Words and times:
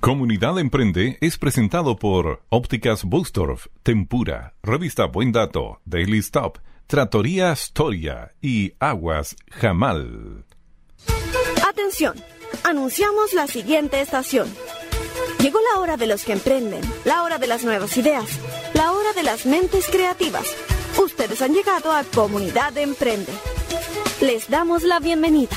Comunidad 0.00 0.60
Emprende 0.60 1.18
es 1.20 1.38
presentado 1.38 1.96
por 1.96 2.40
Ópticas 2.50 3.02
Bustorf, 3.02 3.66
Tempura, 3.82 4.54
Revista 4.62 5.06
Buen 5.06 5.32
Dato, 5.32 5.80
Daily 5.86 6.18
Stop, 6.18 6.58
Tratoría 6.86 7.50
Storia 7.56 8.32
y 8.40 8.74
Aguas 8.78 9.34
Jamal. 9.50 10.44
Atención, 11.68 12.14
anunciamos 12.62 13.32
la 13.32 13.48
siguiente 13.48 14.00
estación. 14.00 14.48
Llegó 15.40 15.58
la 15.74 15.80
hora 15.80 15.96
de 15.96 16.06
los 16.06 16.24
que 16.24 16.32
emprenden, 16.32 16.80
la 17.04 17.24
hora 17.24 17.38
de 17.38 17.48
las 17.48 17.64
nuevas 17.64 17.96
ideas, 17.96 18.24
la 18.74 18.92
hora 18.92 19.12
de 19.14 19.24
las 19.24 19.46
mentes 19.46 19.88
creativas. 19.90 20.46
Ustedes 21.02 21.42
han 21.42 21.54
llegado 21.54 21.92
a 21.92 22.04
Comunidad 22.04 22.78
Emprende. 22.78 23.32
Les 24.20 24.48
damos 24.48 24.84
la 24.84 25.00
bienvenida. 25.00 25.56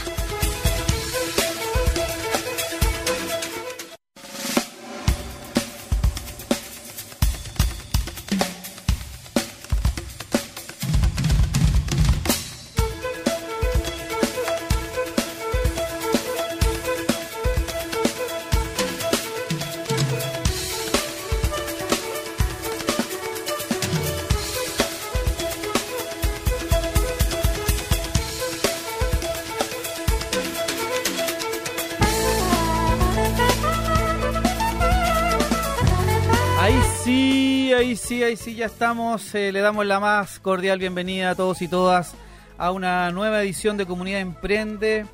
Ahí 38.32 38.37
sí, 38.37 38.55
ya 38.55 38.68
estamos. 38.68 39.35
Eh, 39.35 39.51
le 39.51 39.60
damos 39.60 39.85
la 39.85 39.99
más 39.99 40.40
cordial 40.40 40.79
bienvenida 40.79 41.32
a 41.32 41.35
todos 41.35 41.62
y 41.62 41.68
todas 41.68 42.13
a 42.57 42.71
una 42.71 43.12
nueva 43.12 43.43
edición 43.43 43.76
de 43.76 43.85
Comunidad 43.85 44.21
Emprende. 44.21 45.05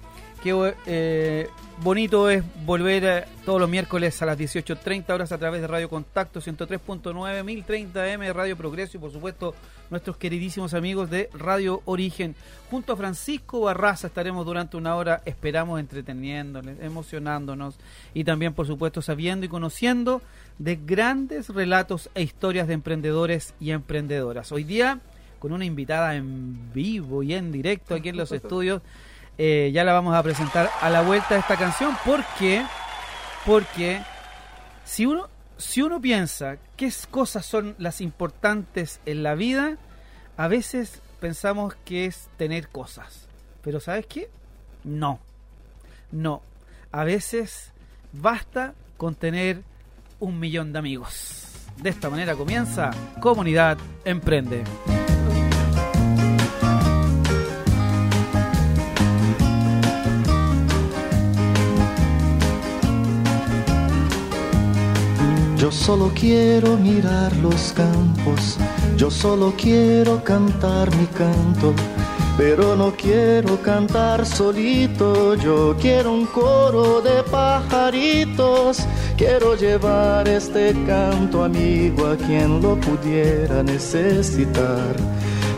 Qué 0.43 0.75
eh, 0.85 1.49
bonito 1.81 2.29
es 2.29 2.43
volver 2.63 3.03
eh, 3.03 3.25
todos 3.43 3.59
los 3.59 3.67
miércoles 3.67 4.21
a 4.21 4.27
las 4.27 4.37
18.30 4.37 5.09
horas 5.09 5.31
a 5.31 5.39
través 5.39 5.61
de 5.61 5.67
Radio 5.67 5.89
Contacto 5.89 6.41
103.9, 6.41 7.43
1030 7.43 8.07
M, 8.13 8.33
Radio 8.33 8.55
Progreso 8.55 8.97
y 8.97 8.99
por 8.99 9.11
supuesto 9.11 9.55
nuestros 9.89 10.17
queridísimos 10.17 10.75
amigos 10.75 11.09
de 11.09 11.31
Radio 11.33 11.81
Origen. 11.85 12.35
Junto 12.69 12.93
a 12.93 12.97
Francisco 12.97 13.61
Barraza 13.61 14.07
estaremos 14.07 14.45
durante 14.45 14.77
una 14.77 14.95
hora, 14.95 15.23
esperamos 15.25 15.79
entreteniéndoles, 15.79 16.79
emocionándonos 16.81 17.77
y 18.13 18.23
también 18.23 18.53
por 18.53 18.67
supuesto 18.67 19.01
sabiendo 19.01 19.47
y 19.47 19.49
conociendo 19.49 20.21
de 20.59 20.75
grandes 20.75 21.49
relatos 21.49 22.09
e 22.15 22.23
historias 22.23 22.67
de 22.67 22.73
emprendedores 22.73 23.53
y 23.59 23.71
emprendedoras. 23.71 24.51
Hoy 24.51 24.63
día 24.63 24.99
con 25.39 25.51
una 25.51 25.65
invitada 25.65 26.15
en 26.15 26.73
vivo 26.73 27.23
y 27.23 27.33
en 27.33 27.51
directo 27.51 27.95
aquí 27.95 28.09
en 28.09 28.17
los 28.17 28.31
estudios. 28.33 28.81
Eh, 29.37 29.69
ya 29.71 29.83
la 29.83 29.93
vamos 29.93 30.15
a 30.15 30.23
presentar 30.23 30.69
a 30.81 30.89
la 30.89 31.03
vuelta 31.03 31.35
de 31.35 31.41
esta 31.41 31.57
canción 31.57 31.95
porque 32.03 32.65
porque 33.45 34.01
si 34.83 35.05
uno 35.05 35.29
si 35.57 35.81
uno 35.81 36.01
piensa 36.01 36.57
qué 36.75 36.91
cosas 37.11 37.45
son 37.45 37.75
las 37.77 38.01
importantes 38.01 38.99
en 39.05 39.23
la 39.23 39.35
vida, 39.35 39.77
a 40.37 40.47
veces 40.47 41.01
pensamos 41.19 41.75
que 41.85 42.05
es 42.05 42.29
tener 42.37 42.67
cosas. 42.69 43.27
Pero 43.63 43.79
¿sabes 43.79 44.05
qué? 44.05 44.29
No. 44.83 45.19
No. 46.11 46.41
A 46.91 47.03
veces 47.03 47.71
basta 48.13 48.73
con 48.97 49.15
tener 49.15 49.63
un 50.19 50.39
millón 50.39 50.73
de 50.73 50.79
amigos. 50.79 51.43
De 51.81 51.89
esta 51.89 52.09
manera 52.09 52.35
comienza 52.35 52.91
Comunidad 53.19 53.77
Emprende. 54.03 54.63
Yo 65.57 65.71
solo 65.71 66.11
quiero 66.15 66.77
mirar 66.77 67.35
los 67.37 67.73
campos, 67.73 68.57
yo 68.95 69.11
solo 69.11 69.53
quiero 69.57 70.23
cantar 70.23 70.95
mi 70.95 71.05
canto 71.07 71.73
pero 72.37 72.75
no 72.75 72.93
quiero 72.95 73.59
cantar 73.63 74.23
solito, 74.23 75.33
yo 75.35 75.75
quiero 75.81 76.13
un 76.13 76.27
coro 76.27 77.01
de 77.01 77.23
pajaritos, 77.23 78.85
quiero 79.17 79.55
llevar 79.55 80.27
este 80.27 80.73
canto 80.85 81.43
amigo 81.43 82.05
a 82.05 82.15
quien 82.15 82.61
lo 82.61 82.75
pudiera 82.79 83.63
necesitar. 83.63 84.95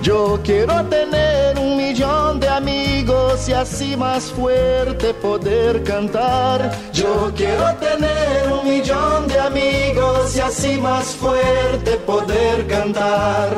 Yo 0.01 0.39
quiero 0.45 0.85
tener 0.85 1.59
un 1.59 1.75
millón 1.75 2.39
de 2.39 2.47
amigos 2.47 3.49
y 3.49 3.51
así 3.51 3.97
más 3.97 4.31
fuerte 4.31 5.13
poder 5.15 5.83
cantar. 5.83 6.71
Yo 6.93 7.29
quiero 7.35 7.75
tener 7.75 8.49
un 8.49 8.69
millón 8.69 9.27
de 9.27 9.37
amigos 9.37 10.37
y 10.37 10.39
así 10.39 10.77
más 10.77 11.07
fuerte 11.07 11.97
poder 12.05 12.65
cantar. 12.67 13.57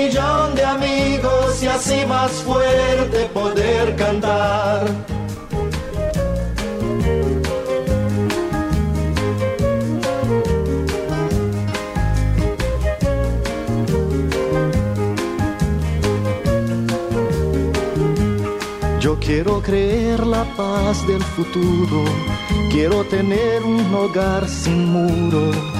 millón 0.00 0.54
de 0.54 0.64
amigos 0.64 1.62
y 1.62 1.66
así 1.66 2.06
más 2.06 2.30
fuerte 2.32 3.26
poder 3.34 3.96
cantar. 3.96 4.86
Quiero 19.30 19.62
creer 19.62 20.26
la 20.26 20.42
paz 20.56 21.06
del 21.06 21.22
futuro, 21.22 22.04
quiero 22.72 23.04
tener 23.04 23.62
un 23.62 23.94
hogar 23.94 24.48
sin 24.48 24.86
muro. 24.86 25.79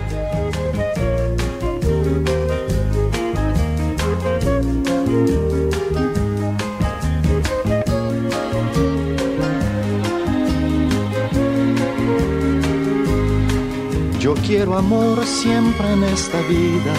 Yo 14.21 14.35
quiero 14.35 14.77
amor 14.77 15.25
siempre 15.25 15.93
en 15.93 16.03
esta 16.03 16.39
vida, 16.43 16.93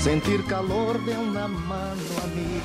sentir 0.00 0.42
calor 0.46 0.98
de 1.04 1.12
una 1.12 1.46
mano 1.46 2.00
amiga. 2.22 2.64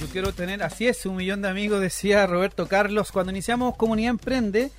Yo 0.00 0.06
quiero 0.12 0.32
tener, 0.32 0.62
así 0.62 0.86
es, 0.86 1.04
un 1.06 1.16
millón 1.16 1.42
de 1.42 1.48
amigos, 1.48 1.80
decía 1.80 2.28
Roberto 2.28 2.68
Carlos, 2.68 3.10
cuando 3.10 3.32
iniciamos 3.32 3.74
Comunidad 3.76 4.10
Emprende, 4.10 4.70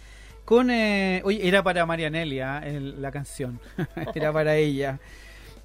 con, 0.45 0.71
eh, 0.71 1.21
oye, 1.25 1.45
era 1.45 1.61
para 1.61 1.85
Marianelia 1.85 2.59
¿ah? 2.59 2.63
la 2.65 3.11
canción, 3.11 3.59
era 4.15 4.31
para 4.31 4.55
ella. 4.55 4.97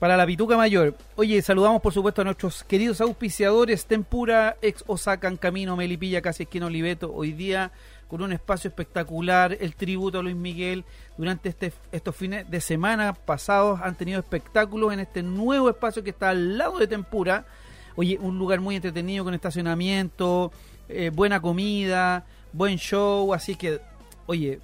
para 0.00 0.16
la 0.16 0.26
Pituca 0.26 0.56
Mayor. 0.56 0.96
Oye, 1.14 1.40
saludamos 1.40 1.81
por 1.81 1.92
supuesto 1.92 2.22
a 2.22 2.25
nuestros 2.25 2.64
queridos 2.64 3.00
auspiciadores 3.00 3.87
Tempura, 3.87 4.56
ex 4.60 4.82
Osaka 4.88 5.28
en 5.28 5.37
Camino, 5.37 5.76
Melipilla, 5.76 6.20
casi 6.20 6.42
esquina 6.42 6.66
Oliveto. 6.66 7.12
Hoy 7.14 7.31
día 7.31 7.70
con 8.11 8.23
un 8.23 8.33
espacio 8.33 8.69
espectacular, 8.69 9.57
el 9.61 9.77
tributo 9.77 10.19
a 10.19 10.23
Luis 10.23 10.35
Miguel. 10.35 10.85
Durante 11.17 11.49
este, 11.49 11.73
estos 11.93 12.17
fines 12.17 12.51
de 12.51 12.61
semana 12.61 13.15
pasados 13.15 13.81
han 13.81 13.95
tenido 13.95 14.19
espectáculos 14.19 14.93
en 14.93 14.99
este 14.99 15.23
nuevo 15.23 15.71
espacio 15.71 16.03
que 16.03 16.11
está 16.11 16.31
al 16.31 16.59
lado 16.59 16.81
de 16.81 16.89
Tempura. 16.89 17.47
Oye, 17.95 18.19
un 18.21 18.37
lugar 18.37 18.61
muy 18.61 18.75
entretenido 18.75 19.25
con 19.25 19.33
estacionamiento, 19.33 20.51
eh, 20.89 21.12
buena 21.15 21.41
comida, 21.41 22.27
buen 22.53 22.79
show, 22.79 23.33
así 23.33 23.55
que, 23.55 23.81
oye, 24.27 24.59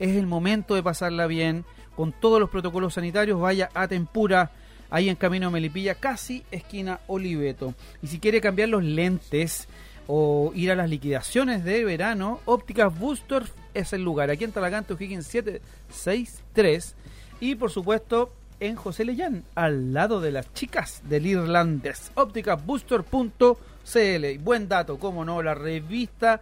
es 0.00 0.16
el 0.16 0.26
momento 0.26 0.74
de 0.74 0.82
pasarla 0.82 1.28
bien 1.28 1.64
con 1.94 2.10
todos 2.10 2.40
los 2.40 2.50
protocolos 2.50 2.94
sanitarios. 2.94 3.40
Vaya 3.40 3.68
a 3.74 3.86
Tempura 3.86 4.50
ahí 4.90 5.08
en 5.08 5.14
Camino 5.14 5.52
Melipilla, 5.52 5.94
casi 5.94 6.44
esquina 6.50 6.98
Oliveto. 7.06 7.74
Y 8.02 8.08
si 8.08 8.18
quiere 8.18 8.40
cambiar 8.40 8.70
los 8.70 8.82
lentes 8.82 9.68
o 10.08 10.50
ir 10.54 10.72
a 10.72 10.74
las 10.74 10.90
liquidaciones 10.90 11.62
de 11.64 11.84
verano, 11.84 12.40
Ópticas 12.46 12.98
Booster 12.98 13.44
es 13.74 13.92
el 13.92 14.02
lugar. 14.02 14.30
Aquí 14.30 14.44
en 14.44 14.52
Talagante, 14.52 14.94
O'Higgins 14.94 15.26
763. 15.26 16.94
Y 17.40 17.54
por 17.54 17.70
supuesto 17.70 18.32
en 18.58 18.74
José 18.74 19.04
Leyán, 19.04 19.44
al 19.54 19.92
lado 19.92 20.20
de 20.20 20.32
las 20.32 20.52
chicas 20.54 21.02
del 21.04 21.26
irlandés. 21.26 22.10
Ópticasbooster.cl. 22.14 24.38
Buen 24.40 24.66
dato, 24.66 24.98
como 24.98 25.26
no, 25.26 25.42
la 25.42 25.54
revista 25.54 26.40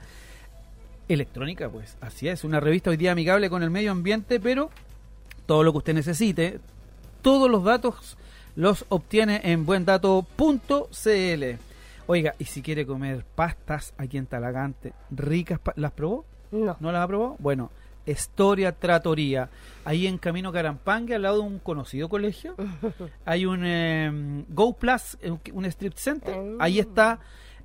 electrónica, 1.08 1.68
pues 1.68 1.96
así 2.00 2.28
es, 2.28 2.44
una 2.44 2.60
revista 2.60 2.90
hoy 2.90 2.96
día 2.96 3.12
amigable 3.12 3.50
con 3.50 3.62
el 3.62 3.70
medio 3.70 3.92
ambiente, 3.92 4.40
pero 4.40 4.70
todo 5.44 5.62
lo 5.64 5.72
que 5.72 5.78
usted 5.78 5.94
necesite, 5.94 6.60
todos 7.20 7.50
los 7.50 7.64
datos 7.64 8.16
los 8.54 8.86
obtiene 8.88 9.40
en 9.44 9.66
buendato.cl. 9.66 10.26
Oiga, 12.08 12.34
y 12.38 12.44
si 12.44 12.62
quiere 12.62 12.86
comer 12.86 13.24
pastas 13.34 13.92
aquí 13.98 14.16
en 14.16 14.26
Talagante, 14.26 14.92
ricas, 15.10 15.60
¿las 15.74 15.92
probó? 15.92 16.24
No. 16.52 16.76
¿No 16.78 16.92
las 16.92 17.02
aprobó? 17.02 17.36
Bueno, 17.40 17.70
Historia 18.06 18.70
Tratoría. 18.70 19.50
Ahí 19.84 20.06
en 20.06 20.18
Camino 20.18 20.52
Carampangue, 20.52 21.16
al 21.16 21.22
lado 21.22 21.38
de 21.38 21.48
un 21.48 21.58
conocido 21.58 22.08
colegio, 22.08 22.54
hay 23.24 23.44
un 23.44 23.62
eh, 23.64 24.44
Go 24.48 24.74
Plus, 24.74 25.18
eh, 25.20 25.36
un 25.52 25.64
strip 25.66 25.94
center. 25.94 26.36
Ahí 26.60 26.78
está 26.78 27.18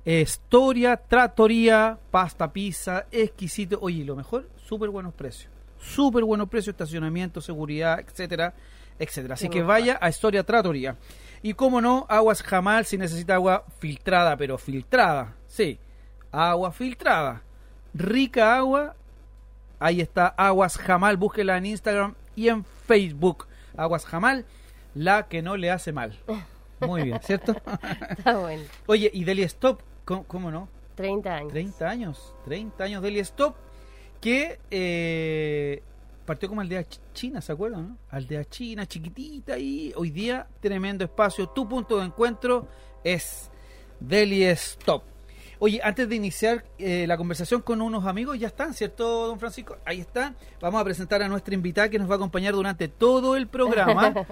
Historia 0.04 0.96
Tratoría, 0.96 1.96
pasta, 2.10 2.52
pizza, 2.52 3.06
exquisito. 3.12 3.78
Oye, 3.80 4.04
lo 4.04 4.16
mejor, 4.16 4.48
súper 4.56 4.90
buenos 4.90 5.14
precios. 5.14 5.52
Súper 5.78 6.24
buenos 6.24 6.48
precios, 6.48 6.74
estacionamiento, 6.74 7.40
seguridad, 7.40 8.00
etcétera 8.00 8.54
etcétera. 8.98 9.34
Así 9.34 9.48
que 9.48 9.62
vaya 9.62 9.98
a 10.00 10.08
Historia 10.08 10.44
Tratoría. 10.44 10.96
Y 11.42 11.54
como 11.54 11.80
no, 11.80 12.06
aguas 12.08 12.42
jamal 12.42 12.84
si 12.84 12.96
necesita 12.96 13.34
agua 13.34 13.64
filtrada, 13.78 14.36
pero 14.36 14.58
filtrada. 14.58 15.34
Sí, 15.46 15.78
agua 16.30 16.72
filtrada. 16.72 17.42
Rica 17.94 18.56
agua. 18.56 18.94
Ahí 19.78 20.00
está 20.00 20.28
Aguas 20.28 20.78
Jamal, 20.78 21.16
búsquela 21.16 21.56
en 21.56 21.66
Instagram 21.66 22.14
y 22.36 22.48
en 22.48 22.64
Facebook. 22.64 23.48
Aguas 23.76 24.06
Jamal, 24.06 24.44
la 24.94 25.26
que 25.26 25.42
no 25.42 25.56
le 25.56 25.72
hace 25.72 25.92
mal. 25.92 26.16
Muy 26.80 27.02
bien, 27.02 27.18
¿cierto? 27.20 27.56
Está 28.10 28.38
bueno. 28.38 28.62
Oye, 28.86 29.10
¿y 29.12 29.24
Deli 29.24 29.42
Stop? 29.42 29.80
¿Cómo, 30.04 30.22
cómo 30.24 30.52
no? 30.52 30.68
30 30.94 31.34
años. 31.34 31.52
30 31.52 31.88
años, 31.88 32.34
30 32.44 32.84
años 32.84 33.02
Deli 33.02 33.18
Stop, 33.20 33.56
que 34.20 34.60
eh, 34.70 35.82
partió 36.24 36.48
como 36.48 36.60
aldea 36.60 36.84
china, 37.12 37.40
¿se 37.40 37.52
acuerdan? 37.52 37.88
No? 37.88 37.98
Aldea 38.10 38.44
china, 38.44 38.86
chiquitita 38.86 39.58
y 39.58 39.92
hoy 39.96 40.10
día 40.10 40.46
tremendo 40.60 41.04
espacio. 41.04 41.48
Tu 41.48 41.68
punto 41.68 41.98
de 41.98 42.06
encuentro 42.06 42.68
es 43.04 43.50
Deli 44.00 44.44
Stop. 44.44 45.04
Oye, 45.58 45.80
antes 45.84 46.08
de 46.08 46.16
iniciar 46.16 46.64
eh, 46.78 47.06
la 47.06 47.16
conversación 47.16 47.62
con 47.62 47.80
unos 47.80 48.04
amigos, 48.04 48.36
ya 48.38 48.48
están, 48.48 48.74
¿cierto, 48.74 49.28
don 49.28 49.38
Francisco? 49.38 49.76
Ahí 49.84 50.00
está. 50.00 50.34
Vamos 50.60 50.80
a 50.80 50.84
presentar 50.84 51.22
a 51.22 51.28
nuestra 51.28 51.54
invitada 51.54 51.88
que 51.88 52.00
nos 52.00 52.08
va 52.10 52.14
a 52.14 52.16
acompañar 52.16 52.52
durante 52.52 52.88
todo 52.88 53.36
el 53.36 53.46
programa. 53.48 54.12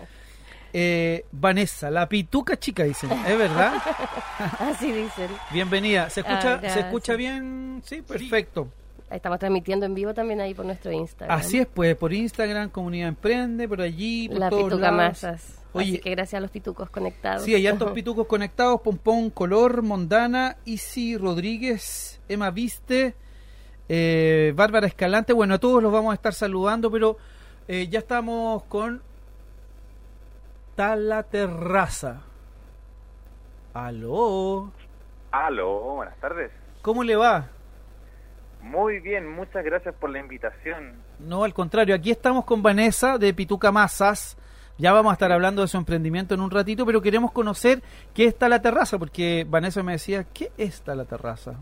Eh, 0.72 1.24
Vanessa, 1.32 1.90
la 1.90 2.08
pituca 2.08 2.56
chica, 2.56 2.84
dicen. 2.84 3.10
¿Es 3.10 3.36
verdad? 3.36 3.74
Así 4.60 4.92
dicen. 4.92 5.28
Bienvenida. 5.52 6.08
¿Se 6.10 6.20
escucha, 6.20 6.60
Ah, 6.62 6.70
¿se 6.70 6.78
escucha 6.78 7.16
bien? 7.16 7.82
Sí, 7.84 8.02
perfecto. 8.02 8.68
Estamos 9.10 9.38
transmitiendo 9.40 9.86
en 9.86 9.94
vivo 9.94 10.14
también 10.14 10.40
ahí 10.40 10.54
por 10.54 10.64
nuestro 10.64 10.92
Instagram. 10.92 11.36
Así 11.36 11.58
es, 11.58 11.66
pues, 11.66 11.96
por 11.96 12.12
Instagram, 12.12 12.70
Comunidad 12.70 13.08
Emprende, 13.08 13.68
por 13.68 13.80
allí, 13.80 14.28
por 14.28 14.38
La 14.38 14.50
todos 14.50 14.64
Pituca 14.64 14.90
lados. 14.90 14.96
Masas. 14.96 15.60
Oye, 15.72 15.92
Así 15.92 15.98
que 15.98 16.10
gracias 16.10 16.38
a 16.38 16.40
los 16.40 16.50
pitucos 16.50 16.90
conectados. 16.90 17.42
Sí, 17.42 17.54
hay 17.54 17.66
hartos 17.66 17.90
pitucos 17.94 18.26
conectados, 18.26 18.80
Pompón, 18.80 19.30
Color, 19.30 19.82
Mondana, 19.82 20.56
Isi 20.64 21.16
Rodríguez, 21.16 22.20
Emma 22.28 22.50
Viste, 22.50 23.14
eh, 23.88 24.52
Bárbara 24.54 24.86
Escalante, 24.86 25.32
bueno, 25.32 25.54
a 25.54 25.58
todos 25.58 25.82
los 25.82 25.92
vamos 25.92 26.12
a 26.12 26.14
estar 26.14 26.32
saludando, 26.34 26.90
pero 26.90 27.16
eh, 27.68 27.88
ya 27.88 28.00
estamos 28.00 28.62
con 28.64 29.02
Tala 30.76 31.24
Terraza. 31.24 32.22
Aló, 33.74 34.72
Aló, 35.30 35.80
buenas 35.94 36.16
tardes. 36.18 36.50
¿cómo 36.82 37.04
le 37.04 37.14
va? 37.14 37.48
Muy 38.62 39.00
bien, 39.00 39.26
muchas 39.28 39.64
gracias 39.64 39.94
por 39.94 40.10
la 40.10 40.18
invitación. 40.18 40.94
No, 41.18 41.44
al 41.44 41.54
contrario, 41.54 41.94
aquí 41.94 42.10
estamos 42.10 42.44
con 42.44 42.62
Vanessa 42.62 43.16
de 43.18 43.32
Pituca 43.32 43.72
Masas. 43.72 44.36
Ya 44.78 44.92
vamos 44.92 45.10
a 45.10 45.14
estar 45.14 45.30
hablando 45.32 45.62
de 45.62 45.68
su 45.68 45.76
emprendimiento 45.76 46.34
en 46.34 46.40
un 46.40 46.50
ratito, 46.50 46.86
pero 46.86 47.02
queremos 47.02 47.32
conocer 47.32 47.82
qué 48.14 48.24
está 48.24 48.48
la 48.48 48.62
terraza, 48.62 48.98
porque 48.98 49.44
Vanessa 49.48 49.82
me 49.82 49.92
decía, 49.92 50.24
¿qué 50.32 50.50
está 50.56 50.94
la 50.94 51.04
terraza? 51.04 51.54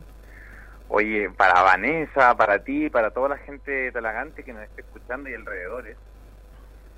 Oye, 0.88 1.28
para 1.36 1.62
Vanessa, 1.62 2.34
para 2.36 2.60
ti, 2.60 2.88
para 2.90 3.10
toda 3.10 3.30
la 3.30 3.38
gente 3.38 3.70
de 3.70 3.92
Talagante 3.92 4.42
que 4.44 4.52
nos 4.52 4.62
esté 4.62 4.82
escuchando 4.82 5.28
y 5.28 5.34
alrededores. 5.34 5.96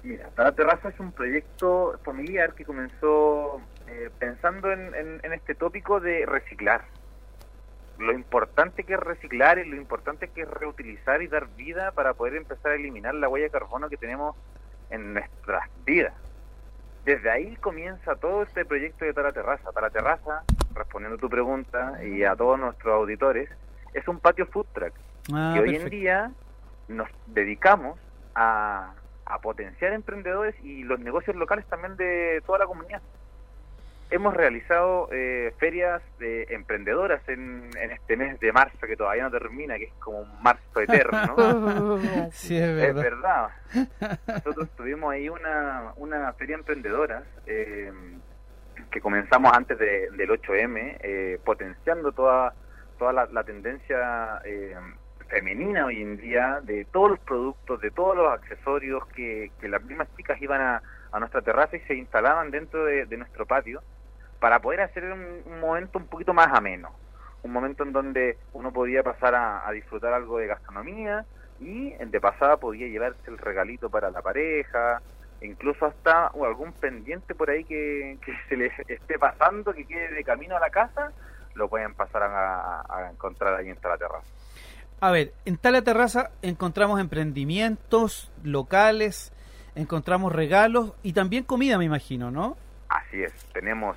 Mira, 0.03 0.29
Para 0.35 0.53
Terraza 0.53 0.89
es 0.89 0.99
un 1.01 1.13
proyecto 1.13 1.99
familiar 2.05 2.55
que 2.55 2.65
comenzó 2.65 3.61
eh, 3.87 4.09
pensando 4.19 4.73
en, 4.73 4.95
en- 4.95 5.21
en 5.23 5.33
este 5.35 5.55
tópico 5.55 6.01
de 6.01 6.25
reciclar. 6.25 6.85
Lo 8.01 8.13
importante 8.13 8.85
que 8.85 8.95
es 8.95 9.01
reciclar 9.01 9.59
y 9.59 9.69
lo 9.69 9.77
importante 9.77 10.29
que 10.29 10.41
es 10.43 10.49
reutilizar 10.49 11.21
y 11.23 11.29
dar 11.29 11.49
vida 11.55 11.93
para 11.93 12.15
poder 12.15 12.35
empezar 12.37 12.73
a 12.73 12.75
eliminar 12.75 13.15
la 13.15 13.29
huella 13.29 13.45
de 13.45 13.51
carbono 13.51 13.89
que 13.91 13.99
tenemos 13.99 14.35
en 14.89 15.13
nuestras 15.15 15.69
vidas. 15.85 16.15
Desde 17.05 17.31
ahí 17.31 17.57
comienza 17.57 18.17
todo 18.17 18.43
este 18.43 18.65
proyecto 18.65 19.05
de 19.05 19.13
Tala 19.13 19.33
Terraza. 19.33 19.71
Tala 19.73 19.91
Terraza, 19.91 20.45
respondiendo 20.75 21.17
a 21.17 21.21
tu 21.21 21.29
pregunta 21.29 22.03
y 22.05 22.25
a 22.25 22.35
todos 22.35 22.59
nuestros 22.59 22.95
auditores, 22.95 23.51
es 23.93 24.09
un 24.09 24.19
patio 24.19 24.47
food 24.47 24.67
truck 24.73 24.95
Ah, 25.33 25.53
que 25.55 25.61
hoy 25.61 25.69
en 25.69 25.83
perfecto. 25.83 25.91
día 25.97 26.31
nos 26.89 27.09
dedicamos 27.27 27.99
a, 28.35 28.95
a 29.27 29.39
potenciar 29.41 29.93
emprendedores 29.93 30.55
y 30.65 30.83
los 30.85 30.99
negocios 31.01 31.37
locales 31.37 31.67
también 31.67 31.97
de 31.97 32.43
toda 32.47 32.61
la 32.61 32.67
comunidad. 32.67 33.03
Hemos 34.13 34.35
realizado 34.35 35.09
eh, 35.13 35.55
ferias 35.59 36.03
de 36.19 36.43
emprendedoras 36.51 37.23
en, 37.29 37.71
en 37.81 37.91
este 37.93 38.17
mes 38.17 38.41
de 38.41 38.53
marzo 38.53 38.79
que 38.87 38.97
todavía 38.97 39.23
no 39.25 39.31
termina, 39.31 39.79
que 39.79 39.85
es 39.85 39.93
como 40.01 40.21
un 40.21 40.43
marzo 40.43 40.81
eterno. 40.81 41.99
Sí, 42.33 42.57
es 42.57 42.63
Es 42.69 42.95
verdad. 42.95 43.51
verdad. 43.73 44.19
Nosotros 44.27 44.69
tuvimos 44.77 45.13
ahí 45.13 45.29
una, 45.29 45.93
una 45.97 46.33
feria 46.33 46.57
emprendedoras 46.57 47.23
eh, 47.47 47.93
que 48.91 49.01
comenzamos 49.01 49.53
antes 49.57 49.79
de- 49.79 50.11
del 50.11 50.31
8M, 50.31 50.97
eh, 51.01 51.39
potenciando 51.45 52.11
toda, 52.11 52.53
toda 52.99 53.13
la, 53.13 53.27
la 53.27 53.45
tendencia 53.45 54.41
eh, 54.45 54.75
femenina 55.29 55.87
hoy 55.87 56.03
en 56.03 56.17
día 56.17 56.61
de 56.65 56.85
todos 56.87 57.11
los 57.11 57.21
productos, 57.21 57.81
de 57.81 57.93
todos 57.93 58.17
los 58.17 58.33
accesorios 58.33 59.07
que, 59.15 59.53
que 59.61 59.69
las 59.69 59.83
mismas 59.85 60.09
chicas 60.17 60.43
iban 60.43 60.61
a, 60.61 60.83
a 61.13 61.19
nuestra 61.21 61.43
terraza 61.43 61.77
y 61.77 61.81
se 61.81 61.95
instalaban 61.95 62.51
dentro 62.51 62.85
de, 62.85 63.07
de 63.07 63.17
nuestro 63.17 63.47
patio 63.47 63.81
para 64.41 64.61
poder 64.61 64.81
hacer 64.81 65.05
un, 65.05 65.43
un 65.47 65.61
momento 65.61 65.99
un 65.99 66.07
poquito 66.07 66.35
más 66.35 66.49
ameno. 66.53 66.91
Un 67.43 67.53
momento 67.53 67.85
en 67.85 67.93
donde 67.93 68.39
uno 68.53 68.73
podía 68.73 69.03
pasar 69.03 69.35
a, 69.35 69.67
a 69.67 69.73
disfrutar 69.73 70.13
algo 70.13 70.39
de 70.39 70.47
gastronomía, 70.49 71.25
y 71.61 71.91
de 71.93 72.21
pasada 72.21 72.57
podía 72.57 72.89
llevarse 72.89 73.21
el 73.31 73.37
regalito 73.39 73.91
para 73.91 74.11
la 74.11 74.23
pareja, 74.23 75.03
incluso 75.43 75.87
hasta 75.87 76.29
o 76.29 76.47
algún 76.47 76.73
pendiente 76.73 77.35
por 77.35 77.51
ahí 77.51 77.65
que, 77.65 78.19
que 78.25 78.33
se 78.49 78.57
les 78.57 78.73
esté 78.89 79.19
pasando, 79.19 79.73
que 79.73 79.87
quede 79.87 80.15
de 80.15 80.25
camino 80.25 80.57
a 80.57 80.61
la 80.61 80.71
casa, 80.71 81.13
lo 81.55 81.69
pueden 81.69 81.95
pasar 81.95 82.23
a, 82.23 82.81
a- 82.81 83.11
encontrar 83.11 83.55
ahí 83.55 83.69
en 83.69 83.77
la 83.83 83.99
terraza. 83.99 84.27
A 85.03 85.11
ver, 85.11 85.33
en 85.47 85.57
Tala 85.57 85.83
Terraza 85.83 86.31
encontramos 86.43 87.01
emprendimientos 87.01 88.31
locales, 88.43 89.33
encontramos 89.75 90.33
regalos 90.33 90.93
y 91.03 91.13
también 91.15 91.45
comida, 91.45 91.79
me 91.79 91.85
imagino, 91.87 92.31
¿no? 92.31 92.57
Así 92.89 93.23
es, 93.23 93.33
tenemos 93.53 93.97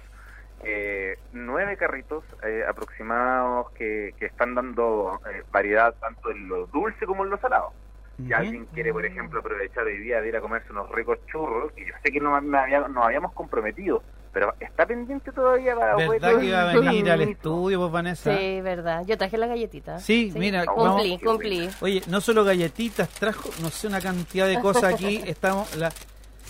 eh, 0.66 1.18
nueve 1.34 1.78
carritos 1.78 2.24
eh, 2.44 2.64
aproximados 2.68 3.72
que, 3.72 4.14
que 4.20 4.26
están 4.28 4.56
dando 4.56 5.20
eh, 5.32 5.44
variedad 5.52 5.94
tanto 6.00 6.32
en 6.32 6.48
lo 6.48 6.68
dulce 6.68 7.06
como 7.06 7.24
en 7.24 7.30
lo 7.32 7.38
salado. 7.38 7.72
Si 8.18 8.32
alguien 8.32 8.68
quiere, 8.74 8.94
por 8.94 9.04
ejemplo, 9.06 9.40
aprovechar 9.40 9.86
hoy 9.86 9.98
día 9.98 10.22
de 10.22 10.28
ir 10.30 10.36
a 10.38 10.42
comerse 10.42 10.72
unos 10.72 10.88
ricos 10.92 11.18
churros, 11.32 11.72
que 11.74 11.88
yo 11.88 11.94
sé 12.04 12.12
que 12.12 12.20
no 12.20 12.40
me 12.42 12.58
había- 12.60 12.88
nos 12.88 13.04
habíamos 13.06 13.34
comprometido, 13.34 14.04
pero 14.32 14.54
está 14.60 14.86
pendiente 14.86 15.32
todavía 15.32 15.76
para 15.76 15.96
¿Verdad 15.96 16.18
poder- 16.20 16.40
que 16.40 16.46
iba 16.46 16.62
a 16.62 16.74
venir 16.76 17.10
al 17.10 17.22
estudio, 17.24 17.80
pues 17.80 17.92
Vanessa? 17.92 18.38
Sí, 18.38 18.62
verdad. 18.62 19.04
Yo 19.08 19.18
traje 19.18 19.36
la 19.38 19.48
galletita. 19.48 19.98
Sí, 19.98 20.32
mira, 20.38 20.64
Cumplí, 20.66 21.10
vamos- 21.18 21.24
cumplí. 21.24 21.70
Oye, 21.82 22.04
no 22.08 22.22
solo 22.22 22.44
galletitas, 22.44 23.10
trajo, 23.10 23.50
no 23.64 23.70
sé, 23.70 23.88
una 23.88 24.00
cantidad 24.00 24.48
de 24.48 24.60
cosas 24.60 24.94
aquí. 24.94 25.18
Estamos. 25.26 25.76
La... 25.76 25.92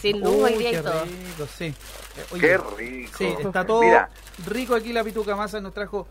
Sin 0.03 0.19
luz 0.19 0.33
hoy 0.43 0.51
Uy, 0.51 0.57
día 0.57 0.69
y 0.71 0.73
qué 0.73 0.81
todo. 0.81 1.05
rico, 1.05 1.47
sí. 1.47 1.65
Eh, 1.65 2.25
oye, 2.33 2.41
Qué 2.41 2.57
rico. 2.57 3.17
Sí, 3.17 3.23
está 3.39 3.63
todo 3.65 3.79
Mira, 3.79 4.09
rico 4.51 4.75
aquí. 4.75 4.91
La 4.91 5.01
Pituca 5.01 5.33
Masa 5.33 5.61
nos 5.61 5.73
trajo 5.73 6.05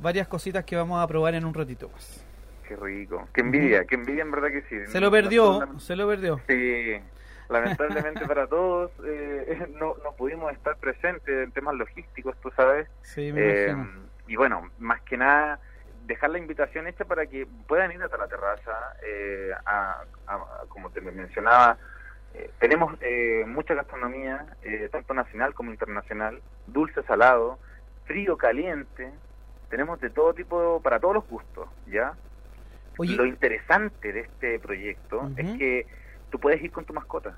varias 0.00 0.28
cositas 0.28 0.66
que 0.66 0.76
vamos 0.76 1.02
a 1.02 1.06
probar 1.06 1.34
en 1.34 1.46
un 1.46 1.54
ratito 1.54 1.88
más. 1.88 2.22
qué 2.68 2.76
rico. 2.76 3.26
Qué 3.32 3.40
envidia, 3.40 3.86
qué 3.86 3.94
envidia 3.94 4.20
en 4.20 4.30
verdad 4.32 4.48
que 4.48 4.60
sí. 4.68 4.76
Se 4.92 5.00
lo 5.00 5.10
perdió, 5.10 5.44
Nosotros, 5.54 5.82
se 5.82 5.96
lo 5.96 6.06
perdió. 6.06 6.40
Sí, 6.46 6.92
lamentablemente 7.48 8.26
para 8.26 8.46
todos 8.46 8.90
eh, 9.06 9.66
no, 9.80 9.94
no 10.04 10.12
pudimos 10.14 10.52
estar 10.52 10.76
presentes 10.76 11.28
en 11.44 11.52
temas 11.52 11.74
logísticos, 11.74 12.36
tú 12.42 12.50
sabes. 12.54 12.86
Sí, 13.02 13.32
me 13.32 13.40
Eh, 13.40 13.74
imagino. 13.74 14.02
y 14.26 14.36
bueno, 14.36 14.70
más 14.76 15.00
que 15.02 15.16
nada, 15.16 15.58
dejar 16.04 16.28
la 16.28 16.38
invitación 16.38 16.86
hecha 16.86 17.06
para 17.06 17.26
que 17.26 17.46
puedan 17.66 17.92
ir 17.92 18.02
hasta 18.02 18.18
la 18.18 18.28
terraza, 18.28 18.72
eh, 19.06 19.52
a, 19.64 20.02
a- 20.26 20.46
como 20.68 20.90
te 20.90 21.00
mencionaba, 21.00 21.78
eh, 22.34 22.50
tenemos 22.58 22.94
eh, 23.00 23.44
mucha 23.46 23.74
gastronomía, 23.74 24.46
eh, 24.62 24.88
tanto 24.90 25.12
nacional 25.14 25.54
como 25.54 25.70
internacional, 25.70 26.40
dulce, 26.66 27.02
salado, 27.02 27.58
frío, 28.04 28.36
caliente, 28.36 29.10
tenemos 29.68 30.00
de 30.00 30.10
todo 30.10 30.32
tipo, 30.32 30.80
para 30.82 30.98
todos 30.98 31.14
los 31.14 31.28
gustos, 31.28 31.68
¿ya? 31.86 32.14
Oye, 32.98 33.16
Lo 33.16 33.26
interesante 33.26 34.12
de 34.12 34.20
este 34.20 34.58
proyecto 34.60 35.30
es 35.36 35.58
que 35.58 35.86
tú 36.30 36.38
puedes 36.38 36.62
ir 36.62 36.70
con 36.70 36.84
tu 36.84 36.92
mascota, 36.92 37.36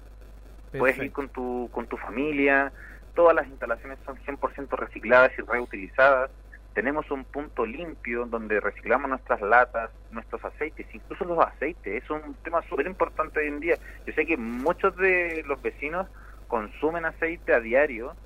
puedes 0.76 0.98
ir 0.98 1.12
con 1.12 1.28
tu, 1.28 1.68
con 1.72 1.86
tu 1.86 1.96
familia, 1.96 2.72
todas 3.14 3.34
las 3.34 3.46
instalaciones 3.46 3.98
son 4.04 4.16
100% 4.16 4.68
recicladas 4.76 5.32
y 5.38 5.42
reutilizadas, 5.42 6.30
tenemos 6.74 7.10
un 7.10 7.24
punto 7.24 7.64
limpio 7.64 8.26
donde 8.26 8.60
reciclamos 8.60 9.08
nuestras 9.08 9.40
latas, 9.40 9.90
nuestros 10.10 10.44
aceites, 10.44 10.86
incluso 10.92 11.24
los 11.24 11.38
aceites, 11.38 12.02
es 12.02 12.10
un 12.10 12.34
tema 12.42 12.62
súper 12.68 12.86
importante 12.86 13.40
hoy 13.40 13.46
en 13.48 13.60
día. 13.60 13.76
Yo 14.06 14.12
sé 14.12 14.26
que 14.26 14.36
muchos 14.36 14.94
de 14.96 15.42
los 15.46 15.62
vecinos 15.62 16.08
consumen 16.48 17.04
aceite 17.04 17.54
a 17.54 17.60
diario 17.60 18.16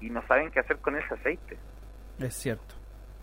y 0.00 0.10
no 0.10 0.22
saben 0.26 0.50
qué 0.50 0.60
hacer 0.60 0.78
con 0.78 0.96
ese 0.96 1.14
aceite. 1.14 1.58
Es 2.18 2.34
cierto. 2.34 2.74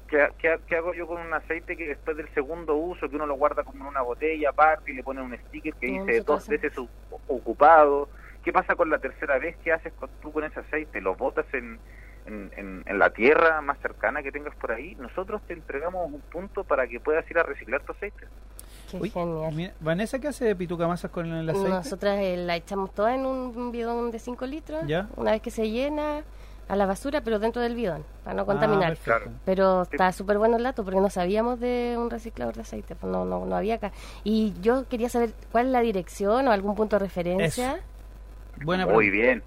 ¿Qué, 0.07 0.27
qué, 0.39 0.57
qué 0.65 0.75
hago 0.77 0.93
yo 0.95 1.05
con 1.05 1.21
un 1.21 1.33
aceite 1.33 1.77
que 1.77 1.87
después 1.87 2.17
del 2.17 2.29
segundo 2.33 2.75
uso, 2.75 3.07
que 3.07 3.15
uno 3.15 3.27
lo 3.27 3.35
guarda 3.35 3.63
como 3.63 3.83
en 3.83 3.89
una 3.89 4.01
botella 4.01 4.49
aparte 4.49 4.91
y 4.91 4.95
le 4.95 5.03
pone 5.03 5.21
un 5.21 5.37
sticker 5.37 5.75
que 5.75 5.85
dice 5.87 6.21
dos 6.21 6.47
veces 6.47 6.75
u- 6.77 6.89
ocupado? 7.27 8.09
¿Qué 8.41 8.51
pasa 8.51 8.75
con 8.75 8.89
la 8.89 8.97
tercera 8.97 9.37
vez? 9.37 9.57
¿Qué 9.63 9.71
haces 9.71 9.93
con, 9.93 10.09
tú 10.21 10.31
con 10.31 10.43
ese 10.45 10.61
aceite? 10.61 10.99
¿Lo 11.01 11.15
botas 11.15 11.45
en, 11.53 11.79
en, 12.29 12.51
en- 12.55 12.83
en 12.85 12.99
la 12.99 13.09
tierra 13.09 13.61
más 13.61 13.77
cercana 13.79 14.21
que 14.23 14.31
tengas 14.31 14.55
por 14.55 14.71
ahí? 14.71 14.95
Nosotros 14.95 15.41
te 15.47 15.53
entregamos 15.53 16.05
un 16.11 16.21
punto 16.21 16.63
para 16.63 16.87
que 16.87 16.99
puedas 16.99 17.29
ir 17.29 17.37
a 17.39 17.43
reciclar 17.43 17.81
tu 17.81 17.91
aceite. 17.93 18.25
Qué 18.91 18.97
Uy, 18.97 19.11
mira, 19.53 19.73
Vanessa, 19.79 20.17
¿qué 20.19 20.29
hace 20.29 20.45
de 20.45 20.55
Pituca 20.55 20.87
Masas 20.87 21.11
con 21.11 21.25
el 21.31 21.47
aceite? 21.49 21.69
Nosotras 21.69 22.17
eh, 22.19 22.37
la 22.37 22.55
echamos 22.55 22.91
toda 22.93 23.13
en 23.15 23.25
un 23.25 23.71
bidón 23.71 24.09
de 24.11 24.19
5 24.19 24.45
litros. 24.47 24.81
Ya. 24.87 25.07
Una 25.15 25.31
vez 25.31 25.41
que 25.41 25.51
se 25.51 25.69
llena, 25.69 26.23
a 26.67 26.75
la 26.75 26.85
basura, 26.85 27.21
pero 27.21 27.39
dentro 27.39 27.61
del 27.63 27.73
bidón, 27.75 28.03
para 28.23 28.35
no 28.35 28.43
Ah, 28.43 28.45
contaminar. 28.45 28.95
Claro. 28.97 29.31
Pero 29.43 29.83
está 29.83 30.11
súper 30.11 30.37
bueno 30.37 30.57
el 30.57 30.63
dato 30.63 30.83
porque 30.83 30.99
no 30.99 31.09
sabíamos 31.09 31.59
de 31.59 31.95
un 31.97 32.09
reciclador 32.11 32.53
de 32.55 32.61
aceite, 32.61 32.95
pues 32.95 33.11
no, 33.11 33.25
no, 33.25 33.43
no 33.45 33.55
había 33.55 33.75
acá. 33.75 33.91
Y 34.23 34.53
yo 34.61 34.87
quería 34.87 35.09
saber 35.09 35.31
cuál 35.51 35.65
es 35.67 35.71
la 35.71 35.81
dirección 35.81 36.47
o 36.47 36.51
algún 36.51 36.75
punto 36.75 36.95
de 36.97 37.05
referencia. 37.05 37.79
Buena 38.63 38.85
Muy 38.85 39.09
pregunta. 39.09 39.27
bien. 39.27 39.43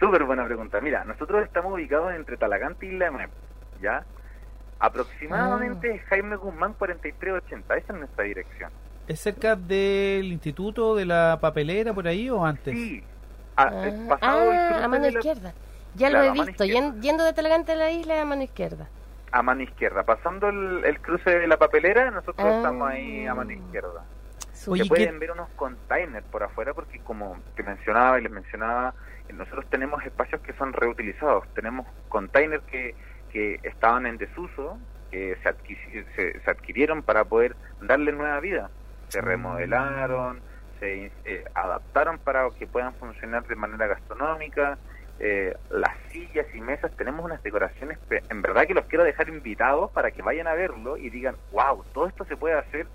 Súper 0.00 0.24
buena 0.24 0.44
pregunta. 0.44 0.80
Mira, 0.80 1.04
nosotros 1.04 1.42
estamos 1.44 1.72
ubicados 1.72 2.12
entre 2.14 2.36
Talagante 2.36 2.86
y 2.86 2.90
Isla 2.90 3.06
de 3.06 3.10
Maipú, 3.12 3.32
¿ya? 3.80 4.04
Aproximadamente 4.78 6.00
Ah. 6.02 6.06
Jaime 6.10 6.36
Guzmán 6.36 6.74
4380, 6.74 7.76
esa 7.76 7.92
es 7.92 7.98
nuestra 7.98 8.24
dirección. 8.24 8.70
¿Es 9.08 9.20
cerca 9.20 9.56
del 9.56 10.26
instituto 10.32 10.94
de 10.96 11.06
la 11.06 11.38
papelera 11.40 11.94
por 11.94 12.06
ahí 12.06 12.28
o 12.28 12.44
antes? 12.44 12.74
Sí, 12.74 13.02
a, 13.56 13.62
Ah, 13.62 13.86
eh, 13.88 14.06
pasado 14.08 14.52
el 14.52 14.58
ah, 14.58 14.68
cruce 14.68 14.84
a 14.84 14.88
mano 14.88 15.04
de 15.04 15.12
la- 15.12 15.18
izquierda. 15.18 15.52
Ya 15.94 16.08
Claro, 16.10 16.34
lo 16.34 16.42
he 16.42 16.46
visto, 16.46 16.64
yendo 17.00 17.24
de 17.24 17.32
Talagante 17.32 17.72
a 17.72 17.76
la 17.76 17.90
isla 17.90 18.20
a 18.20 18.24
mano 18.26 18.42
izquierda. 18.42 18.88
a 19.32 19.42
mano 19.42 19.62
izquierda. 19.62 20.02
Pasando 20.02 20.48
el, 20.50 20.84
el 20.84 21.00
cruce 21.00 21.30
de 21.38 21.46
la 21.46 21.56
papelera, 21.56 22.10
nosotros 22.10 22.46
Ah. 22.46 22.56
estamos 22.56 22.88
ahí 22.90 23.26
a 23.26 23.34
mano 23.34 23.50
izquierda. 23.52 24.04
Se 24.52 24.70
¿qué- 24.72 24.84
pueden 24.86 25.18
ver 25.18 25.30
unos 25.32 25.48
containers 25.56 26.24
por 26.26 26.42
afuera 26.42 26.74
porque 26.74 26.98
como 27.00 27.36
te 27.54 27.62
mencionaba 27.62 28.18
y 28.18 28.22
les 28.22 28.32
mencionaba, 28.32 28.90
eh, 28.90 28.94
nosotros 29.32 29.66
tenemos 29.70 30.04
espacios 30.04 30.40
que 30.42 30.52
son 30.54 30.72
reutilizados. 30.72 31.46
Tenemos 31.54 31.86
containers 32.08 32.62
que, 32.64 32.94
que 33.32 33.60
estaban 33.62 34.06
en 34.06 34.18
desuso, 34.18 34.78
que 35.10 35.36
se, 35.42 36.04
se, 36.14 36.40
se 36.40 36.50
adquirieron 36.50 37.02
para 37.02 37.24
poder 37.24 37.56
darle 37.80 38.12
nueva 38.12 38.40
vida. 38.40 38.70
Se 39.08 39.20
remodelaron, 39.20 40.40
se 40.80 41.12
eh, 41.24 41.44
adaptaron 41.54 42.18
para 42.18 42.48
que 42.58 42.66
puedan 42.66 42.94
funcionar 42.94 43.46
de 43.46 43.56
manera 43.56 43.86
gastronómica. 43.86 44.78
Eh, 45.18 45.54
las 45.70 45.96
sillas 46.10 46.46
y 46.54 46.60
mesas, 46.60 46.94
tenemos 46.96 47.24
unas 47.24 47.42
decoraciones, 47.42 47.98
en 48.10 48.42
verdad 48.42 48.66
que 48.66 48.74
los 48.74 48.84
quiero 48.84 49.02
dejar 49.02 49.30
invitados 49.30 49.90
para 49.92 50.10
que 50.10 50.20
vayan 50.20 50.46
a 50.46 50.52
verlo 50.52 50.98
y 50.98 51.08
digan, 51.08 51.36
wow, 51.52 51.82
todo 51.94 52.06
esto 52.06 52.26
se 52.26 52.36
puede 52.36 52.54
hacer 52.54 52.86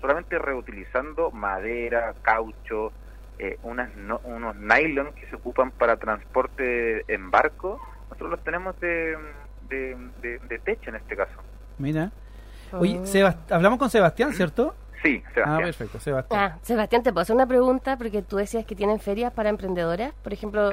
solamente 0.00 0.38
reutilizando 0.38 1.30
madera, 1.30 2.14
caucho, 2.22 2.92
eh, 3.38 3.58
unas 3.62 3.94
no- 3.96 4.20
unos 4.24 4.56
nylon 4.56 5.12
que 5.14 5.26
se 5.28 5.36
ocupan 5.36 5.70
para 5.70 5.96
transporte 5.96 7.04
en 7.12 7.30
barco, 7.30 7.80
nosotros 8.04 8.30
los 8.30 8.44
tenemos 8.44 8.78
de, 8.80 9.16
de, 9.68 9.96
de- 10.22 10.38
de 10.40 10.58
techo 10.58 10.90
en 10.90 10.96
este 10.96 11.16
caso. 11.16 11.32
Mira. 11.78 12.10
Oye, 12.72 12.98
Ah. 13.02 13.06
Sebast- 13.06 13.50
hablamos 13.52 13.78
con 13.78 13.88
Sebastián, 13.90 14.32
¿cierto? 14.34 14.74
Sí, 15.02 15.22
Ah, 15.26 15.30
Sebastián. 15.32 15.62
perfecto, 15.62 16.00
Sebastián. 16.00 16.40
Ah, 16.52 16.58
Sebastián, 16.62 17.02
te 17.04 17.12
puedo 17.12 17.22
hacer 17.22 17.36
una 17.36 17.46
pregunta 17.46 17.96
porque 17.96 18.20
tú 18.22 18.36
decías 18.36 18.66
que 18.66 18.74
tienen 18.74 18.98
ferias 18.98 19.32
para 19.32 19.48
emprendedoras. 19.48 20.12
Por 20.22 20.32
ejemplo, 20.32 20.72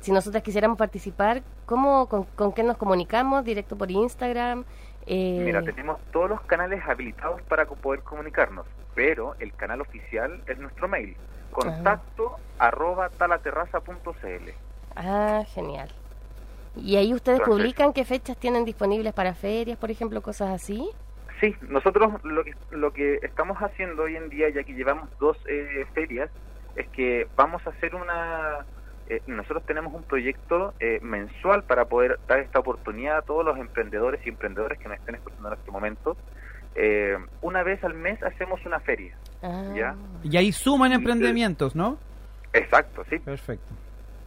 si 0.00 0.12
nosotras 0.12 0.42
quisiéramos 0.44 0.78
participar, 0.78 1.42
¿cómo, 1.66 2.08
con, 2.08 2.24
con 2.24 2.52
qué 2.52 2.62
nos 2.62 2.76
comunicamos? 2.76 3.44
¿Directo 3.44 3.76
por 3.76 3.90
Instagram? 3.90 4.64
Eh, 5.08 5.42
Mira, 5.44 5.62
tenemos 5.62 6.00
todos 6.12 6.28
los 6.30 6.40
canales 6.42 6.80
habilitados 6.86 7.42
para 7.42 7.64
poder 7.66 8.00
comunicarnos, 8.02 8.66
pero 8.94 9.34
el 9.40 9.52
canal 9.54 9.80
oficial 9.80 10.42
es 10.46 10.58
nuestro 10.58 10.88
mail, 10.88 11.16
contacto 11.56 12.36
arroba 12.58 13.08
talaterraza.cl. 13.08 14.50
Ah, 14.94 15.42
genial. 15.48 15.88
¿Y 16.76 16.96
ahí 16.96 17.14
ustedes 17.14 17.40
publican 17.40 17.92
qué 17.92 18.04
fechas 18.04 18.36
tienen 18.36 18.64
disponibles 18.64 19.12
para 19.14 19.34
ferias, 19.34 19.78
por 19.78 19.90
ejemplo, 19.90 20.20
cosas 20.20 20.50
así? 20.50 20.90
Sí, 21.40 21.54
nosotros 21.62 22.22
lo 22.24 22.44
que, 22.44 22.54
lo 22.70 22.92
que 22.92 23.18
estamos 23.22 23.58
haciendo 23.58 24.04
hoy 24.04 24.16
en 24.16 24.28
día, 24.28 24.48
ya 24.50 24.62
que 24.64 24.74
llevamos 24.74 25.08
dos 25.18 25.38
eh, 25.48 25.86
ferias, 25.94 26.30
es 26.74 26.86
que 26.88 27.26
vamos 27.36 27.66
a 27.66 27.70
hacer 27.70 27.94
una... 27.94 28.64
eh, 29.08 29.22
nosotros 29.26 29.64
tenemos 29.64 29.94
un 29.94 30.02
proyecto 30.02 30.74
eh, 30.80 30.98
mensual 31.02 31.62
para 31.64 31.86
poder 31.86 32.18
dar 32.26 32.40
esta 32.40 32.58
oportunidad 32.58 33.18
a 33.18 33.22
todos 33.22 33.44
los 33.44 33.58
emprendedores 33.58 34.20
y 34.26 34.28
emprendedoras 34.28 34.78
que 34.78 34.88
nos 34.88 34.98
estén 34.98 35.14
escuchando 35.14 35.48
en 35.48 35.54
este 35.54 35.70
momento. 35.70 36.16
Eh, 36.74 37.16
una 37.40 37.62
vez 37.62 37.82
al 37.84 37.94
mes 37.94 38.22
hacemos 38.22 38.64
una 38.66 38.80
feria. 38.80 39.16
Ah, 39.42 39.72
Ya. 39.74 39.94
Y 40.22 40.36
ahí 40.36 40.52
suman 40.52 40.92
emprendimientos, 40.92 41.74
¿no? 41.76 41.98
Exacto, 42.52 43.04
sí. 43.10 43.18
Perfecto. 43.18 43.74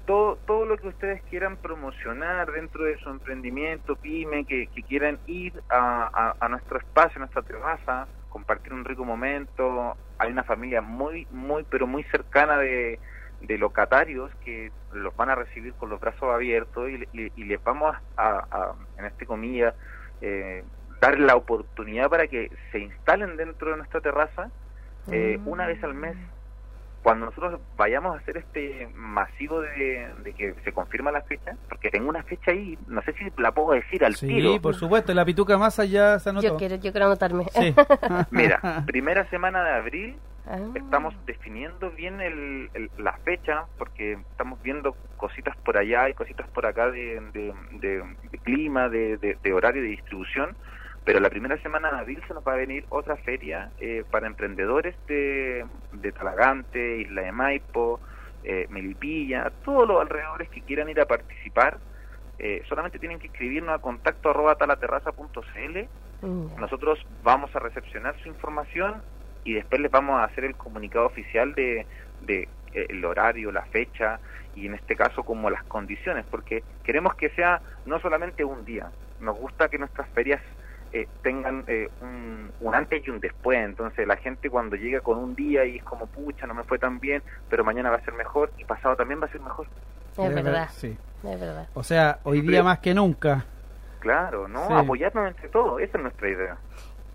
todo, 0.05 0.37
todo 0.47 0.65
lo 0.65 0.77
que 0.77 0.87
ustedes 0.87 1.21
quieran 1.29 1.57
promocionar 1.57 2.51
dentro 2.51 2.83
de 2.83 2.97
su 2.97 3.09
emprendimiento, 3.09 3.95
pyme, 3.95 4.45
que, 4.45 4.67
que 4.73 4.83
quieran 4.83 5.19
ir 5.27 5.53
a, 5.69 6.09
a- 6.13 6.35
a 6.39 6.49
nuestro 6.49 6.79
espacio, 6.79 7.13
a 7.17 7.19
nuestra 7.19 7.41
terraza, 7.43 8.07
compartir 8.29 8.73
un 8.73 8.85
rico 8.85 9.03
momento. 9.05 9.95
Hay 10.17 10.31
una 10.31 10.43
familia 10.43 10.81
muy, 10.81 11.27
muy, 11.29 11.63
pero 11.63 11.85
muy 11.85 12.03
cercana 12.05 12.57
de, 12.57 12.99
de 13.41 13.57
locatarios 13.57 14.31
que 14.43 14.71
los 14.91 15.15
van 15.15 15.29
a 15.29 15.35
recibir 15.35 15.73
con 15.75 15.89
los 15.89 15.99
brazos 15.99 16.33
abiertos 16.33 16.89
y, 16.89 16.95
y- 17.17 17.31
y 17.35 17.43
les 17.45 17.61
vamos 17.63 17.95
a, 18.17 18.29
a- 18.49 18.75
en 18.97 19.05
este 19.05 19.25
comilla, 19.27 19.75
eh, 20.21 20.63
dar 21.01 21.19
la 21.19 21.35
oportunidad 21.35 22.09
para 22.09 22.27
que 22.27 22.49
se 22.71 22.79
instalen 22.79 23.37
dentro 23.37 23.71
de 23.71 23.77
nuestra 23.77 24.01
terraza 24.01 24.51
eh, 25.11 25.37
Mm. 25.43 25.47
una 25.47 25.65
vez 25.67 25.83
al 25.83 25.93
mes 25.93 26.15
cuando 27.01 27.27
nosotros 27.27 27.61
vayamos 27.77 28.13
a 28.15 28.19
hacer 28.19 28.35
este 28.37 28.89
masivo 28.93 29.61
de, 29.61 30.11
de 30.21 30.33
que 30.33 30.53
se 30.65 30.73
confirma 30.73 31.11
la 31.11 31.21
fecha, 31.21 31.55
porque 31.69 31.89
tengo 31.89 32.09
una 32.09 32.23
fecha 32.23 32.51
ahí, 32.51 32.77
no 32.87 33.01
sé 33.03 33.13
si 33.13 33.25
la 33.37 33.53
puedo 33.53 33.71
decir 33.71 34.03
al 34.03 34.15
Sí, 34.15 34.27
tiro. 34.27 34.61
por 34.61 34.75
supuesto, 34.75 35.13
la 35.13 35.23
pituca 35.23 35.57
se 36.19 36.29
anotó. 36.29 36.45
Yo 36.45 36.57
quiero, 36.57 36.75
yo 36.75 36.91
quiero 36.91 37.05
anotarme. 37.05 37.45
Sí. 37.53 37.73
Mira, 38.31 38.83
primera 38.85 39.25
semana 39.29 39.63
de 39.63 39.71
abril 39.71 40.17
Ah, 40.45 40.57
estamos 40.73 41.13
definiendo 41.27 41.91
bien 41.91 42.21
el, 42.21 42.71
el- 42.73 42.89
la 42.97 43.13
fecha, 43.23 43.65
porque 43.77 44.13
estamos 44.31 44.59
viendo 44.63 44.95
cositas 45.15 45.55
por 45.63 45.77
allá 45.77 46.09
y 46.09 46.13
cositas 46.15 46.47
por 46.49 46.65
acá 46.65 46.89
de, 46.89 47.19
de- 47.33 47.53
de- 47.73 48.03
de 48.31 48.37
clima, 48.39 48.89
de, 48.89 49.17
de- 49.17 49.37
de 49.43 49.53
horario 49.53 49.83
de 49.83 49.89
distribución, 49.89 50.55
Pero 51.05 51.19
la 51.19 51.29
primera 51.29 51.57
semana 51.61 51.91
de 51.91 51.97
abril 51.97 52.21
se 52.27 52.33
nos 52.33 52.45
va 52.45 52.53
a 52.53 52.57
venir 52.57 52.85
otra 52.89 53.15
feria 53.17 53.71
eh, 53.79 54.03
para 54.09 54.27
emprendedores 54.27 54.95
de, 55.07 55.65
de 55.93 56.11
Talagante, 56.11 56.99
Isla 56.99 57.21
de 57.23 57.31
Maipo, 57.31 57.99
eh, 58.43 58.67
Melipilla, 58.69 59.51
todos 59.63 59.87
los 59.87 60.01
alrededores 60.01 60.49
que 60.49 60.61
quieran 60.61 60.89
ir 60.89 60.99
a 60.99 61.05
participar. 61.05 61.77
Eh, 62.37 62.63
solamente 62.69 62.99
tienen 62.99 63.19
que 63.19 63.27
escribirnos 63.27 63.75
a 63.75 63.79
contacto 63.79 64.29
arroba 64.29 64.55
talaterraza.cl. 64.55 65.79
Mm. 66.21 66.59
Nosotros 66.59 67.05
vamos 67.23 67.53
a 67.55 67.59
recepcionar 67.59 68.15
su 68.21 68.29
información 68.29 69.01
y 69.43 69.53
después 69.53 69.81
les 69.81 69.91
vamos 69.91 70.19
a 70.19 70.25
hacer 70.25 70.45
el 70.45 70.55
comunicado 70.55 71.05
oficial 71.05 71.53
de, 71.53 71.85
de 72.21 72.47
eh, 72.73 72.85
el 72.89 73.03
horario, 73.03 73.51
la 73.51 73.65
fecha 73.65 74.19
y 74.55 74.67
en 74.67 74.75
este 74.75 74.95
caso 74.95 75.23
como 75.23 75.49
las 75.49 75.63
condiciones, 75.63 76.25
porque 76.29 76.63
queremos 76.83 77.15
que 77.15 77.29
sea 77.29 77.61
no 77.85 77.99
solamente 77.99 78.43
un 78.43 78.65
día, 78.65 78.91
nos 79.19 79.37
gusta 79.37 79.69
que 79.69 79.77
nuestras 79.77 80.07
ferias 80.09 80.41
eh, 80.93 81.07
tengan 81.21 81.63
eh, 81.67 81.89
un, 82.01 82.51
un 82.61 82.75
antes 82.75 83.05
y 83.05 83.09
un 83.09 83.19
después, 83.19 83.57
entonces 83.59 84.07
la 84.07 84.17
gente 84.17 84.49
cuando 84.49 84.75
llega 84.75 85.01
con 85.01 85.17
un 85.17 85.35
día 85.35 85.65
y 85.65 85.77
es 85.77 85.83
como 85.83 86.07
pucha, 86.07 86.47
no 86.47 86.53
me 86.53 86.63
fue 86.63 86.79
tan 86.79 86.99
bien, 86.99 87.21
pero 87.49 87.63
mañana 87.63 87.89
va 87.89 87.97
a 87.97 88.01
ser 88.05 88.13
mejor 88.13 88.51
y 88.57 88.65
pasado 88.65 88.95
también 88.95 89.21
va 89.21 89.25
a 89.25 89.31
ser 89.31 89.41
mejor. 89.41 89.67
Es 90.17 90.33
verdad, 90.35 90.69
Sí. 90.71 90.97
es 91.23 91.39
verdad. 91.39 91.67
O 91.73 91.83
sea, 91.83 92.19
hoy 92.23 92.41
día 92.41 92.63
más 92.63 92.79
que 92.79 92.93
nunca. 92.93 93.45
Claro, 93.99 94.47
¿no? 94.47 94.67
Sí. 94.67 94.73
Apoyarnos 94.73 95.27
entre 95.27 95.49
todos, 95.49 95.81
esa 95.81 95.97
es 95.97 96.01
nuestra 96.03 96.29
idea. 96.29 96.57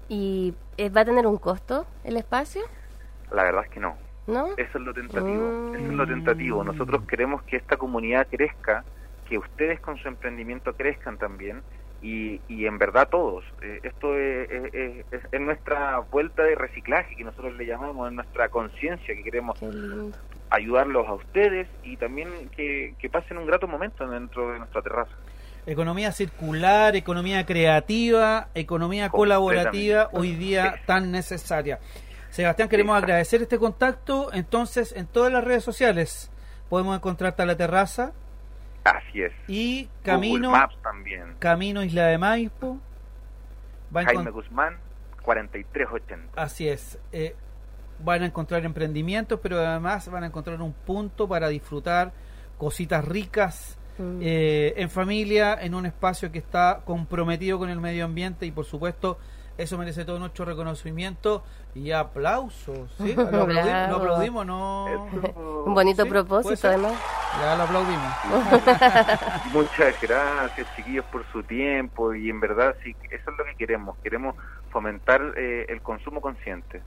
¿Y 0.09 0.55
eh, 0.77 0.91
va 0.91 1.01
a 1.01 1.05
tener 1.05 1.27
un 1.27 1.39
costo 1.39 1.87
el 2.05 2.17
espacio? 2.17 2.63
La 3.31 3.43
verdad 3.43 3.65
es 3.65 3.71
que 3.71 3.81
no. 3.81 3.97
¿No? 4.27 4.47
Eso 4.57 4.79
es 4.79 4.85
lo 4.85 4.95
tentativo. 4.95 5.51
Mm. 5.71 5.75
Eso 5.75 5.85
es 5.87 5.93
lo 5.93 6.07
tentativo. 6.07 6.65
Nosotros 6.65 7.03
queremos 7.07 7.43
que 7.43 7.57
esta 7.57 7.77
comunidad 7.77 8.27
crezca, 8.31 8.85
que 9.29 9.39
ustedes 9.39 9.81
con 9.81 9.97
su 9.99 10.09
emprendimiento 10.09 10.75
crezcan 10.75 11.19
también 11.19 11.63
y, 12.05 12.41
y 12.49 12.67
en 12.67 12.77
verdad 12.79 13.09
todos. 13.11 13.45
Eh, 13.63 13.81
esto 13.83 14.15
es, 14.19 14.51
es- 14.51 14.75
es- 14.75 15.07
es- 15.11 15.23
es 15.33 15.41
nuestra 15.41 16.01
vuelta 16.01 16.43
de 16.43 16.55
reciclaje 16.55 17.17
que 17.17 17.25
nosotros 17.25 17.55
le 17.57 17.65
llamamos, 17.67 18.09
es 18.09 18.15
nuestra 18.15 18.49
conciencia 18.51 19.15
que 19.15 19.23
queremos 19.23 19.59
ayudarlos 20.51 21.09
a 21.09 21.15
ustedes 21.15 21.67
y 21.83 21.97
también 21.97 22.29
que, 22.57 22.95
que 22.99 23.09
pasen 23.09 23.39
un 23.39 23.47
grato 23.47 23.67
momento 23.67 24.07
dentro 24.07 24.53
de 24.53 24.59
nuestra 24.59 24.83
terraza. 24.83 25.13
Economía 25.67 26.13
circular, 26.13 26.95
economía 26.95 27.47
creativa, 27.47 28.49
economía 28.55 29.09
colaborativa, 29.09 30.11
hoy 30.13 30.33
día 30.35 30.75
tan 30.87 31.11
necesaria. 31.11 31.79
Sebastián, 32.29 32.69
queremos 32.69 32.95
Exacto. 32.97 33.05
agradecer 33.07 33.43
este 33.43 33.59
contacto. 33.59 34.31
Entonces, 34.35 34.93
en 34.95 35.07
todas 35.07 35.33
las 35.33 35.43
redes 35.43 35.65
sociales 35.65 36.31
podemos 36.69 36.97
encontrarte 36.97 37.43
a 37.43 37.47
la 37.47 37.57
terraza 37.57 38.13
Así 38.85 39.23
es. 39.23 39.33
y 39.49 39.89
Camino, 40.03 40.49
Google 40.49 40.61
Maps 40.61 40.77
también. 40.83 41.35
Camino 41.39 41.83
Isla 41.83 42.07
de 42.07 42.19
Maipo. 42.19 42.79
Jaime 43.93 44.31
Guzmán, 44.31 44.77
4380. 45.23 46.41
Así 46.41 46.69
es. 46.69 46.99
eh, 47.13 47.35
van 48.01 48.23
a 48.23 48.27
encontrar 48.27 48.65
emprendimientos, 48.65 49.39
pero 49.43 49.59
además 49.59 50.09
van 50.11 50.25
a 50.25 50.27
encontrar 50.27 50.61
un 50.61 50.73
punto 50.73 51.29
para 51.29 51.49
disfrutar 51.49 52.13
cositas 52.59 53.05
ricas 53.05 53.79
Mm. 53.97 54.19
eh, 54.23 54.75
en 54.77 54.91
familia, 54.91 55.57
en 55.61 55.73
un 55.73 55.87
espacio 55.87 56.33
que 56.33 56.39
está 56.39 56.81
comprometido 56.85 57.61
con 57.61 57.71
el 57.71 57.81
medio 57.81 58.05
ambiente 58.05 58.45
y 58.45 58.51
por 58.51 58.65
supuesto 58.65 59.19
eso 59.57 59.79
merece 59.79 60.05
todo 60.05 60.19
nuestro 60.19 60.45
reconocimiento 60.45 61.45
y 61.75 61.91
aplausos. 61.93 62.91
¿sí? 62.99 63.15
Lo, 63.17 63.23
aplaudi- 63.25 63.63
Bravo. 63.65 63.91
lo 63.93 63.97
aplaudimos, 64.15 64.47
no. 64.47 64.89
Eso- 64.89 65.63
Un 65.67 65.75
bonito 65.75 66.03
Sí, 66.05 66.09
propósito, 66.11 66.69
además. 66.69 66.93
Ya 67.41 67.57
lo 67.57 67.63
aplaudimos. 67.65 68.13
Muchas 69.53 70.01
gracias, 70.01 70.67
chiquillos, 70.77 71.05
por 71.07 71.25
su 71.33 71.43
tiempo 71.43 72.15
y 72.15 72.31
en 72.31 72.41
verdad 72.41 72.75
sí, 72.83 72.95
eso 73.11 73.31
es 73.31 73.39
lo 73.39 73.45
que 73.45 73.55
queremos. 73.57 73.97
Queremos 74.03 74.35
fomentar 74.71 75.21
eh, 75.37 75.67
el 75.69 75.81
consumo 75.83 76.21
consciente. 76.21 76.83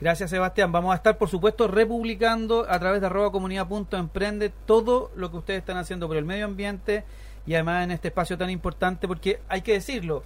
Gracias, 0.00 0.28
Sebastián. 0.30 0.72
Vamos 0.72 0.92
a 0.92 0.96
estar, 0.96 1.16
por 1.16 1.28
supuesto, 1.28 1.68
republicando 1.68 2.66
a 2.68 2.78
través 2.78 3.00
de 3.00 3.06
arroba 3.06 3.32
comunidad.emprende 3.32 4.50
todo 4.66 5.10
lo 5.16 5.30
que 5.30 5.38
ustedes 5.38 5.60
están 5.60 5.78
haciendo 5.78 6.06
por 6.06 6.16
el 6.18 6.24
medio 6.26 6.44
ambiente 6.44 7.04
y 7.46 7.54
además 7.54 7.84
en 7.84 7.92
este 7.92 8.08
espacio 8.08 8.36
tan 8.36 8.50
importante, 8.50 9.08
porque 9.08 9.40
hay 9.48 9.62
que 9.62 9.72
decirlo, 9.72 10.22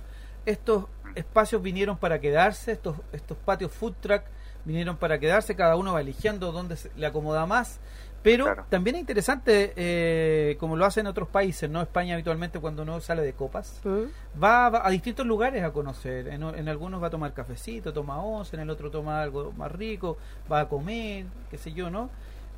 estos 0.47 0.87
espacios 1.15 1.63
vinieron 1.63 1.97
para 1.97 2.21
quedarse, 2.21 2.73
estos, 2.73 2.97
estos 3.13 3.37
patios 3.39 3.73
food 3.73 3.95
truck 4.01 4.23
vinieron 4.65 4.97
para 4.97 5.19
quedarse, 5.19 5.57
cada 5.57 5.77
uno 5.77 5.93
va 5.95 6.01
eligiendo 6.01 6.53
dónde 6.53 6.77
se- 6.77 6.91
le 6.97 7.07
acomoda 7.07 7.47
más, 7.47 7.81
pero 8.23 8.45
Claro. 8.45 8.67
también 8.69 8.97
es 8.97 9.01
interesante, 9.01 9.73
eh, 9.77 10.57
como 10.61 10.77
lo 10.77 10.85
hacen 10.85 11.07
otros 11.07 11.29
países, 11.29 11.71
¿no? 11.71 11.81
España 11.81 12.13
habitualmente 12.15 12.61
cuando 12.61 12.83
uno 12.83 13.01
sale 13.01 13.23
de 13.23 13.33
copas, 13.33 13.81
Mm. 13.85 14.03
va, 14.43 14.69
va 14.69 14.87
a 14.87 14.91
distintos 14.91 15.27
lugares 15.27 15.65
a 15.65 15.73
conocer. 15.73 16.29
En, 16.29 16.43
en 16.43 16.69
algunos 16.69 17.03
va 17.03 17.07
a 17.07 17.11
tomar 17.11 17.33
cafecito, 17.33 17.93
toma 17.95 18.23
once, 18.23 18.55
en 18.57 18.61
el 18.63 18.69
otro 18.71 18.91
toma 18.91 19.23
algo 19.23 19.53
más 19.57 19.73
rico, 19.73 20.19
va 20.53 20.61
a 20.61 20.69
comer, 20.69 21.25
qué 21.51 21.57
sé 21.57 21.73
yo, 21.73 21.89
¿no? 21.91 22.11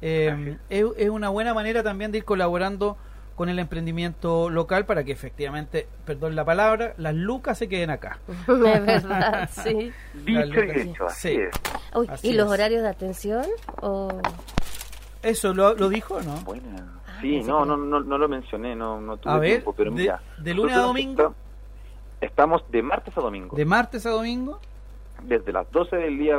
Eh, 0.04 0.56
es, 0.68 0.84
es 0.96 1.08
una 1.10 1.28
buena 1.28 1.54
manera 1.54 1.84
también 1.84 2.10
de 2.10 2.18
ir 2.18 2.24
colaborando 2.24 2.96
con 3.34 3.48
el 3.48 3.58
emprendimiento 3.58 4.50
local 4.50 4.84
para 4.86 5.04
que 5.04 5.12
efectivamente, 5.12 5.86
perdón 6.04 6.36
la 6.36 6.44
palabra, 6.44 6.94
las 6.98 7.14
lucas 7.14 7.58
se 7.58 7.68
queden 7.68 7.90
acá. 7.90 8.18
es 8.48 8.58
verdad, 8.60 9.48
sí. 9.64 9.92
Dicho 10.14 10.62
y 10.64 10.70
hecho, 10.80 11.06
así 11.06 11.28
sí. 11.28 11.34
es. 11.40 11.50
Uy, 11.94 12.06
Así 12.10 12.28
¿Y 12.28 12.32
los 12.34 12.46
es. 12.46 12.52
horarios 12.52 12.82
de 12.82 12.88
atención? 12.88 13.46
O... 13.80 14.08
Eso 15.22 15.54
lo, 15.54 15.74
lo 15.74 15.88
dijo, 15.88 16.20
¿no? 16.22 16.34
Buena. 16.42 16.86
Ah, 17.06 17.18
Sí, 17.20 17.40
no, 17.42 17.64
no, 17.64 17.76
no, 17.76 18.00
no 18.00 18.18
lo 18.18 18.28
mencioné, 18.28 18.74
no, 18.74 19.00
no 19.00 19.16
tuve 19.16 19.32
A 19.32 19.38
ver, 19.38 19.50
tiempo, 19.50 19.72
pero 19.72 19.90
de- 19.92 19.96
mira. 19.96 20.20
de 20.38 20.54
lunes 20.54 20.76
a 20.76 20.80
domingo. 20.80 21.22
esta- 21.22 22.26
Estamos 22.26 22.62
de 22.70 22.82
martes 22.82 23.16
a 23.16 23.20
domingo, 23.20 23.56
De 23.56 23.64
martes 23.64 24.06
a 24.06 24.10
domingo. 24.10 24.60
desde 25.22 25.52
las 25.52 25.70
12 25.70 25.96
del 25.96 26.18
día 26.18 26.36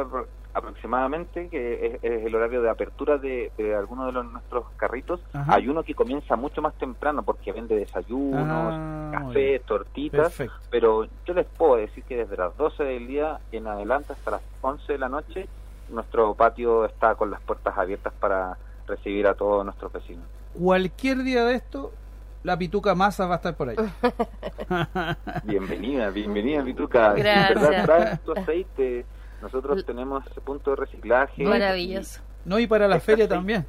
aproximadamente, 0.54 1.50
que 1.50 1.86
es, 1.88 2.04
es 2.04 2.26
el 2.26 2.36
horario 2.36 2.62
de 2.62 2.70
apertura 2.70 3.18
de, 3.18 3.52
de 3.58 3.76
algunos 3.76 4.06
de 4.08 4.12
los, 4.12 4.26
nuestros 4.32 4.66
carritos. 4.78 5.20
Ajá. 5.34 5.56
Hay 5.56 5.68
uno 5.68 5.84
que 5.84 5.96
comienza 5.96 6.36
mucho 6.36 6.62
más 6.62 6.74
temprano 6.76 7.24
porque 7.24 7.52
vende 7.52 7.76
desayunos, 7.76 8.44
Ah, 8.74 9.10
café, 9.12 9.60
tortitas. 9.66 10.22
Perfecto. 10.22 10.56
Pero 10.70 11.06
yo 11.26 11.34
les 11.34 11.46
puedo 11.48 11.76
decir 11.78 12.04
que 12.04 12.18
desde 12.18 12.38
las 12.38 12.56
12 12.58 12.84
del 12.84 13.08
día 13.08 13.40
en 13.52 13.68
adelante 13.68 14.14
hasta 14.14 14.32
las 14.32 14.42
11 14.62 14.94
de 14.94 15.00
la 15.00 15.10
noche, 15.10 15.48
nuestro 15.90 16.34
patio 16.36 16.86
está 16.86 17.16
con 17.16 17.32
las 17.32 17.42
puertas 17.42 17.78
abiertas 17.78 18.14
para 18.20 18.58
recibir 18.88 19.28
a 19.28 19.34
todos 19.34 19.64
nuestros 19.66 19.92
vecinos. 19.92 20.26
Cualquier 20.54 21.24
día 21.24 21.46
de 21.46 21.56
esto, 21.56 21.92
la 22.44 22.58
pituca 22.58 22.94
masa 22.96 23.26
va 23.26 23.36
a 23.36 23.38
estar 23.38 23.56
por 23.56 23.70
ahí. 23.70 23.76
Bienvenida, 25.44 26.10
bienvenida, 26.10 26.64
Pituca. 26.64 27.14
Gracias. 27.18 27.86
Trae 27.86 28.18
tu 28.18 28.32
aceite. 28.34 29.06
Nosotros 29.44 29.86
tenemos 29.86 30.26
ese 30.32 30.42
punto 30.42 30.72
de 30.72 30.78
reciclaje. 30.78 31.44
Maravilloso. 31.44 32.22
No, 32.46 32.60
y 32.60 32.68
para 32.68 32.90
la 32.90 33.00
feria 33.00 33.24
sí. 33.26 33.30
también. 33.30 33.66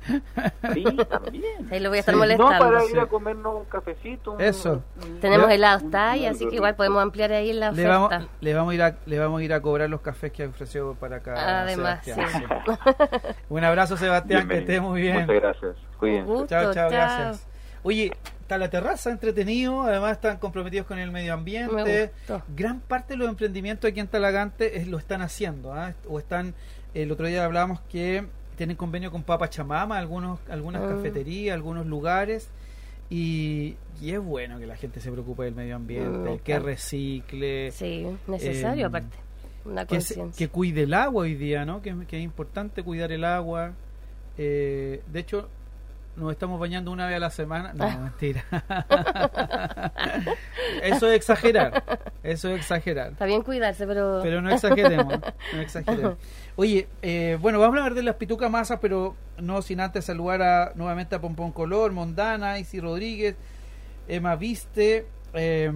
Sí, 0.72 0.84
también. 1.08 1.68
Ahí 1.70 1.78
lo 1.78 1.90
voy 1.90 1.98
a 1.98 2.00
estar 2.00 2.12
Sí. 2.14 2.18
molestando. 2.18 2.52
No 2.52 2.58
para 2.58 2.84
ir 2.84 2.90
sí. 2.90 2.98
a 2.98 3.06
comernos 3.06 3.54
un 3.54 3.64
cafecito. 3.66 4.32
un- 4.32 4.40
Eso. 4.40 4.82
un- 5.04 5.20
Tenemos 5.20 5.48
helados 5.50 5.82
un- 5.84 5.94
así 5.94 6.48
que 6.48 6.56
igual 6.56 6.74
podemos 6.74 7.00
ampliar 7.00 7.30
ahí 7.32 7.52
la 7.52 7.70
Le 7.70 7.87
vamos, 7.87 8.08
oferta. 8.08 8.28
le, 8.40 8.54
vamos 8.54 8.72
a 8.72 8.74
ir 8.74 8.82
a, 8.82 8.96
le 9.06 9.18
vamos 9.20 9.40
a 9.40 9.44
ir 9.44 9.52
a 9.52 9.60
cobrar 9.60 9.88
los 9.90 10.00
cafés 10.00 10.32
que 10.32 10.46
ofreció 10.46 10.94
para 10.94 11.16
acá. 11.16 11.62
Además, 11.62 12.04
Sebastián. 12.04 12.44
Un 13.48 13.62
abrazo, 13.64 13.96
Sebastián, 13.96 14.48
que 14.48 14.54
Bienvenido. 14.54 14.72
esté 14.72 14.80
muy 14.80 15.00
bien. 15.02 15.20
Muchas 15.20 15.40
gracias. 15.40 15.76
Cuídense. 15.98 16.30
Gusto, 16.32 16.46
Chao, 16.48 16.62
chao, 16.64 16.72
chao. 16.74 16.90
gracias. 16.90 17.46
Oye, 17.84 18.10
está 18.44 18.59
la 18.59 18.68
terraza 18.68 19.11
entretenido, 19.11 19.83
además 19.83 20.12
están 20.12 20.37
comprometidos 20.38 20.87
con 20.87 20.98
el 20.98 21.11
medio 21.11 21.33
ambiente. 21.35 22.11
Me. 22.28 22.40
Gran 22.54 22.80
parte 22.80 23.14
de 23.14 23.16
los 23.18 23.28
emprendimientos 23.28 23.90
aquí 23.90 24.00
en 24.00 24.07
Talagante 24.09 24.76
es- 24.78 24.87
lo 24.87 24.98
están 24.98 25.22
haciendo, 25.22 25.72
¿ah? 25.72 25.94
o 26.09 26.18
están, 26.18 26.54
el 26.92 27.11
otro 27.11 27.26
día 27.26 27.44
hablábamos 27.44 27.80
que 27.90 28.26
tienen 28.57 28.76
convenio 28.76 29.11
con 29.11 29.22
Papa 29.22 29.48
Chamama, 29.48 29.98
algunos, 29.98 30.38
algunas 30.50 30.83
Ah. 30.83 30.88
cafeterías, 30.94 31.54
algunos 31.54 31.87
lugares, 31.87 32.48
y, 33.11 33.76
y 34.00 34.11
es 34.12 34.20
bueno 34.20 34.59
que 34.59 34.66
la 34.66 34.76
gente 34.76 35.00
se 35.00 35.11
preocupe 35.11 35.44
del 35.44 35.54
medio 35.54 35.76
ambiente, 35.76 36.30
Me 36.30 36.38
que 36.38 36.59
recicle, 36.59 37.70
Sí, 37.72 38.07
necesario 38.26 38.85
Eh, 38.85 38.88
aparte. 38.88 39.16
Una 39.64 39.87
que, 39.87 40.00
se- 40.02 40.14
conciencia. 40.16 40.46
que 40.46 40.52
cuide 40.52 40.83
el 40.83 40.92
agua 40.92 41.22
hoy 41.22 41.35
día, 41.35 41.64
¿no? 41.64 41.80
Que, 41.80 41.94
que 42.07 42.18
es 42.18 42.22
importante 42.22 42.83
cuidar 42.83 43.11
el 43.11 43.24
agua. 43.24 43.72
Eh, 44.37 45.02
de 45.11 45.20
hecho, 45.20 45.48
nos 46.16 46.31
estamos 46.33 46.59
bañando 46.61 46.90
una 46.92 47.07
vez 47.07 47.16
a 47.16 47.20
la 47.20 47.31
semana. 47.31 47.72
No, 47.74 47.85
Ah. 47.85 47.96
mentira. 47.98 48.44
eso 50.83 51.09
es 51.09 51.16
exagerar. 51.16 51.83
Eso 52.22 52.50
es 52.50 52.57
exagerar. 52.61 53.12
Está 53.12 53.27
bien 53.27 53.42
cuidarse, 53.42 53.87
pero... 53.87 54.20
Pero 54.22 54.40
no 54.42 54.50
exageremos. 54.50 55.14
No 55.53 55.61
exageremos. 55.61 56.16
Oye, 56.57 56.88
eh, 57.03 57.38
bueno, 57.40 57.59
vamos 57.59 57.77
a 57.77 57.79
hablar 57.81 57.94
de 57.94 58.03
las 58.03 58.16
pitucas 58.16 58.50
masas, 58.50 58.79
pero 58.81 59.16
no 59.38 59.62
sin 59.62 59.81
antes 59.81 60.05
saludar 60.05 60.42
a, 60.42 60.72
nuevamente 60.74 61.14
a 61.16 61.20
Pompón 61.20 61.53
Color, 61.53 61.92
Mondana, 61.92 62.59
Isi 62.59 62.81
Rodríguez, 62.81 63.37
Emma 64.09 64.37
Viste, 64.37 65.07
eh, 65.35 65.72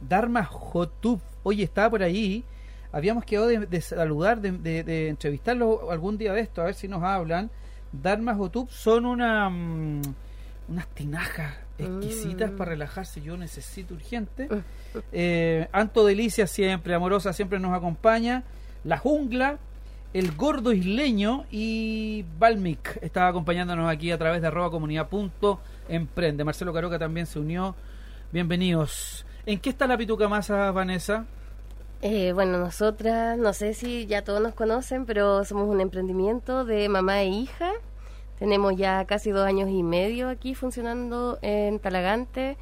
Dharma 0.00 0.44
Jotub. 0.44 1.20
Oye, 1.42 1.64
estaba 1.64 1.90
por 1.90 2.02
ahí. 2.02 2.44
Habíamos 2.92 3.24
quedado 3.24 3.46
de, 3.46 3.66
de 3.66 3.80
saludar, 3.80 4.40
de, 4.40 4.50
de, 4.52 4.82
de 4.82 5.08
entrevistarlo 5.08 5.90
algún 5.92 6.18
día 6.18 6.32
de 6.32 6.40
esto, 6.40 6.62
a 6.62 6.64
ver 6.64 6.74
si 6.74 6.88
nos 6.88 7.02
hablan. 7.04 7.50
Dharma 7.92 8.34
Jotub 8.34 8.70
son 8.70 9.06
una, 9.06 9.48
mm, 9.50 10.02
unas 10.68 10.86
tinajas 10.94 11.54
exquisitas 11.78 12.52
Mm. 12.52 12.56
para 12.56 12.70
relajarse. 12.70 13.20
Yo 13.22 13.36
necesito 13.36 13.94
urgente. 13.94 14.48
Eh, 15.12 15.68
Anto 15.72 16.04
Delicia 16.04 16.46
siempre, 16.46 16.94
amorosa, 16.94 17.32
siempre 17.32 17.58
nos 17.58 17.72
acompaña. 17.76 18.44
La 18.84 18.98
Jungla, 18.98 19.58
el 20.12 20.32
Gordo 20.32 20.72
Isleño 20.72 21.44
y 21.50 22.24
Balmic 22.38 22.98
estaba 23.02 23.28
acompañándonos 23.28 23.90
aquí 23.90 24.10
a 24.10 24.18
través 24.18 24.40
de 24.42 24.48
arroba 24.48 24.70
comunidad 24.70 25.08
punto 25.08 25.60
emprende. 25.88 26.44
Marcelo 26.44 26.72
Caroca 26.72 26.98
también 26.98 27.26
se 27.26 27.38
unió. 27.38 27.74
Bienvenidos. 28.32 29.24
¿En 29.46 29.58
qué 29.58 29.70
está 29.70 29.86
la 29.86 29.96
pituca 29.96 30.28
masa, 30.28 30.70
Vanessa? 30.70 31.24
Eh, 32.02 32.32
bueno, 32.32 32.58
nosotras, 32.58 33.38
no 33.38 33.52
sé 33.52 33.74
si 33.74 34.06
ya 34.06 34.22
todos 34.24 34.40
nos 34.40 34.54
conocen, 34.54 35.04
pero 35.04 35.44
somos 35.44 35.68
un 35.68 35.80
emprendimiento 35.80 36.64
de 36.64 36.88
mamá 36.88 37.22
e 37.22 37.26
hija. 37.26 37.72
Tenemos 38.38 38.74
ya 38.76 39.04
casi 39.04 39.30
dos 39.30 39.46
años 39.46 39.68
y 39.68 39.82
medio 39.82 40.28
aquí 40.30 40.54
funcionando 40.54 41.38
en 41.42 41.78
Talagante. 41.78 42.56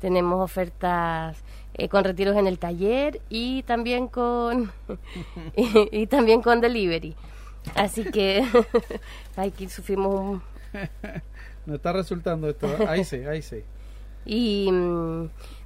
Tenemos 0.00 0.40
ofertas 0.40 1.42
eh, 1.74 1.88
con 1.88 2.04
retiros 2.04 2.36
en 2.36 2.46
el 2.46 2.58
taller 2.58 3.20
y 3.28 3.64
también 3.64 4.06
con 4.06 4.70
y, 5.56 5.88
y 5.90 6.06
también 6.06 6.40
con 6.40 6.60
delivery. 6.60 7.16
Así 7.74 8.04
que 8.04 8.46
aquí 9.36 9.68
sufrimos 9.68 10.14
un, 10.20 10.42
No 11.66 11.74
está 11.74 11.92
resultando 11.92 12.48
esto. 12.48 12.68
Ahí 12.88 13.04
sí, 13.04 13.16
ahí 13.24 13.42
sí. 13.42 13.62
Y 14.26 14.68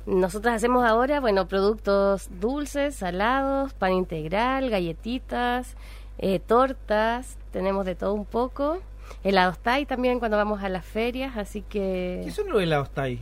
nosotros 0.08 0.54
hacemos 0.54 0.84
ahora, 0.84 1.20
bueno, 1.20 1.46
productos 1.48 2.28
dulces, 2.40 2.96
salados, 2.96 3.72
pan 3.74 3.92
integral, 3.92 4.70
galletitas, 4.70 5.76
eh, 6.18 6.38
tortas, 6.40 7.36
tenemos 7.52 7.84
de 7.84 7.94
todo 7.94 8.14
un 8.14 8.24
poco. 8.24 8.78
Helados 9.24 9.58
Thai 9.58 9.86
también 9.86 10.18
cuando 10.18 10.36
vamos 10.36 10.62
a 10.62 10.68
las 10.68 10.84
ferias, 10.84 11.36
así 11.36 11.62
¿Qué 11.62 12.22
que 12.24 12.30
son 12.30 12.48
los 12.48 12.62
helados 12.62 12.90
Thai? 12.90 13.20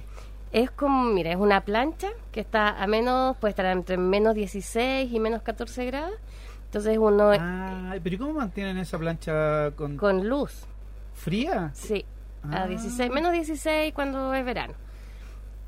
es 0.52 0.70
como, 0.70 1.04
mira, 1.04 1.30
es 1.30 1.36
una 1.36 1.60
plancha 1.64 2.08
que 2.32 2.40
está 2.40 2.82
a 2.82 2.86
menos, 2.86 3.36
puede 3.36 3.50
estar 3.50 3.66
entre 3.66 3.96
menos 3.96 4.34
16 4.34 5.12
y 5.12 5.20
menos 5.20 5.42
14 5.42 5.84
grados. 5.86 6.14
Entonces 6.66 6.98
uno 6.98 7.30
Ah, 7.38 7.94
pero 8.02 8.14
¿y 8.16 8.18
cómo 8.18 8.32
mantienen 8.32 8.78
esa 8.78 8.98
plancha 8.98 9.70
con, 9.76 9.96
con 9.96 10.28
luz, 10.28 10.64
fría? 11.14 11.70
sí, 11.74 12.04
Ah. 12.44 12.62
a 12.62 12.66
16, 12.68 13.10
menos 13.10 13.32
16 13.32 13.92
cuando 13.92 14.32
es 14.34 14.44
verano. 14.44 14.74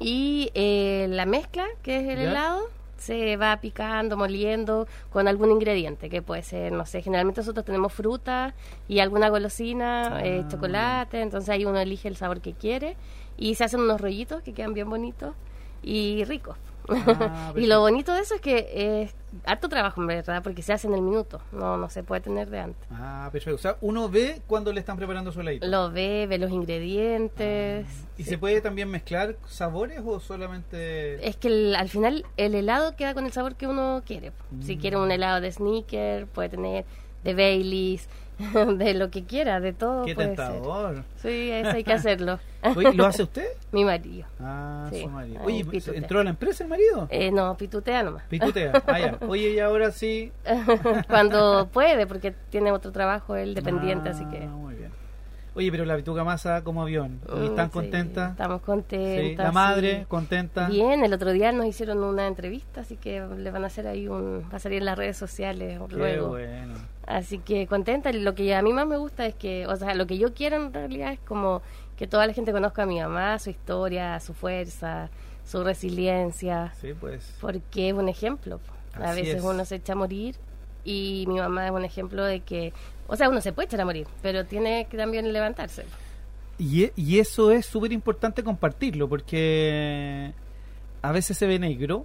Y 0.00 0.50
eh, 0.54 1.06
la 1.10 1.26
mezcla, 1.26 1.66
que 1.82 1.96
es 2.00 2.08
el 2.08 2.18
¿Ya? 2.24 2.30
helado, 2.30 2.62
se 2.98 3.36
va 3.36 3.56
picando, 3.60 4.16
moliendo 4.16 4.86
con 5.10 5.28
algún 5.28 5.50
ingrediente, 5.50 6.08
que 6.10 6.20
puede 6.22 6.42
ser, 6.42 6.72
no 6.72 6.84
sé, 6.86 7.00
generalmente 7.02 7.40
nosotros 7.40 7.64
tenemos 7.64 7.92
fruta 7.92 8.54
y 8.88 8.98
alguna 9.00 9.28
golosina, 9.28 10.20
eh, 10.24 10.42
Ah. 10.44 10.48
chocolate, 10.48 11.20
entonces 11.20 11.48
ahí 11.50 11.64
uno 11.64 11.78
elige 11.78 12.08
el 12.08 12.16
sabor 12.16 12.40
que 12.40 12.54
quiere 12.54 12.96
y 13.36 13.54
se 13.54 13.64
hacen 13.64 13.80
unos 13.80 14.00
rollitos 14.00 14.42
que 14.42 14.52
quedan 14.52 14.74
bien 14.74 14.90
bonitos 14.90 15.34
y 15.82 16.24
ricos. 16.24 16.56
Ah, 16.88 17.52
y 17.56 17.66
lo 17.66 17.80
bonito 17.80 18.12
de 18.14 18.20
eso 18.20 18.34
es 18.34 18.40
que 18.40 19.02
es 19.04 19.14
harto 19.44 19.68
trabajo, 19.68 20.00
en 20.00 20.06
verdad, 20.06 20.42
porque 20.42 20.62
se 20.62 20.72
hace 20.72 20.86
en 20.86 20.94
el 20.94 21.02
minuto, 21.02 21.40
no, 21.52 21.76
no 21.76 21.90
se 21.90 22.02
puede 22.02 22.20
tener 22.22 22.48
de 22.48 22.60
antes. 22.60 22.88
Ah, 22.90 23.28
perfecto. 23.30 23.56
O 23.56 23.58
sea, 23.58 23.76
uno 23.82 24.08
ve 24.08 24.40
cuando 24.46 24.72
le 24.72 24.80
están 24.80 24.96
preparando 24.96 25.30
su 25.32 25.40
heladito. 25.40 25.66
Lo 25.66 25.90
ve, 25.90 26.26
ve 26.28 26.38
los 26.38 26.50
ingredientes. 26.50 27.86
¿Y 28.16 28.24
sí. 28.24 28.30
se 28.30 28.38
puede 28.38 28.60
también 28.60 28.88
mezclar 28.90 29.36
sabores 29.46 30.00
o 30.04 30.18
solamente...? 30.20 31.26
Es 31.26 31.36
que 31.36 31.48
el- 31.48 31.74
al 31.76 31.88
final 31.88 32.24
el 32.36 32.54
helado 32.54 32.96
queda 32.96 33.14
con 33.14 33.26
el 33.26 33.32
sabor 33.32 33.54
que 33.56 33.66
uno 33.66 34.02
quiere. 34.06 34.32
Si 34.62 34.76
Mm. 34.76 34.80
quiere 34.80 34.96
un 34.96 35.10
helado 35.10 35.40
de 35.40 35.52
sneaker, 35.52 36.26
puede 36.26 36.48
tener 36.48 36.84
de 37.24 37.34
Baileys, 37.34 38.08
de 38.76 38.94
lo 38.94 39.10
que 39.10 39.24
quiera, 39.24 39.60
de 39.60 39.72
todo. 39.72 40.04
¡Qué 40.04 40.14
puede 40.14 40.36
ser. 40.36 40.46
tentador! 40.46 41.04
Sí, 41.22 41.50
eso 41.50 41.70
hay 41.70 41.84
que 41.84 41.92
hacerlo. 41.92 42.38
Oye, 42.76 42.92
¿Lo 42.94 43.06
hace 43.06 43.22
usted? 43.24 43.46
Mi 43.72 43.84
marido. 43.84 44.26
Ah, 44.40 44.88
Sí, 44.92 45.02
su 45.02 45.08
marido. 45.08 45.40
ahí 45.46 45.62
Oye. 45.70 45.82
¿entró 45.94 46.20
a 46.20 46.24
la 46.24 46.30
empresa 46.30 46.64
el 46.64 46.70
marido? 46.70 47.06
Eh, 47.10 47.30
no, 47.30 47.56
pitutea 47.56 48.02
nomás. 48.02 48.24
Pitutea. 48.28 48.82
Ah, 48.86 48.98
ya. 48.98 49.18
Oye, 49.26 49.50
y 49.50 49.58
ahora 49.60 49.90
sí... 49.90 50.32
Cuando 51.08 51.68
puede, 51.72 52.06
porque 52.06 52.32
tiene 52.50 52.72
otro 52.72 52.92
trabajo 52.92 53.36
él 53.36 53.54
dependiente, 53.54 54.08
Ah, 54.08 54.12
así 54.12 54.24
que... 54.26 54.38
Bien. 54.38 54.67
Oye, 55.58 55.70
pero 55.72 55.84
la 55.84 55.96
pituca 55.96 56.22
masa 56.24 56.62
como 56.62 56.82
avión. 56.82 57.20
¿Y 57.42 57.46
están 57.46 57.66
Mm, 57.66 57.70
sí, 57.70 57.72
contentas? 57.74 58.30
Estamos 58.30 58.60
Sí. 58.60 58.64
contentas. 58.66 59.44
La 59.44 59.52
madre, 59.52 59.98
sí. 60.00 60.04
contenta. 60.08 60.68
Bien, 60.68 61.04
el 61.04 61.12
otro 61.12 61.32
día 61.32 61.50
nos 61.52 61.66
hicieron 61.66 62.02
una 62.04 62.26
entrevista, 62.28 62.82
así 62.82 62.96
que 62.96 63.20
le 63.36 63.50
van 63.50 63.64
a 63.64 63.66
hacer 63.66 63.86
ahí 63.88 64.06
un... 64.08 64.44
Va 64.52 64.56
a 64.56 64.60
salir 64.60 64.78
en 64.78 64.84
las 64.84 64.96
redes 64.96 65.16
sociales 65.16 65.80
Qué 65.88 65.96
luego. 65.96 66.28
bueno. 66.28 66.74
Así 67.06 67.38
que 67.38 67.66
contenta. 67.66 68.12
Lo 68.12 68.34
que 68.34 68.54
a 68.54 68.62
mí 68.62 68.72
más 68.72 68.86
me 68.86 68.96
gusta 68.98 69.26
es 69.26 69.34
que, 69.34 69.66
o 69.66 69.74
sea, 69.76 69.94
lo 69.94 70.06
que 70.06 70.16
yo 70.18 70.32
quiero 70.32 70.56
en 70.56 70.72
realidad 70.72 71.12
es 71.12 71.18
como 71.20 71.60
que 71.96 72.06
toda 72.06 72.26
la 72.26 72.32
gente 72.32 72.52
conozca 72.52 72.84
a 72.84 72.86
mi 72.86 73.00
mamá, 73.00 73.38
su 73.40 73.50
historia, 73.50 74.20
su 74.20 74.34
fuerza, 74.34 75.10
su 75.44 75.64
resiliencia, 75.64 76.72
Sí, 76.80 76.92
pues. 76.98 77.34
porque 77.40 77.88
es 77.88 77.94
un 77.94 78.08
ejemplo. 78.08 78.60
A 78.94 79.12
veces 79.12 79.36
es. 79.36 79.42
uno 79.42 79.64
se 79.64 79.76
echa 79.76 79.94
a 79.94 79.96
morir 79.96 80.36
y 80.84 81.24
mi 81.28 81.38
mamá 81.38 81.66
es 81.66 81.72
un 81.72 81.84
ejemplo 81.84 82.24
de 82.24 82.40
que, 82.40 82.72
o 83.08 83.16
sea, 83.16 83.28
uno 83.28 83.40
se 83.40 83.52
puede 83.52 83.66
echar 83.66 83.80
a 83.80 83.84
morir, 83.84 84.06
pero 84.22 84.44
tiene 84.46 84.86
que 84.88 84.96
también 84.96 85.32
levantarse. 85.32 85.84
Y, 86.58 86.84
e- 86.84 86.92
y 86.94 87.18
eso 87.18 87.50
es 87.50 87.66
súper 87.66 87.92
importante 87.92 88.42
compartirlo 88.44 89.08
porque 89.08 90.32
a 91.02 91.10
veces 91.12 91.36
se 91.36 91.46
ve 91.46 91.58
negro 91.58 92.04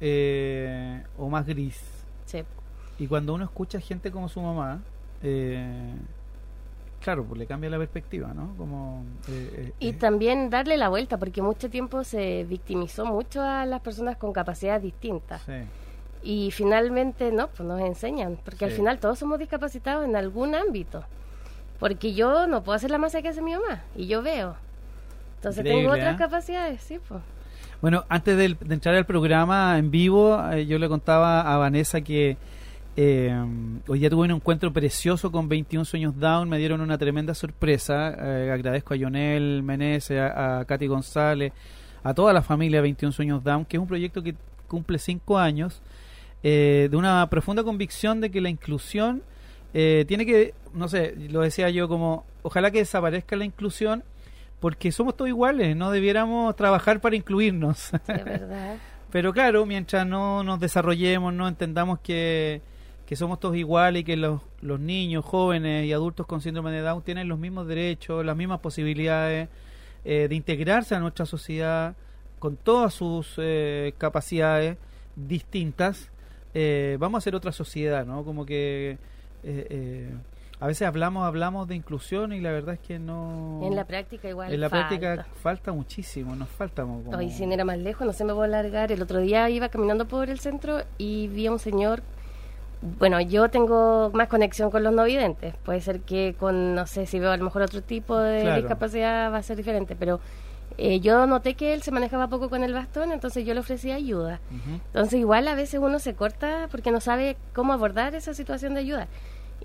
eh, 0.00 1.02
o 1.16 1.28
más 1.28 1.46
gris. 1.46 1.80
Sí. 2.26 2.42
Y 2.98 3.06
cuando 3.06 3.34
uno 3.34 3.44
escucha 3.44 3.80
gente 3.80 4.10
como 4.10 4.28
su 4.28 4.40
mamá, 4.40 4.80
eh, 5.22 5.94
claro, 7.00 7.24
pues 7.24 7.38
le 7.38 7.46
cambia 7.46 7.70
la 7.70 7.78
perspectiva, 7.78 8.32
¿no? 8.34 8.54
Como, 8.56 9.04
eh, 9.28 9.50
eh, 9.68 9.72
Y 9.80 9.92
también 9.94 10.50
darle 10.50 10.76
la 10.76 10.88
vuelta, 10.88 11.18
porque 11.18 11.42
mucho 11.42 11.68
tiempo 11.70 12.04
se 12.04 12.44
victimizó 12.44 13.04
mucho 13.06 13.42
a 13.42 13.66
las 13.66 13.80
personas 13.80 14.16
con 14.16 14.32
capacidades 14.32 14.82
distintas. 14.82 15.42
sí. 15.42 15.52
Y 16.22 16.50
finalmente, 16.52 17.32
no, 17.32 17.48
pues 17.48 17.66
nos 17.68 17.80
enseñan, 17.80 18.38
porque 18.44 18.64
al 18.64 18.70
final 18.70 18.98
todos 19.00 19.18
somos 19.18 19.38
discapacitados 19.38 20.04
en 20.04 20.14
algún 20.16 20.54
ámbito. 20.54 21.04
Porque 21.80 22.14
yo 22.14 22.46
no 22.46 22.62
puedo 22.62 22.76
hacer 22.76 22.90
la 22.90 22.98
masa 22.98 23.22
que 23.22 23.28
hace 23.28 23.42
mi 23.42 23.52
mamá, 23.54 23.82
y 23.96 24.06
yo 24.06 24.22
veo. 24.22 24.54
Entonces 25.36 25.64
tengo 25.64 25.90
otras 25.90 26.14
¿eh? 26.14 26.18
capacidades, 26.18 26.80
sí, 26.82 27.00
pues. 27.08 27.20
Bueno, 27.80 28.04
antes 28.08 28.36
del- 28.36 28.56
de, 28.60 28.74
entrar 28.74 28.94
al 28.94 29.04
programa 29.04 29.76
en 29.76 29.90
vivo, 29.90 30.40
eh, 30.52 30.66
yo 30.66 30.78
le 30.78 30.88
contaba 30.88 31.40
a 31.52 31.56
Vanessa 31.56 32.00
que 32.00 32.36
eh, 32.94 33.34
hoy 33.88 33.98
día 33.98 34.08
tuve 34.08 34.24
un 34.26 34.30
encuentro 34.30 34.72
precioso 34.72 35.32
con 35.32 35.48
21 35.48 35.84
Sueños 35.84 36.16
Down, 36.16 36.48
me 36.48 36.58
dieron 36.58 36.80
una 36.80 36.96
tremenda 36.98 37.34
sorpresa. 37.34 38.14
eh, 38.16 38.50
agradezco 38.52 38.94
a 38.94 38.98
Jonel 38.98 39.64
Meneses, 39.64 40.20
a, 40.20 40.60
a 40.60 40.64
Katy 40.64 40.86
González, 40.86 41.52
a 42.04 42.14
toda 42.14 42.32
la 42.32 42.42
familia 42.42 42.80
21 42.80 43.10
Sueños 43.10 43.42
Down, 43.42 43.64
que 43.64 43.76
es 43.76 43.80
un 43.80 43.88
proyecto 43.88 44.22
que 44.22 44.36
cumple 44.68 44.98
cinco 45.00 45.36
años, 45.38 45.82
eh, 46.42 46.88
de 46.90 46.96
una 46.96 47.28
profunda 47.30 47.62
convicción 47.62 48.20
de 48.20 48.30
que 48.30 48.40
la 48.40 48.48
inclusión 48.48 49.22
eh, 49.74 50.04
tiene 50.06 50.26
que, 50.26 50.54
no 50.74 50.88
sé, 50.88 51.14
lo 51.30 51.40
decía 51.40 51.70
yo 51.70 51.88
como, 51.88 52.24
ojalá 52.42 52.70
que 52.70 52.78
desaparezca 52.78 53.36
la 53.36 53.44
inclusión 53.44 54.04
porque 54.60 54.92
somos 54.92 55.16
todos 55.16 55.28
iguales, 55.28 55.76
no 55.76 55.90
debiéramos 55.90 56.54
trabajar 56.54 57.00
para 57.00 57.16
incluirnos. 57.16 57.92
Es 57.94 58.24
verdad. 58.24 58.76
Pero 59.10 59.32
claro, 59.32 59.66
mientras 59.66 60.06
no 60.06 60.42
nos 60.42 60.60
desarrollemos, 60.60 61.34
no 61.34 61.48
entendamos 61.48 61.98
que, 61.98 62.62
que 63.04 63.16
somos 63.16 63.40
todos 63.40 63.56
iguales 63.56 64.02
y 64.02 64.04
que 64.04 64.16
los, 64.16 64.40
los 64.60 64.80
niños, 64.80 65.24
jóvenes 65.24 65.84
y 65.84 65.92
adultos 65.92 66.26
con 66.26 66.40
síndrome 66.40 66.70
de 66.70 66.80
Down 66.80 67.02
tienen 67.02 67.28
los 67.28 67.38
mismos 67.38 67.66
derechos, 67.66 68.24
las 68.24 68.36
mismas 68.36 68.60
posibilidades 68.60 69.48
eh, 70.04 70.28
de 70.28 70.34
integrarse 70.34 70.94
a 70.94 71.00
nuestra 71.00 71.26
sociedad 71.26 71.94
con 72.38 72.56
todas 72.56 72.94
sus 72.94 73.34
eh, 73.38 73.94
capacidades 73.98 74.78
distintas, 75.16 76.11
eh, 76.54 76.96
vamos 77.00 77.18
a 77.18 77.20
ser 77.22 77.34
otra 77.34 77.52
sociedad, 77.52 78.04
¿no? 78.06 78.24
Como 78.24 78.44
que 78.46 78.98
eh, 79.44 79.66
eh, 79.70 80.10
a 80.60 80.66
veces 80.66 80.86
hablamos, 80.86 81.26
hablamos 81.26 81.66
de 81.66 81.74
inclusión 81.74 82.32
y 82.32 82.40
la 82.40 82.52
verdad 82.52 82.74
es 82.74 82.80
que 82.80 82.98
no... 82.98 83.60
En 83.64 83.74
la 83.74 83.84
práctica 83.84 84.28
igual 84.28 84.52
En 84.52 84.60
la 84.60 84.68
falta. 84.70 84.88
práctica 84.88 85.26
falta 85.42 85.72
muchísimo, 85.72 86.36
nos 86.36 86.48
falta 86.48 86.82
como... 86.82 87.02
Hoy 87.16 87.30
sin 87.30 87.50
ir 87.52 87.60
a 87.60 87.64
más 87.64 87.78
lejos, 87.78 88.06
no 88.06 88.12
se 88.12 88.24
me 88.24 88.32
puede 88.34 88.48
largar. 88.50 88.92
El 88.92 89.02
otro 89.02 89.18
día 89.18 89.48
iba 89.50 89.68
caminando 89.70 90.06
por 90.06 90.30
el 90.30 90.38
centro 90.38 90.82
y 90.98 91.26
vi 91.28 91.46
a 91.48 91.52
un 91.52 91.58
señor. 91.58 92.02
Bueno, 92.98 93.20
yo 93.20 93.48
tengo 93.48 94.10
más 94.12 94.28
conexión 94.28 94.70
con 94.70 94.82
los 94.84 94.92
no 94.92 95.04
videntes. 95.04 95.54
Puede 95.64 95.80
ser 95.80 96.00
que 96.00 96.34
con, 96.38 96.74
no 96.74 96.86
sé, 96.86 97.06
si 97.06 97.18
veo 97.18 97.30
a 97.32 97.36
lo 97.36 97.44
mejor 97.44 97.62
otro 97.62 97.80
tipo 97.82 98.16
de 98.18 98.42
Claro. 98.42 98.56
discapacidad 98.60 99.32
va 99.32 99.38
a 99.38 99.42
ser 99.42 99.56
diferente, 99.56 99.96
pero 99.96 100.20
eh, 100.78 101.00
yo 101.00 101.26
noté 101.26 101.54
que 101.54 101.74
él 101.74 101.82
se 101.82 101.90
manejaba 101.90 102.28
poco 102.28 102.48
con 102.48 102.64
el 102.64 102.72
bastón, 102.72 103.12
entonces 103.12 103.44
yo 103.44 103.54
le 103.54 103.60
ofrecí 103.60 103.90
ayuda. 103.90 104.40
Entonces 104.86 105.20
igual 105.20 105.48
a 105.48 105.54
veces 105.54 105.80
uno 105.82 105.98
se 105.98 106.14
corta 106.14 106.68
porque 106.70 106.90
no 106.90 107.00
sabe 107.00 107.36
cómo 107.54 107.72
abordar 107.72 108.14
esa 108.14 108.34
situación 108.34 108.74
de 108.74 108.80
ayuda. 108.80 109.08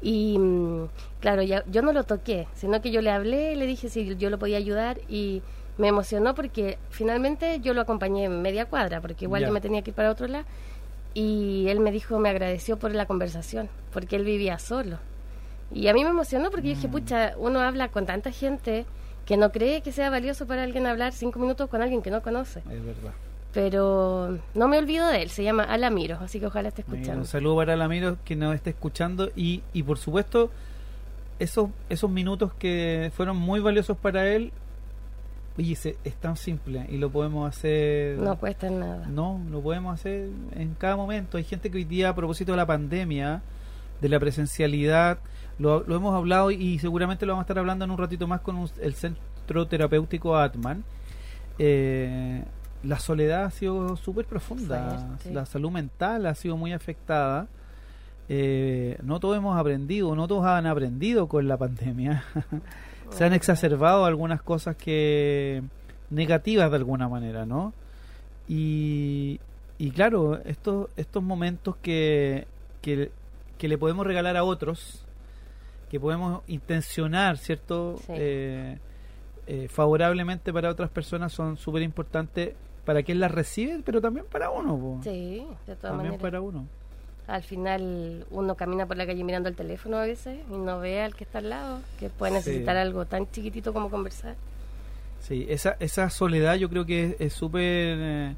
Y 0.01 0.37
mm, 0.37 0.89
claro, 1.19 1.41
ya, 1.41 1.63
yo 1.67 1.81
no 1.81 1.93
lo 1.93 2.03
toqué, 2.03 2.47
sino 2.55 2.81
que 2.81 2.91
yo 2.91 3.01
le 3.01 3.11
hablé, 3.11 3.55
le 3.55 3.65
dije 3.65 3.89
si 3.89 4.15
yo 4.15 4.29
lo 4.29 4.37
podía 4.37 4.57
ayudar 4.57 4.99
y 5.07 5.41
me 5.77 5.87
emocionó 5.87 6.35
porque 6.35 6.77
finalmente 6.89 7.59
yo 7.61 7.73
lo 7.73 7.81
acompañé 7.81 8.25
en 8.25 8.41
media 8.41 8.65
cuadra, 8.65 9.01
porque 9.01 9.25
igual 9.25 9.45
yo 9.45 9.51
me 9.51 9.61
tenía 9.61 9.81
que 9.81 9.91
ir 9.91 9.95
para 9.95 10.11
otro 10.11 10.27
lado. 10.27 10.45
Y 11.13 11.67
él 11.69 11.79
me 11.79 11.91
dijo, 11.91 12.19
me 12.19 12.29
agradeció 12.29 12.77
por 12.77 12.93
la 12.93 13.05
conversación, 13.05 13.69
porque 13.91 14.15
él 14.15 14.23
vivía 14.23 14.59
solo. 14.59 14.99
Y 15.71 15.87
a 15.87 15.93
mí 15.93 16.03
me 16.03 16.11
emocionó 16.11 16.51
porque 16.51 16.69
yo 16.69 16.75
dije, 16.75 16.87
pucha, 16.87 17.33
uno 17.37 17.59
habla 17.59 17.89
con 17.89 18.05
tanta 18.05 18.31
gente 18.31 18.85
que 19.27 19.37
no 19.37 19.51
cree 19.51 19.81
que 19.81 19.91
sea 19.91 20.09
valioso 20.09 20.47
para 20.47 20.63
alguien 20.63 20.87
hablar 20.87 21.13
cinco 21.13 21.37
minutos 21.37 21.69
con 21.69 21.81
alguien 21.83 22.01
que 22.01 22.09
no 22.09 22.21
conoce. 22.23 22.59
Es 22.71 22.83
verdad. 22.83 23.11
Pero 23.53 24.39
no 24.55 24.67
me 24.67 24.77
olvido 24.77 25.07
de 25.07 25.21
él, 25.23 25.29
se 25.29 25.43
llama 25.43 25.63
Alamiro, 25.63 26.17
así 26.21 26.39
que 26.39 26.47
ojalá 26.47 26.69
esté 26.69 26.81
escuchando. 26.81 27.21
un 27.21 27.25
saludo 27.27 27.57
para 27.57 27.73
Alamiro 27.73 28.17
que 28.23 28.35
nos 28.35 28.55
esté 28.55 28.69
escuchando 28.71 29.29
y, 29.35 29.63
y 29.73 29.83
por 29.83 29.97
supuesto 29.97 30.49
esos 31.39 31.69
esos 31.89 32.09
minutos 32.09 32.51
que 32.57 33.11
fueron 33.15 33.37
muy 33.37 33.59
valiosos 33.59 33.97
para 33.97 34.27
él, 34.27 34.51
oye, 35.57 35.75
se- 35.75 35.97
es 36.03 36.15
tan 36.15 36.35
simple 36.37 36.85
y 36.89 36.97
lo 36.97 37.09
podemos 37.09 37.47
hacer... 37.49 38.17
No 38.19 38.37
cuesta 38.37 38.69
nada. 38.69 39.07
No, 39.07 39.41
lo 39.49 39.61
podemos 39.61 39.93
hacer 39.99 40.29
en 40.55 40.75
cada 40.75 40.95
momento. 40.95 41.37
Hay 41.37 41.43
gente 41.43 41.69
que 41.71 41.77
hoy 41.77 41.83
día, 41.83 42.09
a 42.09 42.15
propósito 42.15 42.51
de 42.51 42.57
la 42.57 42.65
pandemia, 42.65 43.41
de 44.01 44.09
la 44.09 44.19
presencialidad, 44.19 45.17
lo, 45.59 45.83
lo 45.87 45.95
hemos 45.95 46.13
hablado 46.15 46.51
y 46.51 46.79
seguramente 46.79 47.25
lo 47.25 47.33
vamos 47.33 47.43
a 47.43 47.45
estar 47.45 47.59
hablando 47.59 47.85
en 47.85 47.91
un 47.91 47.97
ratito 47.97 48.27
más 48.27 48.41
con 48.41 48.55
un- 48.55 48.69
el 48.81 48.93
Centro 48.93 49.67
Terapéutico 49.67 50.37
Atman. 50.37 50.83
Eh, 51.59 52.43
la 52.83 52.99
soledad 52.99 53.45
ha 53.45 53.51
sido 53.51 53.95
súper 53.97 54.25
profunda, 54.25 55.17
la 55.33 55.45
salud 55.45 55.71
mental 55.71 56.25
ha 56.27 56.35
sido 56.35 56.55
muy 56.57 56.73
afectada. 56.73 57.47
Eh, 58.29 58.97
no 59.03 59.19
todos 59.19 59.37
hemos 59.37 59.57
aprendido, 59.57 60.15
no 60.15 60.27
todos 60.27 60.45
han 60.45 60.67
aprendido 60.67 61.27
con 61.27 61.47
la 61.47 61.57
pandemia. 61.57 62.23
Se 63.09 63.23
han 63.23 63.33
exacerbado 63.33 64.05
algunas 64.05 64.41
cosas 64.41 64.75
que 64.75 65.63
negativas 66.09 66.69
de 66.69 66.75
alguna 66.77 67.07
manera, 67.07 67.45
¿no? 67.45 67.73
Y, 68.49 69.39
y 69.77 69.91
claro, 69.91 70.39
estos, 70.45 70.89
estos 70.97 71.23
momentos 71.23 71.75
que, 71.81 72.47
que, 72.81 73.11
que 73.57 73.67
le 73.67 73.77
podemos 73.77 74.05
regalar 74.05 74.35
a 74.37 74.43
otros, 74.43 75.05
que 75.89 75.99
podemos 75.99 76.41
intencionar, 76.47 77.37
¿cierto? 77.37 77.97
Sí. 78.05 78.13
Eh, 78.15 78.77
eh, 79.47 79.67
favorablemente 79.69 80.51
para 80.51 80.69
otras 80.69 80.89
personas 80.89 81.31
son 81.31 81.55
súper 81.57 81.81
importantes 81.81 82.53
para 82.85 83.03
quien 83.03 83.19
las 83.19 83.31
recibe, 83.31 83.81
pero 83.85 84.01
también 84.01 84.25
para 84.31 84.49
uno. 84.49 84.77
po. 84.77 84.99
Sí, 85.03 85.45
de 85.65 85.75
todas 85.75 85.79
también 85.79 85.97
maneras. 86.11 86.21
para 86.21 86.41
uno. 86.41 86.65
Al 87.27 87.43
final 87.43 88.25
uno 88.31 88.55
camina 88.55 88.85
por 88.85 88.95
la 88.97 89.05
calle 89.05 89.23
mirando 89.23 89.49
el 89.49 89.55
teléfono 89.55 89.97
a 89.97 90.01
veces 90.05 90.39
y 90.49 90.55
no 90.57 90.79
ve 90.79 91.01
al 91.01 91.13
que 91.15 91.25
está 91.25 91.39
al 91.39 91.49
lado, 91.49 91.79
que 91.99 92.09
puede 92.09 92.31
Sí. 92.31 92.37
necesitar 92.37 92.77
algo 92.77 93.05
tan 93.05 93.29
chiquitito 93.31 93.73
como 93.73 93.89
conversar. 93.89 94.35
Sí, 95.21 95.45
esa, 95.49 95.75
esa 95.79 96.09
soledad 96.09 96.55
yo 96.55 96.69
creo 96.69 96.85
que 96.85 97.15
es- 97.19 97.33
súper 97.33 98.35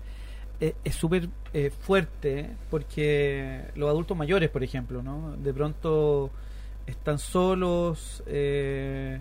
es 0.59 0.95
súper 0.95 1.29
eh, 1.53 1.69
fuerte 1.69 2.49
porque 2.69 3.61
los 3.75 3.89
adultos 3.89 4.17
mayores, 4.17 4.49
por 4.49 4.63
ejemplo, 4.63 5.01
¿no? 5.01 5.35
De 5.37 5.53
pronto 5.53 6.29
están 6.89 7.19
solos, 7.19 8.23
eh, 8.27 9.19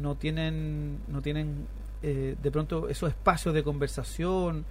no 0.00 0.14
tienen 0.16 0.98
no 1.08 1.20
tienen 1.22 1.66
eh, 2.02 2.36
de 2.42 2.50
pronto 2.50 2.88
esos 2.88 3.10
espacios 3.10 3.54
de 3.54 3.62
conversación, 3.62 4.64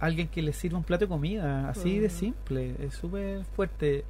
alguien 0.00 0.28
que 0.28 0.42
les 0.42 0.56
sirva 0.56 0.78
un 0.78 0.84
plato 0.84 1.04
de 1.04 1.08
comida, 1.08 1.68
así 1.68 1.98
de 1.98 2.06
Ujú. 2.06 2.16
simple, 2.16 2.74
es 2.80 2.94
súper 2.94 3.44
fuerte. 3.56 4.04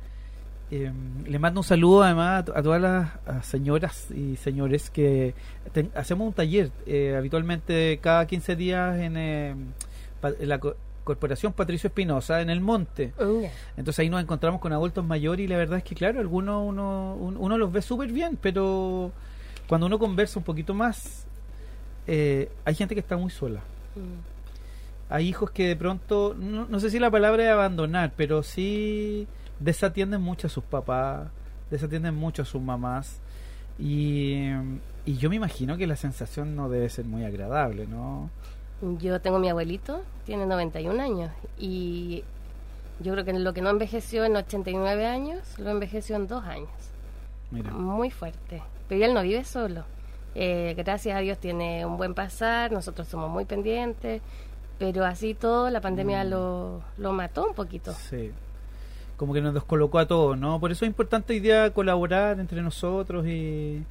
Eh, 0.71 0.91
le 1.27 1.39
mando 1.39 1.61
un 1.61 1.65
saludo 1.65 2.03
además 2.05 2.41
a, 2.41 2.45
to- 2.47 2.57
a 2.57 2.63
todas 2.63 2.81
las 2.81 3.11
a 3.27 3.43
señoras 3.43 4.11
y 4.11 4.37
señores 4.37 4.89
que 4.89 5.35
ten- 5.73 5.91
hacemos 5.95 6.27
un 6.27 6.33
taller 6.33 6.71
eh, 6.87 7.15
habitualmente 7.17 7.99
cada 8.01 8.27
15 8.27 8.57
días 8.57 8.99
en, 8.99 9.17
eh, 9.19 9.55
pa- 10.23 10.33
en 10.39 10.49
la 10.49 10.59
Corporación 11.05 11.53
Patricio 11.53 11.89
Espinosa 11.89 12.41
en 12.41 12.51
el 12.51 12.61
Monte. 12.61 13.13
Ya. 13.19 13.51
Entonces 13.77 14.01
ahí 14.01 14.09
nos 14.11 14.21
encontramos 14.23 14.61
con 14.61 14.73
adultos 14.73 15.05
mayores 15.05 15.45
y 15.45 15.49
la 15.49 15.57
verdad 15.57 15.79
es 15.79 15.85
que 15.85 15.95
claro, 15.95 16.19
algunos 16.21 16.67
uno, 16.67 17.15
un- 17.15 17.37
uno 17.37 17.59
los 17.59 17.71
ve 17.71 17.83
súper 17.83 18.11
bien, 18.11 18.39
pero 18.41 19.13
cuando 19.69 19.87
uno 19.87 19.99
conversa 19.99 20.39
un 20.39 20.45
poquito 20.45 20.75
más, 20.75 21.27
eh, 22.07 22.51
hay 22.65 22.75
gente 22.75 22.95
que 22.95 23.01
está 23.01 23.17
muy 23.17 23.31
sola. 23.31 23.61
Mm. 23.95 25.13
Hay 25.13 25.29
hijos 25.29 25.51
que 25.51 25.69
de 25.69 25.77
pronto, 25.77 26.35
no, 26.39 26.67
no 26.67 26.81
sé 26.81 26.91
si 26.91 26.99
la 26.99 27.11
palabra 27.11 27.45
es 27.45 27.51
abandonar, 27.51 28.13
pero 28.17 28.43
sí 28.43 29.27
desatienden 29.61 30.21
mucho 30.23 30.47
a 30.47 30.51
sus 30.51 30.65
papás, 30.65 31.29
desatienden 31.71 32.15
mucho 32.15 32.43
a 32.43 32.45
sus 32.45 32.61
mamás. 32.63 33.21
Y, 33.79 34.45
y 35.05 35.17
yo 35.19 35.29
me 35.31 35.37
imagino 35.37 35.77
que 35.77 35.87
la 35.87 35.97
sensación 35.97 36.55
no 36.57 36.69
debe 36.69 36.89
ser 36.89 37.05
muy 37.05 37.25
agradable, 37.25 37.87
¿no? 37.87 38.31
Yo 38.99 39.21
tengo 39.21 39.39
mi 39.39 39.49
abuelito, 39.49 40.03
tiene 40.25 40.47
91 40.47 41.03
años 41.03 41.31
y 41.59 42.25
yo 43.01 43.13
creo 43.13 43.25
que 43.25 43.33
lo 43.33 43.53
que 43.55 43.63
no 43.63 43.71
envejeció 43.71 44.25
en 44.25 44.37
89 44.37 45.07
años, 45.07 45.59
lo 45.59 45.71
envejeció 45.71 46.17
en 46.17 46.27
dos 46.27 46.45
años. 46.45 46.69
Mira. 47.51 47.71
Muy 47.71 48.11
fuerte. 48.11 48.63
Pero 48.89 49.05
él 49.05 49.15
no 49.15 49.23
vive 49.23 49.45
solo. 49.45 49.85
Eh, 50.35 50.75
gracias 50.77 51.17
a 51.17 51.21
Dios 51.21 51.39
tiene 51.39 51.87
un 51.87 51.97
buen 51.97 52.15
pasar, 52.15 52.73
nosotros 52.73 53.07
somos 53.09 53.31
muy 53.31 53.45
pendientes, 53.45 54.21
pero 54.79 55.05
así 55.05 55.35
todo 55.35 55.71
la 55.71 55.81
pandemia 55.81 56.25
Mm. 56.25 56.29
lo, 56.29 56.83
lo 56.99 57.13
mató 57.13 57.47
un 57.47 57.55
poquito. 57.55 57.93
Sí. 57.93 58.33
Como 59.17 59.33
que 59.33 59.41
nos 59.41 59.55
descolocó 59.55 60.01
a 60.01 60.07
todos, 60.07 60.37
¿no? 60.37 60.59
Por 60.59 60.73
eso 60.73 60.85
es 60.85 60.89
importante 60.89 61.33
hoy 61.35 61.41
día 61.41 61.73
colaborar 61.73 62.41
entre 62.41 62.61
nosotros 62.63 63.25
y, 63.27 63.85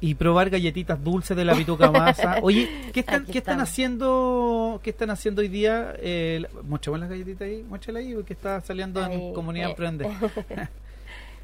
y 0.00 0.14
probar 0.14 0.48
galletitas 0.50 1.02
dulces 1.02 1.36
de 1.36 1.44
la 1.44 1.54
pituca 1.54 1.90
masa. 1.90 2.38
Oye, 2.42 2.68
¿qué 2.92 3.00
están, 3.00 3.22
Aquí 3.22 3.32
¿qué 3.32 3.38
están 3.38 3.54
estamos. 3.54 3.68
haciendo 3.70 4.80
qué 4.82 4.90
están 4.90 5.10
haciendo 5.10 5.42
hoy 5.42 5.48
día? 5.48 5.94
Eh, 5.98 6.42
las 6.42 7.08
galletitas 7.10 7.42
ahí, 7.42 7.62
muéstrala 7.68 7.98
ahí, 7.98 8.14
porque 8.14 8.32
está 8.32 8.60
saliendo 8.62 9.04
en 9.04 9.34
Comunidad 9.34 9.68
eh. 9.68 9.70
Emprende. 9.70 10.08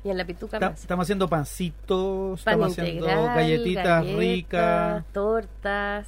Y 0.04 0.10
en 0.10 0.18
la 0.18 0.24
pituca 0.24 0.58
Está- 0.58 0.70
más. 0.70 0.80
estamos 0.80 1.02
haciendo 1.04 1.26
pancitos, 1.28 2.40
Pan 2.44 2.54
estamos 2.54 2.78
haciendo 2.78 3.06
galletitas 3.06 4.04
galletas, 4.04 4.16
ricas. 4.16 5.04
tortas, 5.12 6.06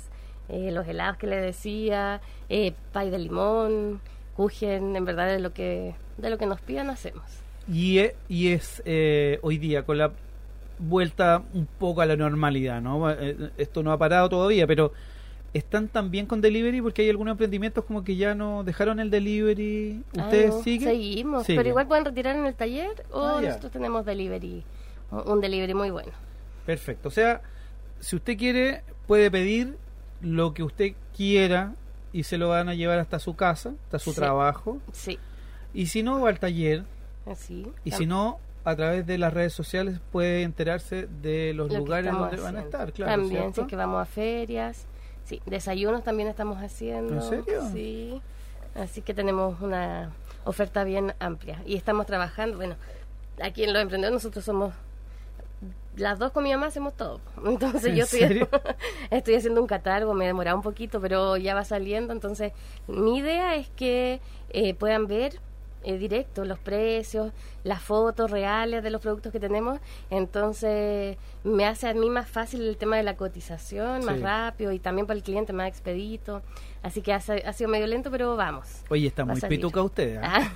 eh, 0.49 0.71
los 0.71 0.87
helados 0.87 1.17
que 1.17 1.27
le 1.27 1.37
decía, 1.41 2.21
eh, 2.49 2.75
pay 2.93 3.11
de 3.11 3.19
limón, 3.19 4.01
kuchen, 4.37 4.95
en 4.95 5.05
verdad 5.05 5.27
de 5.27 5.41
lo 5.41 5.53
que 5.53 5.97
de 6.17 6.31
lo 6.31 6.39
que 6.39 6.47
nos 6.47 6.61
pidan 6.61 6.91
hacemos. 6.91 7.25
Y 7.73 7.99
es, 7.99 8.13
y 8.29 8.53
es 8.53 8.83
eh, 8.85 9.41
hoy 9.43 9.59
día 9.59 9.83
con 9.85 9.99
la 9.99 10.13
vuelta 10.79 11.43
un 11.55 11.67
poco 11.67 12.01
a 12.01 12.07
la 12.07 12.17
normalidad, 12.17 12.81
¿no? 12.81 13.11
Eh, 13.11 13.51
Esto 13.59 13.83
no 13.83 13.93
ha 13.93 13.99
parado 13.99 14.29
todavía, 14.29 14.67
pero 14.67 14.93
están 15.55 15.89
también 15.89 16.27
con 16.27 16.41
delivery 16.41 16.81
porque 16.83 17.03
hay 17.03 17.11
algunos 17.11 17.33
emprendimientos 17.33 17.85
como 17.85 18.05
que 18.05 18.17
ya 18.17 18.35
no 18.35 18.65
dejaron 18.65 19.01
el 19.01 19.11
delivery. 19.11 20.03
¿Ustedes 20.17 20.55
Ah, 20.55 20.63
siguen? 20.63 20.89
Seguimos, 20.91 21.45
pero 21.47 21.69
igual 21.69 21.87
pueden 21.89 22.05
retirar 22.05 22.37
en 22.37 22.45
el 22.47 22.55
taller 22.55 22.91
o 23.11 23.23
Ah, 23.25 23.41
nosotros 23.41 23.73
tenemos 23.73 24.05
delivery, 24.05 24.63
un 25.11 25.41
delivery 25.41 25.75
muy 25.75 25.91
bueno. 25.91 26.13
Perfecto. 26.67 27.09
O 27.09 27.13
sea, 27.13 27.41
si 27.99 28.17
usted 28.17 28.37
quiere, 28.37 28.83
puede 29.07 29.31
pedir 29.31 29.77
lo 30.21 30.53
que 30.55 30.63
usted 30.63 30.93
quiera 31.17 31.75
y 32.13 32.25
se 32.25 32.37
lo 32.39 32.49
van 32.51 32.69
a 32.69 32.75
llevar 32.75 32.99
hasta 32.99 33.19
su 33.19 33.35
casa, 33.35 33.73
hasta 33.85 33.99
su 33.99 34.11
Sí. 34.13 34.17
trabajo. 34.17 34.79
Sí, 34.93 35.19
Y 35.75 35.87
si 35.87 36.03
no, 36.03 36.21
va 36.21 36.29
al 36.31 36.39
taller. 36.39 36.85
así. 37.27 37.67
Y 37.85 37.91
Tam- 37.91 37.97
si 37.99 38.07
no, 38.07 38.39
a 38.69 38.77
través 38.77 39.07
de 39.07 39.17
las 39.17 39.33
redes 39.33 39.55
sociales 39.55 39.99
puede 40.13 40.43
enterarse 40.43 41.09
de 41.23 41.55
los 41.55 41.73
lo 41.73 41.79
lugares 41.79 42.13
donde 42.13 42.37
van 42.37 42.57
a 42.57 42.61
estar, 42.61 42.93
claro. 42.93 43.13
También, 43.13 43.53
es 43.57 43.67
que 43.67 43.77
vamos 43.77 44.03
a 44.03 44.05
ferias. 44.05 44.87
Sí, 45.25 45.41
desayunos 45.47 46.05
también 46.05 46.29
estamos 46.29 46.59
haciendo. 46.59 47.15
¿En 47.15 47.23
serio? 47.23 47.63
Sí. 47.73 48.21
Así 48.75 49.01
que 49.01 49.15
tenemos 49.15 49.61
una 49.63 50.13
oferta 50.45 50.85
bien 50.85 51.15
amplia. 51.19 51.63
Y 51.65 51.77
estamos 51.77 52.05
trabajando, 52.07 52.59
bueno, 52.59 52.77
aquí 53.43 53.65
en 53.65 53.73
Los 53.73 53.81
Emprendedores 53.81 54.23
nosotros 54.23 54.45
somos 54.45 54.75
las 55.97 56.19
dos 56.19 56.31
con 56.31 56.45
mi 56.45 56.51
mamá 56.51 56.67
hacemos 56.67 56.95
todo. 56.95 57.21
Entonces 57.47 57.87
¿En 57.87 57.97
yo 57.97 58.05
estoy, 58.05 58.47
estoy 59.11 59.35
haciendo 59.35 59.63
un 59.63 59.67
catálogo, 59.67 60.13
me 60.13 60.25
he 60.25 60.29
demorado 60.29 60.59
un 60.59 60.63
poquito, 60.63 61.01
pero 61.01 61.39
ya 61.39 61.55
va 61.55 61.65
saliendo. 61.65 62.13
Entonces 62.13 62.53
mi 62.87 63.19
idea 63.19 63.57
es 63.57 63.71
que 63.71 64.21
eh, 64.51 64.75
puedan 64.75 65.07
ver 65.07 65.41
eh, 65.85 65.99
directo 65.99 66.45
los 66.45 66.59
precios, 66.59 67.33
las 67.65 67.83
fotos 67.83 68.31
reales 68.31 68.83
de 68.83 68.91
los 68.91 69.01
productos 69.01 69.33
que 69.33 69.41
tenemos. 69.41 69.79
Entonces 70.11 71.17
me 71.45 71.67
hace 71.67 71.89
a 71.89 71.95
mí 71.95 72.11
más 72.11 72.29
fácil 72.29 72.63
el 72.67 72.77
tema 72.77 72.97
de 72.97 73.03
la 73.03 73.17
cotización, 73.17 74.05
más 74.05 74.21
rápido 74.21 74.73
y 74.73 74.79
también 74.79 75.07
para 75.07 75.17
el 75.17 75.23
cliente 75.23 75.53
más 75.53 75.69
expedito. 75.69 76.43
Así 76.83 77.03
que 77.03 77.13
ha, 77.13 77.17
ha 77.17 77.53
sido 77.53 77.71
medio 77.71 77.87
lento, 77.87 78.11
pero 78.11 78.37
vamos. 78.37 78.83
Oye, 78.89 79.07
está 79.07 79.25
muy 79.25 79.41
pituca 79.41 79.83
usted. 79.83 80.19
¿ah? 80.23 80.53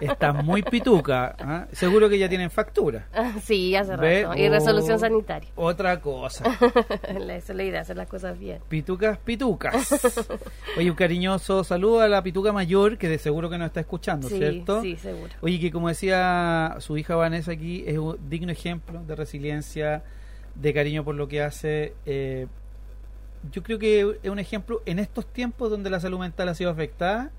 Está 0.00 0.32
muy 0.32 0.62
pituca. 0.62 1.36
¿ah? 1.38 1.66
Seguro 1.72 2.08
que 2.08 2.18
ya 2.18 2.28
tienen 2.28 2.50
factura. 2.50 3.06
sí, 3.42 3.74
hace 3.76 3.96
Ve, 3.96 4.24
rato. 4.24 4.38
Y 4.38 4.46
oh. 4.46 4.50
resolución 4.50 4.98
sanitaria. 4.98 5.50
Otra 5.56 6.00
cosa. 6.00 6.44
Esa 7.08 7.34
es 7.36 7.48
la 7.56 7.62
idea, 7.64 7.80
hacer 7.80 7.96
las 7.96 8.08
cosas 8.08 8.38
bien. 8.38 8.60
Pitucas, 8.68 9.18
pitucas. 9.18 10.28
Oye, 10.76 10.90
un 10.90 10.96
cariñoso 10.96 11.64
saludo 11.64 12.00
a 12.00 12.08
la 12.08 12.22
pituca 12.22 12.52
mayor 12.52 12.98
que 12.98 13.08
de 13.08 13.18
seguro 13.18 13.50
que 13.50 13.58
nos 13.58 13.66
está 13.66 13.80
escuchando, 13.80 14.28
Sí, 14.28 14.38
¿cierto? 14.38 14.82
sí, 14.82 14.96
seguro. 14.96 15.32
Oye, 15.40 15.58
que 15.60 15.70
como 15.70 15.88
decía 15.88 16.76
su 16.78 16.96
hija 16.96 17.16
Vanessa 17.16 17.52
aquí, 17.52 17.84
es 17.86 17.98
un 17.98 18.16
digno 18.28 18.52
ejemplo 18.52 19.02
de 19.04 19.14
resiliencia, 19.16 20.02
de 20.54 20.72
cariño 20.74 21.04
por 21.04 21.14
lo 21.14 21.28
que 21.28 21.42
hace. 21.42 21.94
eh, 22.06 22.46
yo 23.52 23.62
creo 23.62 23.78
que 23.78 24.18
es 24.22 24.30
un 24.30 24.38
ejemplo 24.40 24.82
en 24.86 24.98
estos 24.98 25.26
tiempos 25.26 25.70
donde 25.70 25.88
la 25.90 26.00
salud 26.00 26.18
mental 26.18 26.48
ha 26.48 26.54
sido 26.54 26.70
afectada. 26.70 27.30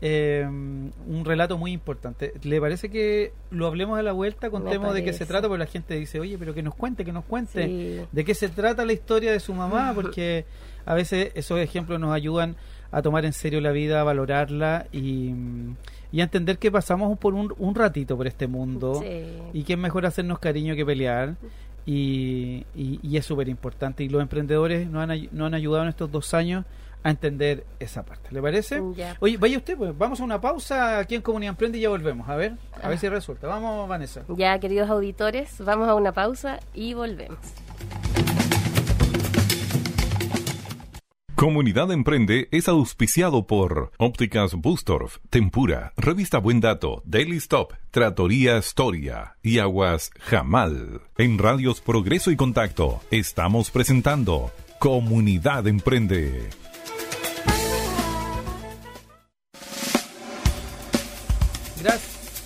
Eh, 0.00 0.46
un 0.48 1.22
relato 1.24 1.58
muy 1.58 1.72
importante. 1.72 2.32
¿Le 2.42 2.60
parece 2.60 2.88
que 2.88 3.32
lo 3.50 3.66
hablemos 3.66 3.98
a 3.98 4.02
la 4.02 4.12
vuelta? 4.12 4.48
Contemos 4.50 4.94
de 4.94 5.02
qué 5.04 5.12
se 5.12 5.26
trata, 5.26 5.48
porque 5.48 5.64
la 5.64 5.70
gente 5.70 5.94
dice, 5.98 6.20
oye, 6.20 6.38
pero 6.38 6.54
que 6.54 6.62
nos 6.62 6.74
cuente, 6.74 7.04
que 7.04 7.12
nos 7.12 7.24
cuente 7.24 7.66
Sí. 7.66 8.06
de 8.12 8.24
qué 8.24 8.34
se 8.34 8.48
trata 8.48 8.84
la 8.84 8.92
historia 8.92 9.32
de 9.32 9.40
su 9.40 9.52
mamá, 9.54 9.92
porque 9.94 10.44
a 10.86 10.94
veces 10.94 11.32
esos 11.34 11.58
ejemplos 11.58 11.98
nos 12.00 12.12
ayudan 12.14 12.56
a 12.92 13.02
tomar 13.02 13.24
en 13.24 13.32
serio 13.32 13.60
la 13.60 13.72
vida, 13.72 14.00
a 14.00 14.04
valorarla 14.04 14.86
y, 14.92 15.34
y 16.12 16.20
a 16.20 16.24
entender 16.24 16.58
que 16.58 16.70
pasamos 16.70 17.18
por 17.18 17.34
un, 17.34 17.52
un 17.58 17.74
ratito 17.74 18.16
por 18.16 18.26
este 18.26 18.46
mundo 18.46 19.00
Sí. 19.02 19.26
y 19.52 19.64
que 19.64 19.72
es 19.74 19.78
mejor 19.78 20.06
hacernos 20.06 20.38
cariño 20.38 20.74
que 20.76 20.86
pelear. 20.86 21.34
Y, 21.86 22.66
y- 22.76 23.00
y 23.02 23.16
es 23.16 23.24
súper 23.24 23.48
importante. 23.48 24.04
Y 24.04 24.08
los 24.10 24.20
emprendedores 24.20 24.88
nos 24.90 25.02
han, 25.02 25.10
ay- 25.10 25.28
nos 25.32 25.46
han 25.46 25.54
ayudado 25.54 25.84
en 25.84 25.88
estos 25.88 26.10
dos 26.12 26.34
años 26.34 26.64
a 27.02 27.10
entender 27.10 27.64
esa 27.78 28.04
parte. 28.04 28.28
¿Le 28.30 28.42
parece? 28.42 28.82
Ya. 28.94 29.16
Oye, 29.20 29.36
vaya 29.36 29.58
usted, 29.58 29.76
pues 29.76 29.96
vamos 29.96 30.20
a 30.20 30.24
una 30.24 30.40
pausa 30.40 30.98
aquí 30.98 31.14
en 31.14 31.22
Comunidad 31.22 31.50
Emprende 31.50 31.78
y 31.78 31.82
ya 31.82 31.88
volvemos. 31.88 32.28
A 32.28 32.36
ver, 32.36 32.54
a 32.82 32.88
ver 32.88 32.98
si 32.98 33.08
resulta. 33.08 33.46
Vamos, 33.46 33.88
Vanessa. 33.88 34.22
Ya, 34.28 34.58
queridos 34.58 34.90
auditores, 34.90 35.54
vamos 35.64 35.88
a 35.88 35.94
una 35.94 36.12
pausa 36.12 36.60
y 36.74 36.94
volvemos. 36.94 37.38
Comunidad 41.38 41.92
Emprende 41.92 42.48
es 42.50 42.66
auspiciado 42.66 43.46
por 43.46 43.92
Ópticas 43.96 44.54
Bustorf, 44.56 45.18
Tempura, 45.30 45.92
Revista 45.96 46.38
Buen 46.38 46.58
Dato, 46.58 47.00
Daily 47.04 47.36
Stop, 47.36 47.74
Tratoría 47.92 48.58
Storia 48.60 49.36
y 49.40 49.60
Aguas 49.60 50.10
Jamal. 50.18 51.02
En 51.16 51.38
Radios 51.38 51.80
Progreso 51.80 52.32
y 52.32 52.36
Contacto 52.36 53.00
estamos 53.12 53.70
presentando 53.70 54.50
Comunidad 54.80 55.68
Emprende. 55.68 56.50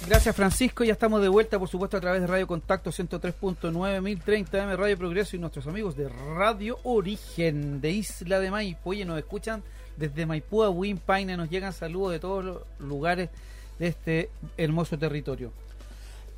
Gracias, 0.06 0.34
Francisco, 0.34 0.84
ya 0.84 0.92
estamos 0.92 1.22
de 1.22 1.28
vuelta 1.28 1.58
por 1.58 1.68
supuesto 1.68 1.96
a 1.96 2.00
través 2.00 2.20
de 2.20 2.26
Radio 2.26 2.46
Contacto 2.46 2.90
103.9 2.90 4.02
1030 4.02 4.62
M 4.64 4.76
Radio 4.76 4.98
Progreso 4.98 5.36
y 5.36 5.38
nuestros 5.38 5.66
amigos 5.66 5.96
de 5.96 6.08
Radio 6.08 6.78
Origen 6.82 7.80
de 7.80 7.92
Isla 7.92 8.40
de 8.40 8.50
Maipú. 8.50 8.90
Oye, 8.90 9.04
nos 9.04 9.16
escuchan 9.18 9.62
desde 9.96 10.26
Maipú 10.26 10.64
a 10.64 10.70
nos 11.36 11.50
llegan 11.50 11.72
saludos 11.72 12.12
de 12.12 12.18
todos 12.18 12.44
los 12.44 12.62
lugares 12.80 13.30
de 13.78 13.86
este 13.86 14.30
hermoso 14.56 14.98
territorio. 14.98 15.52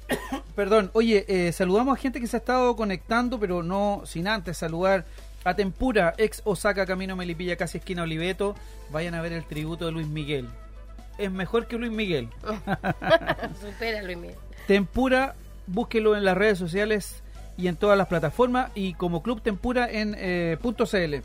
Perdón, 0.54 0.90
oye, 0.92 1.24
eh, 1.26 1.52
saludamos 1.52 1.96
a 1.96 2.00
gente 2.00 2.20
que 2.20 2.26
se 2.26 2.36
ha 2.36 2.40
estado 2.40 2.76
conectando, 2.76 3.40
pero 3.40 3.62
no 3.62 4.02
sin 4.04 4.28
antes 4.28 4.58
saludar 4.58 5.06
a 5.42 5.56
Tempura, 5.56 6.14
ex 6.18 6.42
Osaka, 6.44 6.86
Camino 6.86 7.16
Melipilla, 7.16 7.56
casi 7.56 7.78
esquina 7.78 8.02
Oliveto. 8.02 8.54
Vayan 8.92 9.14
a 9.14 9.22
ver 9.22 9.32
el 9.32 9.44
tributo 9.44 9.86
de 9.86 9.92
Luis 9.92 10.06
Miguel. 10.06 10.48
Es 11.18 11.30
mejor 11.30 11.66
que 11.66 11.78
Luis 11.78 11.92
Miguel. 11.92 12.28
Supera, 13.60 14.02
Luis 14.02 14.16
Miguel. 14.16 14.36
Tempura, 14.66 15.34
búsquelo 15.66 16.16
en 16.16 16.24
las 16.24 16.36
redes 16.36 16.58
sociales 16.58 17.22
y 17.56 17.68
en 17.68 17.76
todas 17.76 17.96
las 17.96 18.08
plataformas 18.08 18.70
y 18.74 18.94
como 18.94 19.22
Club 19.22 19.40
Tempura 19.40 19.88
en 19.90 20.14
eh, 20.18 20.58
punto 20.60 20.86
.cl. 20.86 21.22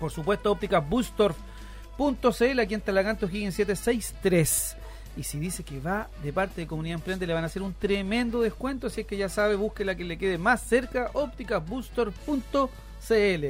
Por 0.00 0.10
supuesto, 0.10 0.50
óptica 0.50 0.80
Bustorf.cl 0.80 2.60
aquí 2.60 2.74
en 2.74 2.80
Talaganto 2.80 3.26
Higgins 3.26 3.54
763. 3.54 4.76
Y 5.16 5.24
si 5.24 5.38
dice 5.38 5.62
que 5.62 5.78
va 5.78 6.08
de 6.22 6.32
parte 6.32 6.62
de 6.62 6.66
Comunidad 6.66 6.96
Emprende, 6.96 7.26
le 7.26 7.34
van 7.34 7.44
a 7.44 7.46
hacer 7.46 7.62
un 7.62 7.74
tremendo 7.74 8.40
descuento. 8.40 8.86
Así 8.86 9.02
es 9.02 9.06
que 9.06 9.16
ya 9.16 9.28
sabe, 9.28 9.54
busque 9.54 9.84
la 9.84 9.94
que 9.94 10.04
le 10.04 10.16
quede 10.16 10.38
más 10.38 10.62
cerca, 10.62 11.10
ópticasbooster.cl. 11.12 13.46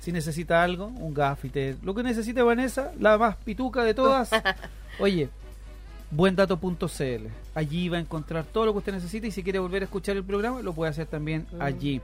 Si 0.00 0.12
necesita 0.12 0.62
algo, 0.62 0.86
un 0.86 1.14
gafite, 1.14 1.76
lo 1.82 1.94
que 1.94 2.02
necesite 2.02 2.42
Vanessa, 2.42 2.92
la 2.98 3.16
más 3.16 3.36
pituca 3.36 3.84
de 3.84 3.94
todas. 3.94 4.30
Oye, 4.98 5.28
buendato.cl. 6.10 7.26
Allí 7.54 7.88
va 7.88 7.96
a 7.98 8.00
encontrar 8.00 8.44
todo 8.44 8.66
lo 8.66 8.72
que 8.72 8.78
usted 8.78 8.92
necesita 8.94 9.26
y 9.26 9.30
si 9.30 9.42
quiere 9.42 9.58
volver 9.58 9.82
a 9.82 9.84
escuchar 9.86 10.16
el 10.16 10.24
programa, 10.24 10.62
lo 10.62 10.72
puede 10.72 10.90
hacer 10.90 11.06
también 11.06 11.46
Mm. 11.52 11.62
allí. 11.62 12.00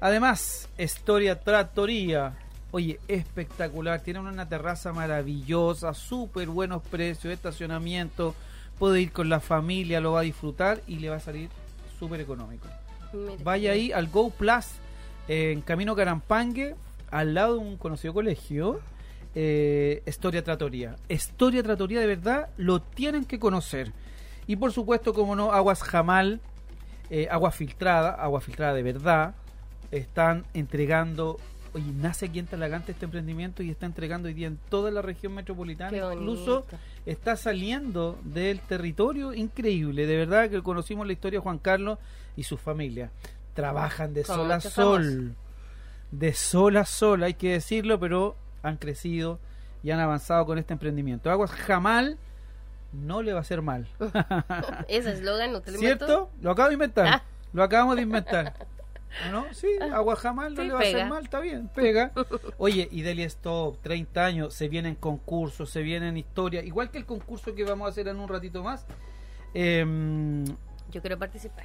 Además, 0.00 0.68
Historia 0.78 1.40
Trattoria. 1.40 2.34
Oye, 2.70 3.00
espectacular. 3.08 4.00
Tienen 4.00 4.26
una 4.26 4.48
terraza 4.48 4.92
maravillosa, 4.92 5.94
súper 5.94 6.48
buenos 6.48 6.82
precios, 6.82 7.32
estacionamiento. 7.32 8.34
Puede 8.78 9.00
ir 9.00 9.10
con 9.12 9.28
la 9.28 9.40
familia, 9.40 10.00
lo 10.00 10.12
va 10.12 10.20
a 10.20 10.22
disfrutar 10.22 10.82
y 10.86 10.96
le 10.98 11.08
va 11.08 11.16
a 11.16 11.20
salir 11.20 11.48
súper 11.98 12.20
económico. 12.20 12.66
Vaya 13.42 13.72
ahí 13.72 13.90
al 13.90 14.08
Go 14.08 14.30
Plus 14.30 14.66
en 15.26 15.62
Camino 15.62 15.96
Carampangue, 15.96 16.76
al 17.10 17.34
lado 17.34 17.54
de 17.54 17.58
un 17.60 17.76
conocido 17.78 18.12
colegio. 18.12 18.80
Eh, 19.34 20.02
Historia 20.06 20.42
Tratoría. 20.42 20.96
Historia 21.08 21.62
Tratoría 21.62 22.00
de 22.00 22.06
verdad 22.06 22.48
lo 22.56 22.80
tienen 22.80 23.24
que 23.24 23.38
conocer. 23.38 23.92
Y 24.46 24.56
por 24.56 24.72
supuesto, 24.72 25.12
como 25.12 25.36
no, 25.36 25.52
Aguas 25.52 25.82
Jamal, 25.82 26.40
eh, 27.10 27.28
agua 27.30 27.50
filtrada, 27.50 28.10
agua 28.10 28.40
filtrada 28.40 28.74
de 28.74 28.82
verdad. 28.82 29.34
Están 29.90 30.44
entregando, 30.54 31.38
oye, 31.72 31.92
nace 31.96 32.26
aquí 32.26 32.38
en 32.38 32.46
Talagante 32.46 32.92
este 32.92 33.06
emprendimiento 33.06 33.62
y 33.62 33.70
está 33.70 33.86
entregando 33.86 34.28
hoy 34.28 34.34
día 34.34 34.46
en 34.46 34.58
toda 34.68 34.90
la 34.90 35.02
región 35.02 35.34
metropolitana. 35.34 35.96
Incluso 36.14 36.66
está 37.06 37.36
saliendo 37.36 38.18
del 38.22 38.60
territorio 38.60 39.32
increíble. 39.34 40.06
De 40.06 40.16
verdad 40.16 40.50
que 40.50 40.62
conocimos 40.62 41.06
la 41.06 41.12
historia 41.12 41.38
de 41.38 41.42
Juan 41.42 41.58
Carlos 41.58 41.98
y 42.36 42.42
su 42.42 42.56
familia. 42.56 43.10
Trabajan 43.54 44.14
de 44.14 44.24
sol 44.24 44.50
a 44.50 44.56
muchos 44.56 44.72
sol. 44.72 45.34
De 46.10 46.32
sol 46.32 46.76
a 46.76 46.84
sol, 46.86 47.22
hay 47.22 47.34
que 47.34 47.52
decirlo, 47.52 47.98
pero 48.00 48.36
han 48.62 48.76
crecido 48.76 49.38
y 49.82 49.90
han 49.90 50.00
avanzado 50.00 50.46
con 50.46 50.58
este 50.58 50.72
emprendimiento. 50.72 51.30
Aguas 51.30 51.50
Jamal 51.50 52.18
no 52.92 53.22
le 53.22 53.32
va 53.32 53.38
a 53.38 53.42
hacer 53.42 53.62
mal. 53.62 53.86
Ese 54.88 55.12
eslogan, 55.12 55.52
¿no 55.52 55.60
te 55.60 55.72
lo 55.72 55.78
inventó? 55.78 56.06
¿Cierto? 56.06 56.30
Lo 56.40 56.50
acabo 56.50 56.68
de 56.68 56.74
inventar. 56.74 57.06
Ah. 57.06 57.22
Lo 57.52 57.62
acabamos 57.62 57.96
de 57.96 58.02
inventar. 58.02 58.54
¿O 59.26 59.32
¿No? 59.32 59.46
Sí, 59.52 59.68
agua 59.92 60.16
jamal 60.16 60.54
no 60.54 60.62
Sí, 60.62 60.68
le 60.68 60.74
va 60.74 60.80
a 60.80 60.82
hacer 60.82 61.06
mal, 61.06 61.24
está 61.24 61.40
bien, 61.40 61.68
pega. 61.68 62.12
Oye, 62.58 62.88
y 62.90 63.02
Delia 63.02 63.26
Stop, 63.26 63.80
30 63.82 64.24
años, 64.24 64.54
se 64.54 64.68
vienen 64.68 64.94
concursos, 64.94 65.70
se 65.70 65.82
vienen 65.82 66.16
historias, 66.16 66.64
igual 66.64 66.90
que 66.90 66.98
el 66.98 67.06
concurso 67.06 67.54
que 67.54 67.64
vamos 67.64 67.86
a 67.86 67.90
hacer 67.90 68.08
en 68.08 68.18
un 68.18 68.28
ratito 68.28 68.62
más. 68.62 68.86
Em, 69.54 70.44
Yo 70.90 71.00
quiero 71.00 71.18
participar. 71.18 71.64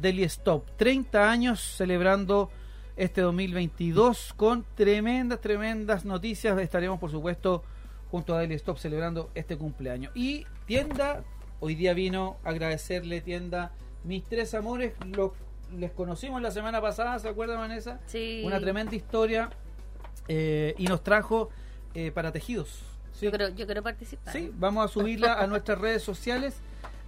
Deli 0.00 0.24
Stop, 0.24 0.64
30 0.76 1.30
años 1.30 1.60
celebrando 1.60 2.50
este 2.98 3.20
2022 3.20 4.34
con 4.36 4.66
tremendas, 4.74 5.40
tremendas 5.40 6.04
noticias. 6.04 6.58
Estaremos, 6.58 6.98
por 6.98 7.12
supuesto, 7.12 7.62
junto 8.10 8.34
a 8.34 8.40
Deli 8.40 8.56
Stop 8.56 8.78
celebrando 8.78 9.30
este 9.36 9.56
cumpleaños. 9.56 10.10
Y 10.16 10.46
tienda, 10.66 11.22
hoy 11.60 11.76
día 11.76 11.94
vino 11.94 12.38
a 12.44 12.50
agradecerle, 12.50 13.20
tienda, 13.20 13.70
mis 14.02 14.24
tres 14.24 14.52
amores, 14.52 14.94
los, 15.06 15.30
les 15.76 15.92
conocimos 15.92 16.42
la 16.42 16.50
semana 16.50 16.80
pasada, 16.80 17.16
¿se 17.20 17.28
acuerda 17.28 17.56
Vanessa? 17.56 18.00
Sí. 18.06 18.42
Una 18.44 18.58
tremenda 18.58 18.96
historia 18.96 19.48
eh, 20.26 20.74
y 20.76 20.86
nos 20.86 21.04
trajo 21.04 21.50
eh, 21.94 22.10
para 22.10 22.32
tejidos. 22.32 22.82
¿sí? 23.12 23.26
Yo 23.26 23.30
quiero, 23.30 23.48
yo 23.50 23.64
quiero 23.66 23.82
participar. 23.84 24.32
Sí, 24.32 24.52
vamos 24.56 24.84
a 24.84 24.88
subirla 24.92 25.34
a 25.34 25.46
nuestras 25.46 25.78
redes 25.78 26.02
sociales 26.02 26.56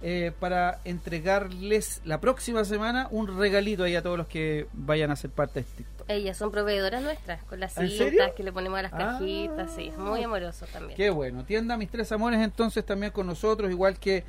eh, 0.03 0.31
para 0.39 0.79
entregarles 0.83 2.01
la 2.05 2.19
próxima 2.19 2.65
semana 2.65 3.07
un 3.11 3.37
regalito 3.37 3.83
ahí 3.83 3.95
a 3.95 4.01
todos 4.01 4.17
los 4.17 4.27
que 4.27 4.67
vayan 4.73 5.11
a 5.11 5.15
ser 5.15 5.29
parte 5.29 5.55
de 5.55 5.59
este 5.61 5.77
TikTok. 5.83 6.09
Ellas 6.09 6.37
son 6.37 6.51
proveedoras 6.51 7.01
nuestras, 7.03 7.43
con 7.43 7.59
las 7.59 7.77
¿En 7.77 7.89
cintas 7.89 8.31
que 8.35 8.43
le 8.43 8.51
ponemos 8.51 8.79
a 8.79 8.81
las 8.83 8.93
Ah. 8.93 8.97
cajitas, 9.19 9.71
sí, 9.75 9.91
muy 9.97 10.23
amorosos 10.23 10.67
también. 10.69 10.97
Qué 10.97 11.09
bueno. 11.09 11.43
Tienda 11.45 11.77
Mis 11.77 11.89
Tres 11.89 12.11
Amores 12.11 12.39
entonces 12.41 12.83
también 12.85 13.11
con 13.11 13.27
nosotros, 13.27 13.69
igual 13.71 13.99
que 13.99 14.23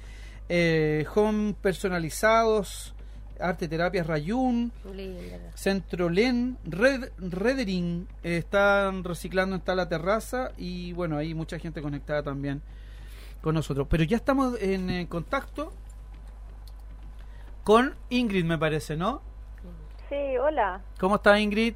eh, 0.48 1.06
Home 1.14 1.54
Personalizados, 1.62 2.94
Arte 3.40 3.66
Terapias 3.68 4.06
Rayun. 4.06 4.70
Centro 5.54 6.10
Len, 6.10 6.58
Red, 6.64 7.10
Redering, 7.18 8.06
eh, 8.22 8.36
están 8.38 9.02
reciclando 9.04 9.56
en 9.56 9.76
la 9.76 9.88
terraza 9.88 10.52
y 10.58 10.92
bueno, 10.92 11.16
hay 11.16 11.34
mucha 11.34 11.58
gente 11.58 11.80
conectada 11.80 12.22
también 12.22 12.60
con 13.42 13.54
nosotros. 13.54 13.86
Pero 13.90 14.04
ya 14.04 14.16
estamos 14.16 14.60
en, 14.62 14.88
eh, 14.88 15.08
contacto 15.08 15.72
con 17.64 17.94
Ingrid, 18.08 18.44
me 18.44 18.56
parece, 18.56 18.96
¿no? 18.96 19.20
Sí, 20.08 20.36
hola. 20.38 20.80
¿Cómo 20.98 21.16
está 21.16 21.38
Ingrid? 21.38 21.74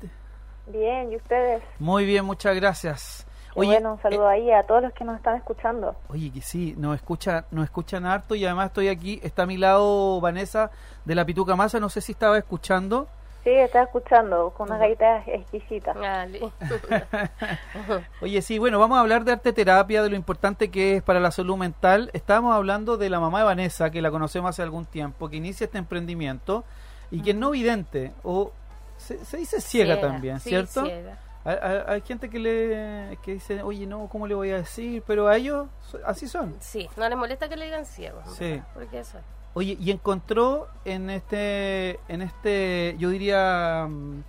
Bien, 0.67 1.13
¿y 1.13 1.17
ustedes? 1.17 1.63
Muy 1.79 2.07
bien, 2.07 2.25
muchas 2.25 2.57
gracias. 2.57 3.27
Qué 3.53 3.65
bueno, 3.65 3.95
un 3.95 4.03
saludo 4.03 4.29
ahí 4.29 4.51
a 4.51 4.65
todos 4.65 4.83
los 4.83 4.93
que 4.93 5.05
nos 5.05 5.17
están 5.17 5.37
escuchando. 5.37 5.97
Oye, 6.09 6.31
que 6.31 6.43
sí, 6.43 6.75
nos 6.77 6.95
escucha, 6.95 7.47
nos 7.51 7.65
escuchan 7.65 8.05
harto 8.05 8.35
y 8.35 8.45
además 8.45 8.67
estoy 8.67 8.89
aquí, 8.89 9.19
está 9.23 9.45
a 9.45 9.47
mi 9.47 9.57
lado 9.57 10.21
Vanessa 10.21 10.71
de 11.07 11.15
la 11.15 11.25
Pituca 11.25 11.57
Masa, 11.57 11.81
no 11.81 11.89
sé 11.89 12.03
si 12.03 12.13
estaba 12.13 12.37
escuchando. 12.37 13.09
Sí, 13.47 13.53
estaba 13.53 13.85
escuchando 13.85 14.53
con 14.57 14.67
unas 14.67 14.81
galletas 14.81 15.23
exquisitas. 15.29 15.97
Ah, 16.03 16.27
Oye, 18.21 18.43
sí, 18.43 18.59
bueno, 18.59 18.81
vamos 18.81 18.99
a 18.99 19.03
hablar 19.03 19.23
de 19.25 19.31
arte 19.31 19.53
terapia, 19.53 20.03
de 20.03 20.11
lo 20.11 20.17
importante 20.17 20.69
que 20.69 20.97
es 20.97 21.03
para 21.05 21.21
la 21.21 21.31
salud 21.31 21.57
mental. 21.57 22.11
Estábamos 22.13 22.57
hablando 22.57 22.97
de 22.97 23.09
la 23.09 23.21
mamá 23.21 23.39
de 23.39 23.45
Vanessa, 23.45 23.91
que 23.91 24.03
la 24.03 24.11
conocemos 24.11 24.49
hace 24.49 24.63
algún 24.63 24.85
tiempo, 24.85 25.29
que 25.29 25.37
inicia 25.37 25.67
este 25.67 25.79
emprendimiento 25.79 26.65
y 27.13 27.23
que 27.23 27.31
es 27.31 27.37
no 27.37 27.51
vidente, 27.51 28.13
o 28.25 28.51
se, 28.97 29.25
se 29.25 29.37
dice 29.37 29.61
ciega, 29.61 30.01
también, 30.01 30.41
sí, 30.41 30.49
¿cierto? 30.49 30.85
ciega. 30.85 31.17
Hay, 31.45 32.01
gente 32.01 32.29
que 32.29 32.41
le 32.41 33.17
que 33.23 33.35
dice, 33.35 33.63
oye, 33.63 33.87
no, 33.87 34.09
¿cómo 34.09 34.27
le 34.27 34.35
voy 34.35 34.51
a 34.51 34.57
decir? 34.57 35.05
Pero 35.07 35.29
a 35.29 35.37
ellos 35.37 35.69
así 36.05 36.27
son. 36.27 36.57
Sí, 36.59 36.91
no 36.97 37.09
les 37.09 37.17
molesta 37.17 37.49
que 37.49 37.57
le 37.57 37.67
digan 37.67 37.87
ciego. 37.87 38.21
Sí. 38.27 38.61
Porque 38.75 38.99
eso 38.99 39.19
es. 39.19 39.36
Oye, 39.57 39.79
y 39.81 39.91
encontró 39.91 40.69
en 40.85 41.09
este, 41.09 41.99
en 42.09 42.21
este, 42.21 42.95
yo 42.99 43.09
diría, 43.09 43.87
mm, 43.89 44.23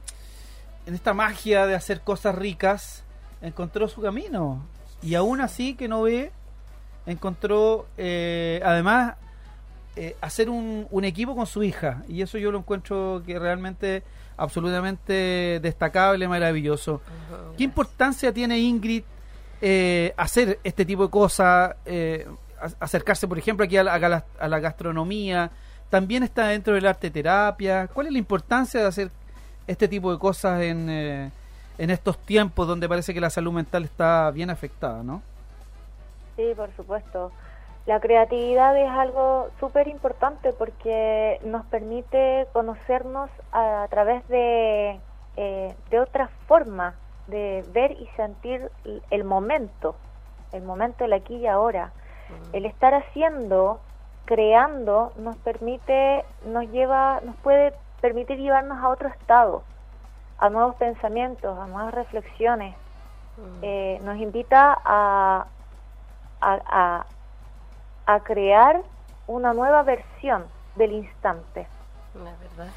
en 0.85 0.93
esta 0.95 1.13
magia 1.13 1.65
de 1.65 1.75
hacer 1.75 1.99
cosas 1.99 2.33
ricas, 2.33 3.03
encontró 3.41 3.89
su 3.89 4.01
camino. 4.01 4.65
Y 5.01 5.15
aún 5.15 5.41
así 5.41 5.75
que 5.75 5.89
no 5.89 6.03
ve, 6.03 6.31
encontró, 7.05 7.87
eh, 7.97 8.61
además, 8.63 9.15
eh, 9.97 10.15
hacer 10.21 10.49
un, 10.49 10.87
un 10.91 11.03
equipo 11.03 11.35
con 11.35 11.45
su 11.45 11.61
hija. 11.61 12.05
Y 12.07 12.21
eso 12.21 12.37
yo 12.37 12.49
lo 12.49 12.59
encuentro 12.59 13.21
que 13.25 13.37
realmente 13.37 14.03
absolutamente 14.37 15.59
destacable, 15.61 16.25
maravilloso. 16.29 16.93
Ujú, 16.93 17.57
¿Qué 17.57 17.65
importancia 17.65 18.31
tiene 18.31 18.59
Ingrid 18.59 19.03
eh, 19.59 20.13
hacer 20.15 20.57
este 20.63 20.85
tipo 20.85 21.03
de 21.03 21.09
cosas? 21.09 21.75
Acercarse, 22.79 23.27
por 23.27 23.37
ejemplo, 23.37 23.65
aquí 23.65 23.77
a 23.77 23.83
la, 23.83 24.23
a 24.39 24.47
la- 24.47 24.59
gastronomía. 24.59 25.51
También 25.89 26.23
está 26.23 26.47
dentro 26.47 26.73
del 26.73 26.85
arte 26.85 27.09
terapia. 27.09 27.87
¿Cuál 27.87 28.07
es 28.07 28.13
la 28.13 28.19
importancia 28.19 28.81
de 28.81 28.87
hacer 28.87 29.11
este 29.67 29.87
tipo 29.87 30.11
de 30.11 30.19
cosas 30.19 30.61
en, 30.61 30.89
eh, 30.89 31.31
en 31.77 31.89
estos 31.89 32.17
tiempos 32.19 32.67
donde 32.67 32.89
parece 32.89 33.13
que 33.13 33.21
la 33.21 33.29
salud 33.29 33.53
mental 33.53 33.83
está 33.83 34.31
bien 34.31 34.49
afectada, 34.49 35.03
no? 35.03 35.21
Sí, 36.35 36.53
por 36.55 36.75
supuesto. 36.75 37.31
La 37.85 38.01
creatividad 38.01 38.77
es 38.77 38.89
algo 38.89 39.49
súper 39.61 39.87
importante 39.87 40.51
porque 40.51 41.39
nos 41.45 41.65
permite 41.67 42.45
conocernos 42.51 43.29
a, 43.53 43.87
través 43.89 44.27
de, 44.27 44.99
eh, 45.37 45.75
de 45.89 45.99
otra 45.99 46.29
forma 46.47 46.95
de 47.27 47.63
ver 47.73 47.91
y 47.91 48.07
sentir 48.17 48.69
el 49.09 49.23
momento, 49.23 49.95
el 50.51 50.63
momento 50.63 51.05
del 51.05 51.13
aquí 51.13 51.35
y 51.35 51.47
ahora. 51.47 51.91
El 52.53 52.65
estar 52.65 52.93
haciendo, 52.93 53.79
creando, 54.25 55.13
nos 55.17 55.35
permite, 55.37 56.25
nos 56.45 56.65
lleva, 56.71 57.21
nos 57.21 57.35
puede 57.37 57.73
permitir 58.01 58.37
llevarnos 58.37 58.77
a 58.83 58.89
otro 58.89 59.07
estado, 59.09 59.63
a 60.37 60.49
nuevos 60.49 60.75
pensamientos, 60.75 61.57
a 61.57 61.67
nuevas 61.67 61.93
reflexiones. 61.93 62.75
Mm. 63.37 63.59
Eh, 63.61 64.01
nos 64.03 64.17
invita 64.17 64.77
a, 64.83 65.45
a, 66.41 66.59
a, 66.65 67.05
a 68.05 68.19
crear 68.21 68.81
una 69.27 69.53
nueva 69.53 69.83
versión 69.83 70.45
del 70.75 70.91
instante. 70.93 71.67
La 72.15 72.31
verdad. 72.37 72.73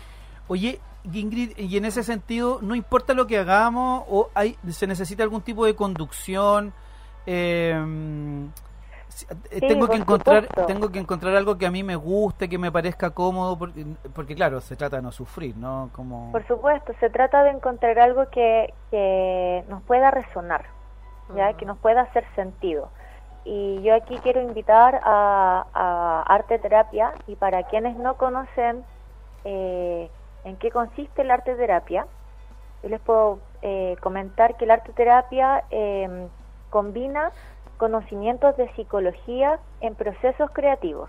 Oye, 0.49 0.81
Ingrid, 1.05 1.57
y 1.57 1.77
en 1.77 1.85
ese 1.85 2.03
sentido, 2.03 2.59
no 2.61 2.75
importa 2.75 3.15
lo 3.15 3.27
que 3.27 3.39
hagamos, 3.39 4.05
o 4.09 4.29
hay, 4.35 4.59
se 4.69 4.87
necesita 4.87 5.23
algún 5.23 5.43
tipo 5.43 5.65
de 5.65 5.75
conducción. 5.75 6.73
eh, 7.27 7.75
Sí, 9.51 9.61
tengo 9.61 9.89
que 9.89 9.97
encontrar, 9.97 10.47
supuesto. 10.47 10.67
tengo 10.67 10.91
que 10.91 10.99
encontrar 10.99 11.35
algo 11.37 11.59
que 11.59 11.67
a 11.67 11.71
mí 11.71 11.83
me 11.83 11.97
guste, 11.97 12.49
que 12.49 12.59
me 12.59 12.71
parezca 12.73 13.11
cómodo, 13.11 13.59
porque, 13.59 13.87
porque 14.15 14.35
claro, 14.35 14.61
se 14.61 14.77
trata 14.77 14.97
de 14.97 15.03
no 15.03 15.13
sufrir, 15.13 15.57
¿no? 15.57 15.91
Como 15.95 16.33
Por 16.33 16.47
supuesto, 16.47 16.93
se 17.01 17.11
trata 17.11 17.43
de 17.45 17.51
encontrar 17.51 17.99
algo 17.99 18.29
que, 18.31 18.73
que 18.91 19.65
nos 19.69 19.83
pueda 19.83 20.11
resonar, 20.11 20.67
ya 21.35 21.53
que 21.55 21.65
nos 21.65 21.79
pueda 21.79 22.03
hacer 22.03 22.25
sentido. 22.35 22.89
Y 23.45 23.81
yo 23.83 23.95
aquí 23.95 24.19
quiero 24.23 24.41
invitar 24.43 25.01
a, 25.03 25.67
a 25.73 26.23
arte 26.27 26.59
terapia 26.59 27.13
y 27.27 27.37
para 27.37 27.63
quienes 27.65 27.97
no 27.97 28.17
conocen 28.17 28.85
eh, 29.45 30.11
en 30.45 30.57
qué 30.57 30.71
consiste 30.71 31.23
el 31.23 31.31
arte 31.31 31.55
terapia, 31.55 32.07
yo 32.83 32.89
les 32.89 33.01
puedo 33.01 33.41
eh, 33.63 33.97
comentar 34.01 34.57
que 34.57 34.65
el 34.65 34.71
arte 34.71 34.93
terapia 34.93 35.65
eh, 35.71 36.29
combina 36.71 37.33
conocimientos 37.81 38.55
de 38.59 38.71
psicología 38.75 39.59
en 39.81 39.95
procesos 39.95 40.51
creativos 40.53 41.09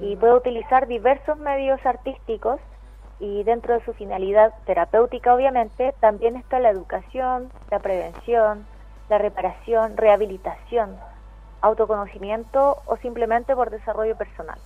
y 0.00 0.14
Mm. 0.14 0.20
puede 0.20 0.34
utilizar 0.34 0.86
diversos 0.86 1.36
medios 1.38 1.84
artísticos 1.84 2.60
y 3.18 3.42
dentro 3.42 3.74
de 3.74 3.84
su 3.84 3.92
finalidad 3.94 4.54
terapéutica 4.64 5.34
obviamente 5.34 5.92
también 5.98 6.36
está 6.36 6.60
la 6.60 6.70
educación, 6.70 7.50
la 7.68 7.80
prevención, 7.80 8.64
la 9.08 9.18
reparación, 9.18 9.96
rehabilitación, 9.96 10.96
autoconocimiento 11.62 12.76
o 12.86 12.96
simplemente 12.98 13.56
por 13.56 13.70
desarrollo 13.70 14.16
personal. 14.16 14.58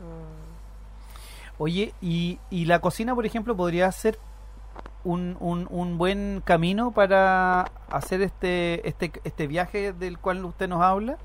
Mm. 0.00 1.62
Oye, 1.62 1.92
y, 2.00 2.38
y 2.48 2.64
la 2.64 2.78
cocina, 2.78 3.14
por 3.14 3.26
ejemplo, 3.26 3.54
podría 3.54 3.92
ser 3.92 4.18
un, 5.04 5.36
un, 5.40 5.66
un 5.70 5.96
buen 5.98 6.42
camino 6.44 6.90
para 6.92 7.66
hacer 7.90 8.20
este, 8.22 8.86
este, 8.88 9.12
este 9.24 9.46
viaje 9.46 9.92
del 9.92 10.18
cual 10.18 10.44
usted 10.44 10.68
nos 10.68 10.82
habla. 10.82 11.16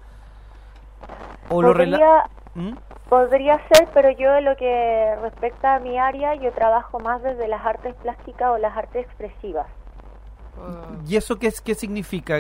O 1.50 1.62
lo 1.62 1.74
rela- 1.74 1.98
Podría, 2.00 2.24
¿Mm? 2.56 2.76
podría 3.10 3.60
ser, 3.74 3.88
pero 3.94 4.10
yo 4.12 4.36
en 4.36 4.46
lo 4.46 4.56
que 4.56 5.16
respecta 5.22 5.76
a 5.76 5.80
mi 5.80 6.00
área, 6.00 6.36
yo 6.36 6.52
trabajo 6.54 7.00
más 7.00 7.22
desde 7.22 7.48
las 7.48 7.66
artes 7.66 7.94
plásticas 7.96 8.50
o 8.50 8.58
las 8.58 8.76
artes 8.76 9.06
expresivas. 9.06 9.68
Mm. 10.58 11.06
¿Y 11.12 11.16
eso 11.18 11.38
qué, 11.38 11.48
es- 11.48 11.62
qué 11.62 11.76
significa? 11.76 12.38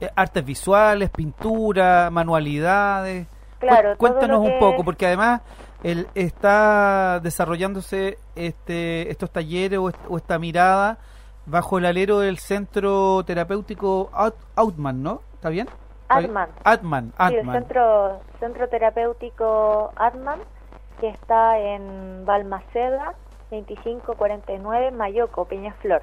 Eh, 0.00 0.10
¿Artes 0.16 0.44
visuales, 0.44 1.10
pintura, 1.10 2.08
manualidades? 2.10 3.26
Claro, 3.60 3.96
Cuéntanos 3.96 4.40
un 4.40 4.58
poco, 4.58 4.80
es- 4.80 4.84
porque 4.84 5.06
además 5.06 5.42
él 5.82 6.08
está 6.14 7.20
desarrollándose 7.20 8.18
este, 8.36 9.10
estos 9.10 9.30
talleres 9.30 9.78
o, 9.78 9.88
est- 9.88 9.98
o 10.08 10.16
esta 10.16 10.38
mirada 10.38 10.98
bajo 11.46 11.78
el 11.78 11.86
alero 11.86 12.20
del 12.20 12.38
centro 12.38 13.24
terapéutico 13.24 14.10
Out- 14.12 14.36
Outman, 14.56 15.02
¿no? 15.02 15.22
¿Está 15.34 15.48
bien? 15.48 15.68
Atman. 16.08 16.50
Atman, 16.64 17.12
Sí, 17.16 17.34
el 17.34 17.40
centro, 17.52 18.20
centro 18.38 18.68
terapéutico 18.68 19.92
Atman, 19.96 20.40
que 21.00 21.08
está 21.08 21.58
en 21.58 22.24
Balmaceda, 22.26 23.14
2549, 23.50 24.90
Mayoco, 24.92 25.46
Peñaflor. 25.46 26.02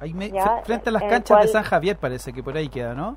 Ahí 0.00 0.14
me- 0.14 0.30
frente 0.64 0.88
a 0.88 0.92
las 0.92 1.02
el 1.02 1.08
canchas 1.08 1.40
de 1.42 1.48
San 1.48 1.62
Javier 1.64 1.96
parece 1.98 2.32
que 2.32 2.42
por 2.42 2.56
ahí 2.56 2.68
queda, 2.68 2.94
¿no? 2.94 3.16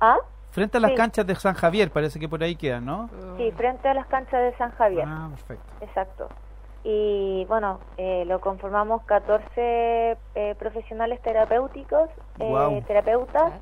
¿Ah? 0.00 0.16
Frente 0.52 0.76
a 0.76 0.80
las 0.80 0.90
Sí. 0.90 0.96
canchas 0.98 1.26
de 1.26 1.34
San 1.34 1.54
Javier 1.54 1.90
parece 1.90 2.20
que 2.20 2.28
por 2.28 2.42
ahí 2.42 2.56
queda, 2.56 2.78
¿no? 2.78 3.08
Sí, 3.38 3.50
frente 3.52 3.88
a 3.88 3.94
las 3.94 4.06
canchas 4.06 4.38
de 4.42 4.56
San 4.58 4.70
Javier. 4.72 5.06
Ah, 5.08 5.28
perfecto. 5.30 5.64
Exacto. 5.80 6.28
Y 6.84 7.46
bueno, 7.48 7.80
eh, 7.96 8.24
lo 8.26 8.38
conformamos 8.40 9.02
14 9.04 10.18
eh, 10.34 10.54
profesionales 10.58 11.22
terapéuticos, 11.22 12.10
eh, 12.38 12.82
terapeutas. 12.86 13.54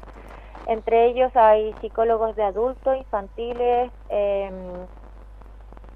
Entre 0.67 1.07
ellos 1.07 1.31
hay 1.37 1.73
psicólogos 1.81 2.35
de 2.35 2.43
adultos, 2.43 2.97
infantiles, 2.97 3.93
em, 4.09 4.53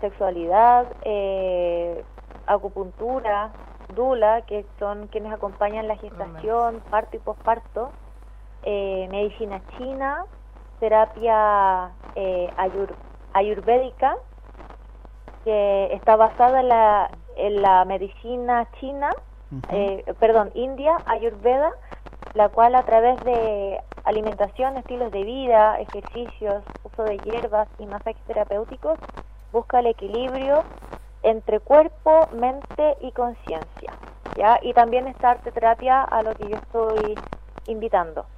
sexualidad, 0.01 0.87
eh, 1.03 2.05
acupuntura, 2.47 3.51
dula, 3.97 4.43
que 4.43 4.65
son 4.79 5.09
quienes 5.09 5.33
acompañan 5.33 5.89
la 5.89 5.97
gestación, 5.97 6.81
parto 6.91 7.17
y 7.17 7.21
posparto, 7.21 7.91
eh, 8.63 9.09
medicina 9.11 9.61
china, 9.77 10.25
terapia 10.85 11.97
eh, 12.15 12.49
ayur- 12.57 12.97
ayurvédica, 13.33 14.15
que 15.45 15.89
está 15.95 16.17
basada 16.17 16.61
en 16.61 16.69
la, 16.69 17.11
en 17.37 17.63
la 17.63 17.85
medicina 17.87 18.69
china, 18.81 19.15
eh, 19.69 20.05
perdón, 20.21 20.51
India, 20.55 21.03
Ayurveda, 21.07 21.71
la 22.35 22.49
cual 22.51 22.75
a 22.75 22.83
través 22.85 23.23
de 23.23 23.81
alimentación, 24.05 24.77
estilos 24.77 25.11
de 25.13 25.25
vida, 25.25 25.81
ejercicios, 25.81 26.65
uso 26.83 27.03
de 27.05 27.21
hierbas 27.21 27.69
y 27.79 27.87
masajes 27.87 28.25
terapéuticos, 28.27 28.99
busca 29.53 29.81
el 29.81 29.87
equilibrio 29.87 30.67
entre 31.23 31.61
cuerpo, 31.61 32.29
mente 32.33 32.97
y 33.01 33.13
conciencia. 33.13 33.99
¿ya? 34.35 34.59
Y 34.63 34.75
también 34.75 35.07
está 35.09 35.31
arte 35.33 35.53
terapia 35.53 36.03
a 36.05 36.23
lo 36.23 36.37
que 36.37 36.49
yo 36.49 36.57
estoy 36.59 37.21
invitando. 37.67 38.29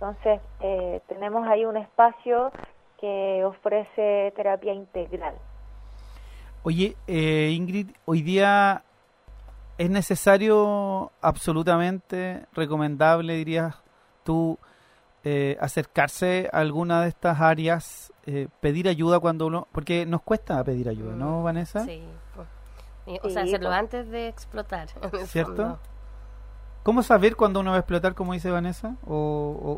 Entonces, 0.00 0.40
eh, 0.60 1.00
tenemos 1.08 1.46
ahí 1.48 1.64
un 1.64 1.76
espacio 1.76 2.52
que 3.00 3.42
ofrece 3.44 4.32
terapia 4.36 4.72
integral. 4.72 5.34
Oye, 6.62 6.96
eh, 7.08 7.50
Ingrid, 7.52 7.90
hoy 8.04 8.22
día 8.22 8.82
es 9.76 9.90
necesario, 9.90 11.10
absolutamente 11.20 12.44
recomendable, 12.52 13.34
dirías 13.34 13.76
tú, 14.24 14.58
eh, 15.24 15.56
acercarse 15.60 16.48
a 16.52 16.58
alguna 16.58 17.02
de 17.02 17.08
estas 17.08 17.40
áreas, 17.40 18.12
eh, 18.26 18.48
pedir 18.60 18.88
ayuda 18.88 19.18
cuando 19.18 19.46
uno, 19.46 19.66
porque 19.72 20.06
nos 20.06 20.22
cuesta 20.22 20.62
pedir 20.62 20.88
ayuda, 20.88 21.14
¿no, 21.14 21.40
Mm, 21.40 21.44
Vanessa? 21.44 21.84
Sí. 21.84 22.02
pues. 22.34 22.48
O 23.22 23.30
sea, 23.30 23.42
Sí, 23.44 23.48
hacerlo 23.48 23.68
pues. 23.70 23.78
antes 23.78 24.08
de 24.10 24.28
explotar. 24.28 24.88
¿Cierto? 25.26 25.78
¿Cómo 26.88 27.02
saber 27.02 27.36
cuándo 27.36 27.60
uno 27.60 27.72
va 27.72 27.76
a 27.76 27.80
explotar, 27.80 28.14
como 28.14 28.32
dice 28.32 28.50
Vanessa? 28.50 28.96
¿O, 29.06 29.14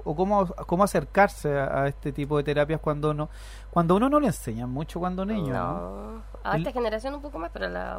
o- 0.04 0.08
o 0.08 0.14
cómo, 0.14 0.46
cómo 0.46 0.84
acercarse 0.84 1.58
a, 1.58 1.82
a 1.82 1.88
este 1.88 2.12
tipo 2.12 2.36
de 2.36 2.44
terapias 2.44 2.78
cuando 2.80 3.10
uno, 3.10 3.28
cuando 3.72 3.96
uno 3.96 4.08
no 4.08 4.20
le 4.20 4.28
enseñan 4.28 4.70
mucho 4.70 5.00
cuando 5.00 5.24
niño? 5.26 5.52
¿no? 5.52 5.72
No. 6.12 6.22
A 6.44 6.54
El- 6.54 6.62
esta 6.62 6.70
generación 6.72 7.12
un 7.16 7.20
poco 7.20 7.40
más, 7.40 7.50
pero 7.52 7.68
la 7.68 7.98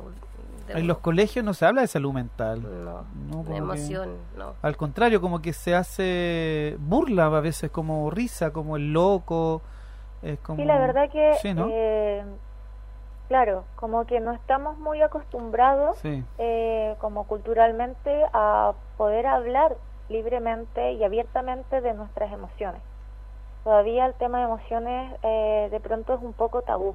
En 0.70 0.88
los 0.88 1.00
colegios 1.00 1.44
no 1.44 1.54
se 1.54 1.66
habla 1.66 1.82
de 1.82 1.88
salud 1.88 2.14
mental. 2.14 2.62
No, 2.62 3.04
No, 3.44 3.54
emoción, 3.54 4.12
no. 4.38 4.54
Al 4.62 4.78
contrario, 4.78 5.20
como 5.20 5.42
que 5.42 5.52
se 5.52 5.76
hace 5.76 6.78
burla 6.80 7.26
a 7.26 7.42
veces, 7.42 7.70
como 7.70 8.10
risa, 8.12 8.52
como 8.54 8.78
el 8.78 8.94
loco. 8.94 9.62
Es 10.22 10.40
como... 10.40 10.56
Sí, 10.58 10.64
la 10.64 10.80
verdad 10.80 11.10
que, 11.12 11.34
Sí, 11.42 11.54
¿no? 11.54 11.68
eh, 11.70 12.24
claro, 13.32 13.64
como 13.78 14.06
que 14.06 14.20
no 14.20 14.34
estamos 14.34 14.78
muy 14.78 15.02
acostumbrados, 15.02 15.98
Sí. 16.00 16.22
eh, 16.38 16.98
como 17.00 17.24
culturalmente, 17.28 18.26
a 18.34 18.74
poder 18.98 19.26
hablar 19.26 19.78
libremente 20.10 20.92
y 20.92 21.04
abiertamente 21.06 21.80
de 21.80 21.94
nuestras 21.94 22.34
emociones. 22.34 22.82
Todavía 23.64 24.06
el 24.06 24.16
tema 24.16 24.40
de 24.40 24.44
emociones 24.44 25.18
eh, 25.24 25.70
de 25.72 25.80
pronto 25.80 26.14
es 26.16 26.22
un 26.22 26.34
poco 26.34 26.62
tabú. 26.64 26.94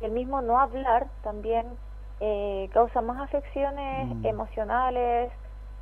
Y 0.00 0.06
el 0.06 0.12
mismo 0.12 0.40
no 0.40 0.58
hablar 0.58 1.06
también 1.22 1.66
eh, 2.20 2.70
causa 2.72 3.02
más 3.02 3.20
afecciones 3.20 4.08
Mm. 4.22 4.26
emocionales, 4.26 5.32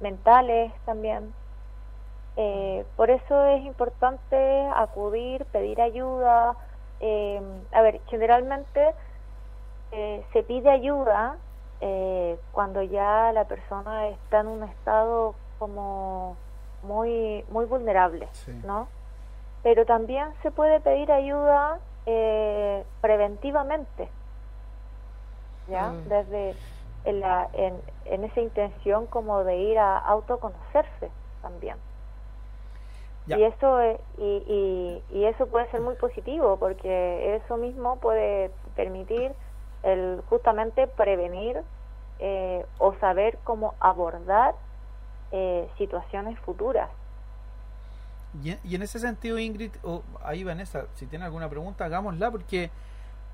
mentales 0.01 0.73
también. 0.85 1.33
Eh, 2.35 2.85
por 2.97 3.09
eso 3.11 3.45
es 3.45 3.63
importante 3.63 4.67
acudir, 4.75 5.45
pedir 5.53 5.81
ayuda. 5.81 6.57
Eh, 6.99 7.41
a 7.71 7.83
ver, 7.83 8.01
generalmente 8.09 8.95
eh, 9.93 10.25
se 10.33 10.43
pide 10.43 10.71
ayuda 10.71 11.37
eh, 11.81 12.39
cuando 12.53 12.83
ya 12.83 13.33
la 13.33 13.45
persona 13.45 14.09
está 14.09 14.41
en 14.41 14.47
un 14.49 14.63
estado 14.65 15.35
como 15.59 16.37
muy 16.83 17.45
muy 17.51 17.65
vulnerable, 17.67 18.29
Sí. 18.33 18.53
¿no? 18.65 18.89
Pero 19.63 19.85
también 19.87 20.29
se 20.43 20.51
puede 20.51 20.81
pedir 20.81 21.11
ayuda 21.13 21.79
eh, 22.07 22.85
preventivamente, 23.01 24.09
¿ya? 25.69 25.89
Mm. 25.89 26.09
Desde 26.09 26.57
en, 27.05 27.21
la, 27.21 27.49
en, 27.53 27.75
en 28.07 28.25
esa 28.25 28.41
intención 28.41 29.07
como 29.07 29.45
de 29.45 29.57
ir 29.57 29.79
a 29.79 29.99
autoconocerse 29.99 31.11
también. 31.43 31.77
Ya. 33.27 33.39
Y 33.39 33.45
eso 33.45 33.81
es- 33.81 34.01
y, 34.19 35.03
y, 35.11 35.19
y 35.19 35.25
eso 35.27 35.47
puede 35.47 35.71
ser 35.71 35.81
muy 35.81 35.95
positivo 35.95 36.57
porque 36.59 37.37
eso 37.37 37.57
mismo 37.57 37.97
puede 38.01 38.51
permitir 38.75 39.33
el 39.83 40.23
justamente 40.29 40.87
prevenir 40.87 41.61
eh, 42.19 42.65
o 42.79 42.95
saber 43.01 43.39
cómo 43.45 43.75
abordar 43.81 44.55
eh, 45.33 45.69
situaciones 45.79 46.39
futuras. 46.41 46.89
Y, 48.43 48.57
y 48.65 48.75
en 48.77 48.83
ese 48.83 48.99
sentido, 48.99 49.39
Ingrid, 49.39 49.73
o 49.83 50.03
ahí 50.25 50.43
Vanessa, 50.45 50.87
si 50.95 51.07
tiene 51.07 51.25
alguna 51.25 51.49
pregunta, 51.49 51.85
hagámosla, 51.85 52.31
porque 52.31 52.71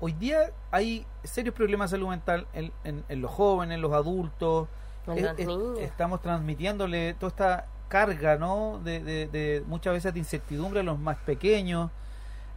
hoy 0.01 0.11
día 0.13 0.51
hay 0.71 1.05
serios 1.23 1.55
problemas 1.55 1.91
de 1.91 1.97
salud 1.97 2.09
mental 2.09 2.47
en, 2.53 2.71
en- 2.83 3.05
en 3.07 3.21
los 3.21 3.31
jóvenes, 3.31 3.75
en 3.75 3.81
los 3.81 3.93
adultos. 3.93 4.67
En 5.07 5.17
Es- 5.17 5.23
los 5.23 5.39
es- 5.39 5.47
niños. 5.47 5.79
estamos 5.79 6.21
transmitiéndole 6.21 7.13
toda 7.13 7.29
esta 7.29 7.65
carga, 7.87 8.35
¿no? 8.37 8.79
De, 8.83 8.99
de- 9.01 9.27
de 9.27 9.63
muchas 9.67 9.93
veces 9.93 10.13
de 10.13 10.19
incertidumbre 10.19 10.81
a 10.81 10.83
los 10.83 10.99
más 10.99 11.17
pequeños. 11.17 11.91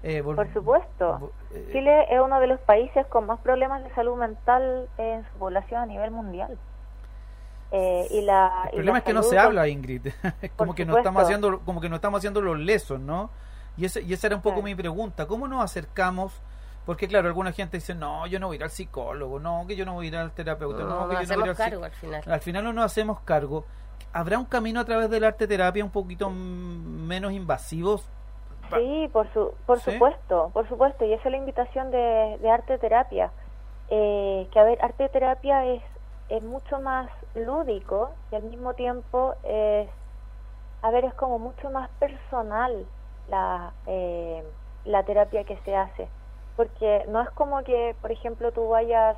Eh, 0.02 0.22
Por 0.22 0.52
supuesto. 0.52 1.18
vol- 1.20 1.30
eh, 1.52 1.68
Chile 1.72 2.06
es 2.10 2.20
uno 2.20 2.40
de 2.40 2.46
los 2.48 2.60
países 2.60 3.06
con 3.06 3.26
más 3.26 3.38
problemas 3.40 3.84
de 3.84 3.94
salud 3.94 4.16
mental 4.16 4.88
en 4.98 5.24
su 5.32 5.38
población 5.38 5.82
a 5.82 5.86
nivel 5.86 6.10
mundial. 6.10 6.58
Eh, 7.70 8.06
y 8.10 8.20
la, 8.22 8.64
El 8.64 8.68
y 8.68 8.72
problema 8.76 8.92
la 8.92 8.98
es 8.98 9.04
que 9.04 9.12
no 9.14 9.22
se 9.22 9.38
habla, 9.38 9.68
Ingrid. 9.68 10.08
Es 10.42 10.50
como 10.52 10.74
que 10.74 10.84
no 10.84 10.96
estamos 10.98 11.22
haciendo, 11.22 11.60
como 11.60 11.80
que 11.80 11.88
no 11.88 11.96
estamos 11.96 12.18
haciendo 12.18 12.40
los 12.40 12.58
lesos, 12.58 13.00
¿no? 13.00 13.30
Y 13.76 13.86
ese, 13.86 14.02
y 14.02 14.12
esa 14.12 14.26
era 14.26 14.36
un 14.36 14.42
poco 14.42 14.60
mi 14.60 14.74
pregunta. 14.74 15.26
¿Cómo 15.26 15.48
nos 15.48 15.64
acercamos? 15.64 16.32
Porque 16.84 17.06
claro, 17.08 17.28
alguna 17.28 17.52
gente 17.52 17.76
dice, 17.78 17.94
no, 17.94 18.26
yo 18.26 18.40
no 18.40 18.48
voy 18.48 18.56
a 18.56 18.58
ir 18.58 18.64
al 18.64 18.70
psicólogo, 18.70 19.38
no, 19.38 19.64
que 19.68 19.76
yo 19.76 19.86
no 19.86 19.94
voy 19.94 20.06
a 20.06 20.08
ir 20.08 20.16
al 20.16 20.32
terapeuta, 20.32 20.82
no, 20.82 20.88
No, 20.88 21.08
que 21.08 21.14
nos 21.14 21.28
yo 21.28 21.36
no 21.36 21.40
voy 21.42 21.48
a 21.48 21.52
ir 21.52 21.52
hacemos 21.52 21.60
al 21.60 21.70
cargo 21.70 21.84
al 21.84 21.92
final. 21.92 22.22
Al 22.26 22.40
final 22.40 22.64
no 22.64 22.72
nos 22.72 22.84
hacemos 22.84 23.20
cargo. 23.20 23.64
¿Habrá 24.12 24.38
un 24.38 24.44
camino 24.46 24.80
a 24.80 24.84
través 24.84 25.08
del 25.08 25.24
arte 25.24 25.46
terapia 25.46 25.82
un 25.84 25.90
poquito 25.92 26.28
mm, 26.28 26.34
menos 27.06 27.32
invasivo? 27.32 28.02
Sí, 28.70 29.08
por, 29.12 29.30
su, 29.32 29.54
por 29.66 29.80
¿Sí? 29.80 29.92
supuesto, 29.92 30.50
por 30.54 30.68
supuesto. 30.68 31.04
Y 31.04 31.12
esa 31.12 31.28
es 31.28 31.32
la 31.32 31.36
invitación 31.38 31.90
de, 31.90 32.38
de 32.40 32.50
arte 32.50 32.78
terapia. 32.78 33.32
Eh, 33.88 34.48
que 34.52 34.58
a 34.58 34.64
ver, 34.64 34.78
arte 34.82 35.08
terapia 35.10 35.66
es, 35.66 35.82
es 36.28 36.42
mucho 36.42 36.80
más 36.80 37.10
lúdico 37.34 38.10
y 38.30 38.36
al 38.36 38.44
mismo 38.44 38.74
tiempo 38.74 39.34
es, 39.42 39.90
a 40.82 40.90
ver, 40.90 41.04
es 41.04 41.14
como 41.14 41.38
mucho 41.38 41.70
más 41.70 41.90
personal 41.98 42.86
la, 43.28 43.74
eh, 43.86 44.42
la 44.84 45.02
terapia 45.04 45.44
que 45.44 45.58
se 45.64 45.76
hace. 45.76 46.08
Porque 46.56 47.04
no 47.08 47.20
es 47.22 47.30
como 47.30 47.62
que, 47.64 47.96
por 48.00 48.12
ejemplo, 48.12 48.52
tú 48.52 48.68
vayas, 48.68 49.16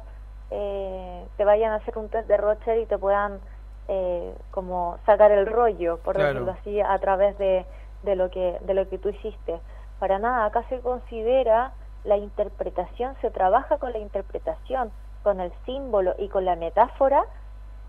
eh, 0.50 1.28
te 1.36 1.44
vayan 1.44 1.72
a 1.72 1.76
hacer 1.76 1.96
un 1.98 2.08
test 2.08 2.28
de 2.28 2.36
Rocher 2.36 2.78
y 2.78 2.86
te 2.86 2.98
puedan 2.98 3.40
eh, 3.88 4.34
como 4.50 4.98
sacar 5.06 5.30
el 5.32 5.46
rollo, 5.46 5.98
por 6.02 6.14
Claro. 6.14 6.32
decirlo 6.32 6.52
así, 6.52 6.80
a 6.80 6.98
través 6.98 7.36
de, 7.38 7.66
de 8.04 8.16
lo 8.16 8.30
que 8.30 8.58
de 8.60 8.74
lo 8.74 8.88
que 8.88 8.98
tú 8.98 9.08
hiciste. 9.08 9.60
Para 9.98 10.18
nada, 10.18 10.46
acá 10.46 10.64
se 10.68 10.80
considera 10.80 11.72
la 12.04 12.16
interpretación, 12.16 13.16
se 13.20 13.30
trabaja 13.30 13.78
con 13.78 13.92
la 13.92 13.98
interpretación, 13.98 14.90
con 15.22 15.40
el 15.40 15.52
símbolo 15.64 16.14
y 16.18 16.28
con 16.28 16.44
la 16.44 16.56
metáfora 16.56 17.24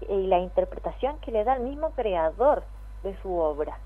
y 0.07 0.27
la 0.27 0.39
interpretación 0.39 1.17
que 1.19 1.31
le 1.31 1.43
da 1.43 1.55
el 1.55 1.63
mismo 1.63 1.91
creador 1.91 2.63
de 3.03 3.15
su 3.21 3.37
obra. 3.37 3.77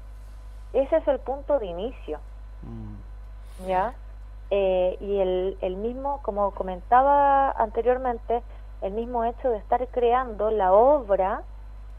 Ese 0.74 0.98
es 0.98 1.08
el 1.08 1.20
punto 1.20 1.60
de 1.60 1.66
inicio. 1.66 2.20
Mm, 2.62 3.68
¿ya? 3.68 3.94
Eh, 4.52 4.98
y 5.00 5.20
el, 5.20 5.58
el 5.62 5.76
mismo, 5.76 6.22
como 6.24 6.52
comentaba 6.52 7.52
anteriormente, 7.52 8.42
el 8.82 8.94
mismo 8.94 9.24
hecho 9.24 9.50
de 9.50 9.58
estar 9.58 9.86
creando 9.90 10.52
la 10.52 10.74
obra 10.74 11.44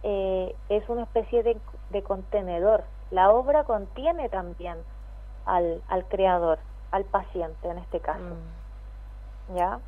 eh, 0.03 0.55
es 0.69 0.89
una 0.89 1.03
especie 1.03 1.43
de, 1.43 1.59
de 1.91 2.03
contenedor. 2.03 2.85
La 3.11 3.31
obra 3.31 3.65
contiene 3.65 4.29
también 4.29 4.77
al, 5.47 5.83
al 5.89 6.05
creador, 6.07 6.59
al 6.93 7.05
paciente 7.05 7.69
en 7.69 7.79
este 7.79 8.01
caso, 8.01 8.37
Mm. 9.49 9.57
¿ya? 9.57 9.79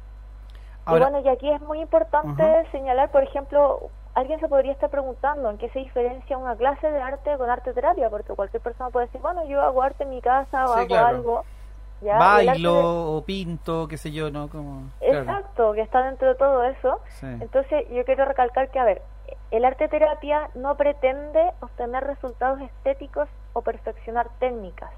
Ahora- 0.85 1.09
y 1.09 1.11
bueno, 1.13 1.21
y 1.21 1.29
aquí 1.29 1.49
es 1.51 1.61
muy 1.61 1.81
importante 1.81 2.67
señalar, 2.73 3.11
por 3.11 3.23
ejemplo, 3.23 3.91
alguien 4.15 4.41
se 4.41 4.49
podría 4.49 4.73
estar 4.73 4.91
preguntando 4.91 5.49
en 5.51 5.59
qué 5.59 5.69
se 5.71 5.79
diferencia 5.79 6.37
una 6.37 6.57
clase 6.57 6.91
de 6.91 7.01
arte 7.01 7.37
con 7.39 7.49
arte 7.49 7.73
terapia, 7.73 8.11
porque 8.11 8.35
cualquier 8.35 8.61
persona 8.63 8.91
puede 8.91 9.07
decir, 9.07 9.21
bueno, 9.21 9.45
yo 9.45 9.63
hago 9.63 9.83
arte 9.83 10.03
en 10.05 10.11
mi 10.11 10.21
casa 10.21 10.65
o 10.65 10.75
Sí, 10.75 10.81
hago 10.81 10.87
claro. 10.89 11.07
algo. 11.07 11.45
Bailo 12.01 12.75
de- 12.75 12.83
o 12.85 13.23
pinto, 13.25 13.87
qué 13.87 13.97
sé 13.97 14.11
yo, 14.11 14.29
¿no? 14.33 14.49
Como, 14.49 14.91
claro, 14.99 15.19
Exacto, 15.21 15.73
que 15.73 15.83
está 15.83 16.03
dentro 16.03 16.29
de 16.29 16.35
todo 16.35 16.65
eso. 16.65 16.99
sí. 17.11 17.27
Entonces, 17.41 17.89
yo 17.91 18.05
quiero 18.05 18.25
recalcar 18.25 18.71
que, 18.73 18.81
a 18.81 18.85
ver, 18.85 19.03
el 19.51 19.65
arte 19.65 19.89
terapia 19.89 20.51
no 20.55 20.77
pretende 20.77 21.53
obtener 21.61 22.05
resultados 22.05 22.61
estéticos 22.61 23.29
o 23.53 23.63
perfeccionar 23.63 24.29
técnicas. 24.39 24.91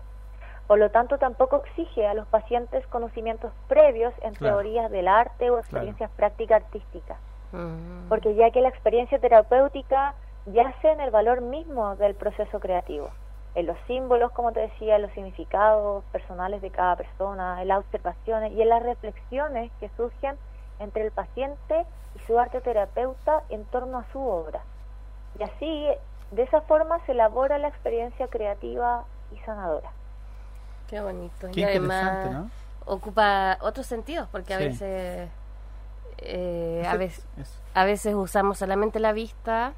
Por 0.66 0.78
lo 0.78 0.90
tanto, 0.90 1.18
tampoco 1.18 1.62
exige 1.64 2.06
a 2.06 2.14
los 2.14 2.26
pacientes 2.28 2.86
conocimientos 2.86 3.52
previos 3.68 4.14
en 4.22 4.34
Claro. 4.34 4.56
teorías 4.56 4.90
del 4.90 5.08
arte 5.08 5.50
o 5.50 5.58
experiencias 5.58 6.10
prácticas 6.12 6.62
artísticas. 6.62 7.18
Mm. 7.52 8.08
Porque 8.08 8.34
ya 8.34 8.50
que 8.50 8.60
la 8.60 8.68
experiencia 8.68 9.18
terapéutica 9.18 10.14
yace 10.46 10.90
en 10.90 11.00
el 11.00 11.10
valor 11.10 11.40
mismo 11.40 11.96
del 11.96 12.14
proceso 12.14 12.60
creativo, 12.60 13.10
en 13.54 13.66
los 13.66 13.76
símbolos, 13.86 14.32
como 14.32 14.52
te 14.52 14.60
decía, 14.60 14.96
en 14.96 15.02
los 15.02 15.12
significados 15.12 16.02
personales 16.12 16.62
de 16.62 16.70
cada 16.70 16.96
persona, 16.96 17.60
en 17.60 17.68
las 17.68 17.78
observaciones 17.78 18.52
y 18.52 18.62
en 18.62 18.68
las 18.68 18.82
reflexiones 18.82 19.70
que 19.80 19.90
surgen 19.96 20.36
entre 20.80 21.04
el 21.04 21.12
paciente 21.12 21.74
y 21.76 22.03
su 22.26 22.38
arte 22.38 22.60
terapeuta 22.60 23.42
en 23.48 23.64
torno 23.66 23.98
a 23.98 24.04
su 24.12 24.20
obra. 24.20 24.60
Y 25.38 25.42
así, 25.42 25.86
de 26.30 26.42
esa 26.42 26.60
forma, 26.62 26.98
se 27.06 27.12
elabora 27.12 27.58
la 27.58 27.68
experiencia 27.68 28.28
creativa 28.28 29.04
y 29.32 29.38
sanadora. 29.40 29.90
Qué 30.88 31.00
bonito. 31.00 31.48
Qué 31.52 31.60
y 31.60 31.64
además 31.64 32.02
interesante, 32.02 32.30
¿no? 32.30 32.50
ocupa 32.86 33.58
otros 33.62 33.86
sentidos, 33.86 34.28
porque 34.30 34.54
a 34.54 34.58
Sí. 34.58 34.64
veces 34.64 35.30
eh, 36.18 36.84
a 36.86 36.96
veces 36.96 37.26
eso. 37.38 37.58
a 37.74 37.84
veces 37.84 38.14
usamos 38.14 38.58
solamente 38.58 39.00
la 39.00 39.12
vista, 39.12 39.72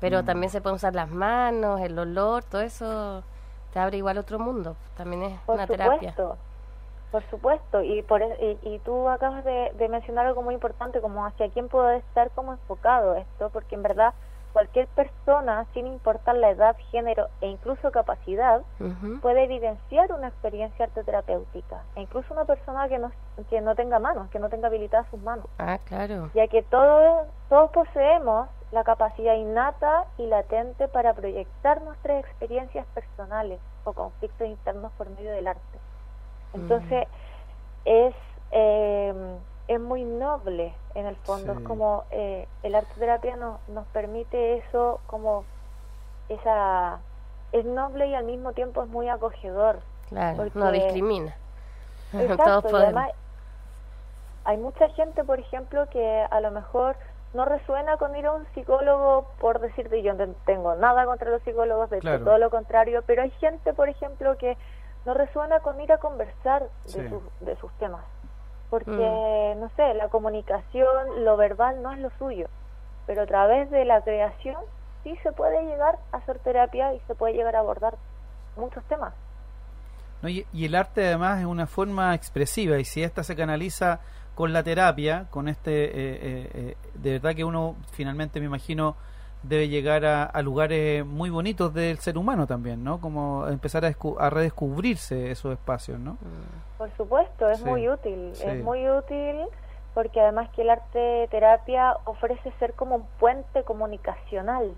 pero 0.00 0.22
Mm. 0.22 0.24
también 0.26 0.50
se 0.50 0.60
pueden 0.60 0.76
usar 0.76 0.94
las 0.94 1.10
manos, 1.10 1.80
el 1.80 1.98
olor, 1.98 2.44
todo 2.44 2.60
eso 2.60 3.22
te 3.72 3.78
abre 3.80 3.96
igual 3.98 4.16
otro 4.18 4.38
mundo. 4.38 4.76
También 4.96 5.22
es 5.24 5.40
Por 5.40 5.56
una 5.56 5.66
terapia. 5.66 6.14
Por 7.10 7.22
supuesto. 7.30 7.82
Y, 7.82 8.02
por, 8.02 8.22
e- 8.22 8.58
y, 8.62 8.74
y 8.74 8.78
tú 8.80 9.08
acabas 9.08 9.44
de, 9.44 9.72
de 9.74 9.88
mencionar 9.88 10.26
algo 10.26 10.42
muy 10.42 10.54
importante, 10.54 11.00
como 11.00 11.24
hacia 11.26 11.50
quién 11.50 11.68
puede 11.68 11.98
estar 11.98 12.30
como 12.30 12.52
enfocado 12.52 13.14
esto, 13.14 13.50
porque 13.50 13.74
en 13.74 13.82
verdad 13.82 14.14
cualquier 14.52 14.88
persona, 14.88 15.64
sin 15.74 15.86
importar 15.86 16.34
la 16.34 16.50
edad, 16.50 16.76
género 16.90 17.28
e 17.40 17.46
incluso 17.46 17.92
capacidad, 17.92 18.62
puede 19.20 19.44
evidenciar 19.44 20.12
una 20.12 20.28
experiencia 20.28 20.86
arteterapéutica. 20.86 21.82
E 21.94 22.00
incluso 22.00 22.32
una 22.34 22.44
persona 22.46 22.88
que 22.88 22.98
no, 22.98 23.12
que 23.48 23.60
no 23.60 23.74
tenga 23.76 23.98
manos, 24.00 24.28
que 24.30 24.38
no 24.40 24.48
tenga 24.48 24.66
habilitadas 24.66 25.06
sus 25.10 25.20
manos. 25.22 25.46
Ah, 25.58 25.78
claro. 25.84 26.30
Ya 26.34 26.48
que 26.48 26.62
todos, 26.62 27.28
todos 27.48 27.70
poseemos 27.70 28.48
la 28.72 28.82
capacidad 28.82 29.34
innata 29.34 30.04
y 30.16 30.26
latente 30.26 30.88
para 30.88 31.12
proyectar 31.14 31.82
nuestras 31.82 32.24
experiencias 32.24 32.86
personales 32.94 33.60
o 33.84 33.92
conflictos 33.92 34.46
internos 34.48 34.90
por 34.92 35.10
medio 35.10 35.30
del 35.32 35.46
arte. 35.46 35.78
Entonces, 36.54 37.06
es, 37.84 38.14
eh, 38.50 39.36
es 39.68 39.80
muy 39.80 40.04
noble 40.04 40.74
en 40.94 41.06
el 41.06 41.16
fondo. 41.16 41.54
Sí. 41.54 41.60
Es 41.60 41.66
como 41.66 42.04
eh, 42.10 42.48
el 42.62 42.74
arte 42.74 42.92
terapia 42.98 43.36
nos, 43.36 43.66
nos 43.68 43.86
permite 43.88 44.58
eso, 44.58 45.00
como 45.06 45.44
esa. 46.28 46.98
Es 47.52 47.64
noble 47.64 48.06
y 48.08 48.14
al 48.14 48.24
mismo 48.24 48.52
tiempo 48.52 48.82
es 48.82 48.88
muy 48.88 49.08
acogedor. 49.08 49.80
Claro, 50.08 50.36
Porque- 50.36 50.58
no 50.58 50.70
discrimina. 50.70 51.34
Todos 52.12 52.24
Exacto, 52.30 52.58
y 52.68 52.70
podemos. 52.70 52.82
además 52.82 53.10
hay 54.44 54.56
mucha 54.56 54.88
gente, 54.90 55.22
por 55.24 55.38
ejemplo, 55.38 55.88
que 55.90 56.26
a 56.30 56.40
lo 56.40 56.50
mejor 56.50 56.96
no 57.34 57.44
resuena 57.44 57.96
con 57.98 58.16
ir 58.16 58.26
a 58.26 58.32
un 58.32 58.44
psicólogo 58.54 59.28
por 59.38 59.60
decirte 59.60 60.02
yo 60.02 60.14
no 60.14 60.26
tengo 60.46 60.74
nada 60.74 61.04
contra 61.06 61.30
los 61.30 61.40
psicólogos, 61.42 61.88
de 61.90 62.00
Claro. 62.00 62.24
todo 62.24 62.38
lo 62.38 62.50
contrario, 62.50 63.02
pero 63.06 63.22
hay 63.22 63.30
gente, 63.32 63.72
por 63.74 63.88
ejemplo, 63.88 64.36
que 64.38 64.56
no 65.06 65.14
resuena 65.14 65.60
con 65.60 65.80
ir 65.80 65.92
a 65.92 65.98
conversar 65.98 66.62
de, 66.84 66.90
Sí. 66.90 67.08
sus- 67.08 67.22
de 67.40 67.56
sus 67.56 67.72
temas, 67.78 68.04
porque, 68.68 69.54
no 69.58 69.68
sé, 69.76 69.94
la 69.94 70.08
comunicación, 70.08 71.24
lo 71.24 71.36
verbal 71.36 71.82
no 71.82 71.92
es 71.92 71.98
lo 71.98 72.10
suyo, 72.18 72.46
pero 73.06 73.22
a 73.22 73.26
través 73.26 73.70
de 73.70 73.84
la 73.84 74.02
creación 74.02 74.56
sí 75.02 75.16
se 75.22 75.32
puede 75.32 75.64
llegar 75.64 75.98
a 76.12 76.18
hacer 76.18 76.38
terapia 76.40 76.94
y 76.94 77.00
se 77.06 77.14
puede 77.14 77.34
llegar 77.34 77.56
a 77.56 77.60
abordar 77.60 77.96
muchos 78.56 78.84
temas. 78.84 79.14
¿no? 80.22 80.28
Y, 80.28 80.46
y 80.52 80.66
el 80.66 80.74
arte 80.74 81.06
además 81.06 81.40
es 81.40 81.46
una 81.46 81.66
forma 81.66 82.14
expresiva 82.14 82.78
y 82.78 82.84
si 82.84 83.02
esta 83.02 83.24
se 83.24 83.34
canaliza 83.34 84.00
con 84.34 84.52
la 84.52 84.62
terapia, 84.62 85.26
con 85.30 85.48
este, 85.48 85.84
eh, 85.84 85.90
eh, 85.94 86.50
eh, 86.54 86.76
de 86.94 87.12
verdad 87.12 87.34
que 87.34 87.44
uno 87.44 87.74
finalmente 87.92 88.38
me 88.38 88.46
imagino 88.46 88.96
debe 89.42 89.68
llegar 89.68 90.04
a, 90.04 90.24
a 90.24 90.42
lugares 90.42 91.04
muy 91.06 91.30
bonitos 91.30 91.72
del 91.72 91.98
ser 91.98 92.18
humano 92.18 92.46
también, 92.46 92.84
¿no? 92.84 93.00
Como 93.00 93.46
empezar 93.48 93.84
a, 93.84 93.90
descu- 93.90 94.16
a 94.20 94.28
redescubrirse 94.30 95.30
esos 95.30 95.52
espacios, 95.52 95.98
¿no? 95.98 96.18
Por 96.78 96.90
supuesto, 96.96 97.48
es 97.50 97.58
Sí, 97.58 97.64
muy 97.64 97.88
útil, 97.88 98.30
sí. 98.34 98.44
es 98.46 98.62
muy 98.62 98.88
útil 98.88 99.40
porque 99.94 100.20
además 100.20 100.48
que 100.50 100.62
el 100.62 100.70
arte 100.70 101.26
terapia 101.30 101.96
ofrece 102.04 102.52
ser 102.58 102.74
como 102.74 102.96
un 102.96 103.06
puente 103.18 103.64
comunicacional 103.64 104.72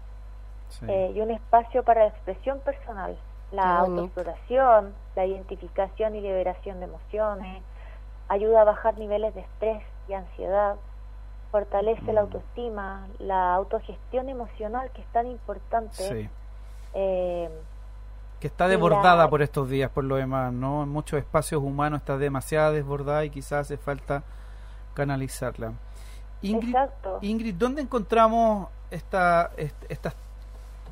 Sí. 0.68 0.86
eh, 0.88 1.12
y 1.14 1.20
un 1.20 1.30
espacio 1.30 1.82
para 1.82 2.02
la 2.04 2.08
expresión 2.08 2.58
personal, 2.60 3.16
la 3.50 3.80
autoexploración, 3.80 4.94
la 5.16 5.26
identificación 5.26 6.14
y 6.16 6.22
liberación 6.22 6.78
de 6.80 6.86
emociones, 6.86 7.62
ayuda 8.28 8.62
a 8.62 8.64
bajar 8.64 8.96
niveles 8.96 9.34
de 9.34 9.42
estrés 9.42 9.82
y 10.08 10.14
ansiedad, 10.14 10.76
fortalece 11.52 12.12
la 12.12 12.22
Mm. 12.22 12.24
autoestima, 12.24 13.06
la 13.20 13.54
autogestión 13.54 14.28
emocional 14.28 14.90
que 14.92 15.02
es 15.02 15.06
tan 15.12 15.26
importante. 15.28 15.94
Sí. 16.02 16.28
eh, 16.94 17.48
Que 18.40 18.48
está 18.48 18.66
desbordada 18.68 19.24
la- 19.24 19.30
por 19.30 19.40
estos 19.42 19.68
días, 19.70 19.90
por 19.90 20.02
lo 20.04 20.16
demás, 20.16 20.52
¿no? 20.52 20.82
En 20.82 20.88
muchos 20.88 21.18
espacios 21.20 21.62
humanos 21.62 22.00
está 22.00 22.18
demasiado 22.18 22.72
desbordada 22.72 23.24
y 23.24 23.30
quizás 23.30 23.60
hace 23.66 23.76
falta 23.76 24.24
canalizarla. 24.94 25.72
Ingrid, 26.42 26.70
exacto. 26.74 27.18
Ingrid, 27.22 27.54
¿dónde 27.54 27.82
encontramos 27.82 28.68
esta, 28.90 29.52
est- 29.56 29.84
estas, 29.88 30.14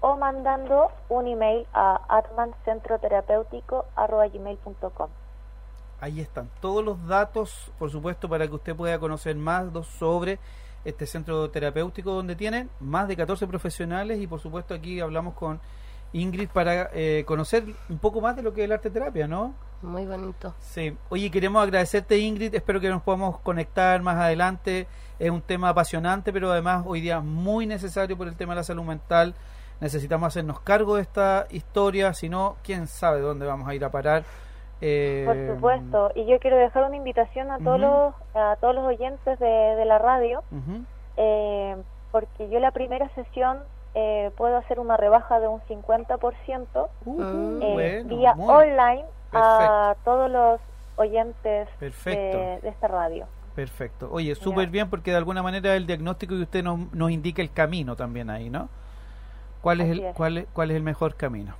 o 0.00 0.16
mandando 0.16 0.90
un 1.08 1.26
email 1.26 1.66
a 1.72 2.02
atmancentroterapéutico.com. 2.08 5.08
Ahí 6.00 6.20
están 6.20 6.50
todos 6.60 6.84
los 6.84 7.06
datos, 7.06 7.72
por 7.78 7.90
supuesto, 7.90 8.28
para 8.28 8.46
que 8.46 8.54
usted 8.54 8.76
pueda 8.76 8.98
conocer 8.98 9.34
más 9.36 9.66
sobre 9.98 10.38
este 10.84 11.06
centro 11.06 11.50
terapéutico 11.50 12.12
donde 12.12 12.36
tienen 12.36 12.70
más 12.80 13.08
de 13.08 13.16
14 13.16 13.46
profesionales 13.46 14.20
y 14.20 14.26
por 14.28 14.38
supuesto 14.38 14.72
aquí 14.72 15.00
hablamos 15.00 15.34
con 15.34 15.60
Ingrid 16.12 16.48
para 16.48 16.90
eh, 16.94 17.24
conocer 17.26 17.64
un 17.88 17.98
poco 17.98 18.20
más 18.20 18.36
de 18.36 18.42
lo 18.42 18.54
que 18.54 18.60
es 18.62 18.66
el 18.66 18.72
arte 18.72 18.90
terapia, 18.90 19.26
¿no? 19.26 19.54
Muy 19.82 20.06
bonito. 20.06 20.54
Sí. 20.60 20.96
Oye, 21.08 21.30
queremos 21.30 21.62
agradecerte 21.62 22.18
Ingrid, 22.18 22.54
espero 22.54 22.80
que 22.80 22.88
nos 22.88 23.02
podamos 23.02 23.38
conectar 23.40 24.00
más 24.02 24.16
adelante. 24.16 24.86
Es 25.18 25.30
un 25.30 25.42
tema 25.42 25.70
apasionante, 25.70 26.32
pero 26.32 26.52
además 26.52 26.84
hoy 26.86 27.00
día 27.00 27.20
muy 27.20 27.66
necesario 27.66 28.16
por 28.16 28.28
el 28.28 28.36
tema 28.36 28.54
de 28.54 28.60
la 28.60 28.64
salud 28.64 28.84
mental. 28.84 29.34
Necesitamos 29.80 30.28
hacernos 30.28 30.60
cargo 30.60 30.96
de 30.96 31.02
esta 31.02 31.46
historia, 31.50 32.14
si 32.14 32.28
no, 32.28 32.56
quién 32.62 32.86
sabe 32.86 33.20
dónde 33.20 33.44
vamos 33.44 33.68
a 33.68 33.74
ir 33.74 33.84
a 33.84 33.90
parar. 33.90 34.24
Eh, 34.80 35.22
Por 35.26 35.54
supuesto, 35.54 36.12
y 36.14 36.26
yo 36.26 36.38
quiero 36.38 36.56
dejar 36.58 36.84
una 36.84 36.96
invitación 36.96 37.50
a 37.50 37.58
todos 37.58 37.80
los 37.80 38.14
a 38.34 38.56
todos 38.60 38.74
los 38.74 38.84
oyentes 38.84 39.38
de, 39.38 39.46
de 39.46 39.84
la 39.86 39.98
radio, 39.98 40.42
eh, 41.16 41.76
porque 42.12 42.48
yo 42.50 42.60
la 42.60 42.70
primera 42.72 43.08
sesión 43.14 43.58
eh, 43.94 44.30
puedo 44.36 44.56
hacer 44.58 44.78
una 44.78 44.96
rebaja 44.98 45.40
de 45.40 45.48
un 45.48 45.60
50% 45.62 46.88
Uh, 47.06 47.20
Ah. 47.20 47.58
eh, 47.62 48.02
bueno, 48.02 48.08
vía 48.16 48.34
muy 48.34 48.54
online 48.54 49.04
a 49.32 49.94
todos 50.04 50.30
los 50.30 50.60
oyentes 50.96 51.68
de, 51.80 52.58
de 52.62 52.68
esta 52.68 52.88
radio. 52.88 53.26
Perfecto. 53.54 54.10
Oye, 54.12 54.34
súper 54.34 54.68
bien 54.68 54.90
porque 54.90 55.10
de 55.12 55.16
alguna 55.16 55.42
manera 55.42 55.74
el 55.74 55.86
diagnóstico 55.86 56.34
y 56.34 56.42
usted 56.42 56.62
nos, 56.62 56.92
nos 56.92 57.10
indica 57.10 57.40
el 57.40 57.50
camino 57.50 57.96
también 57.96 58.28
ahí, 58.28 58.50
¿no? 58.50 58.68
¿Cuál 59.62 59.80
es, 59.80 59.90
el, 59.90 60.00
es. 60.00 60.14
cuál, 60.14 60.46
¿Cuál 60.52 60.70
es 60.70 60.76
el 60.76 60.82
mejor 60.82 61.14
camino? 61.16 61.54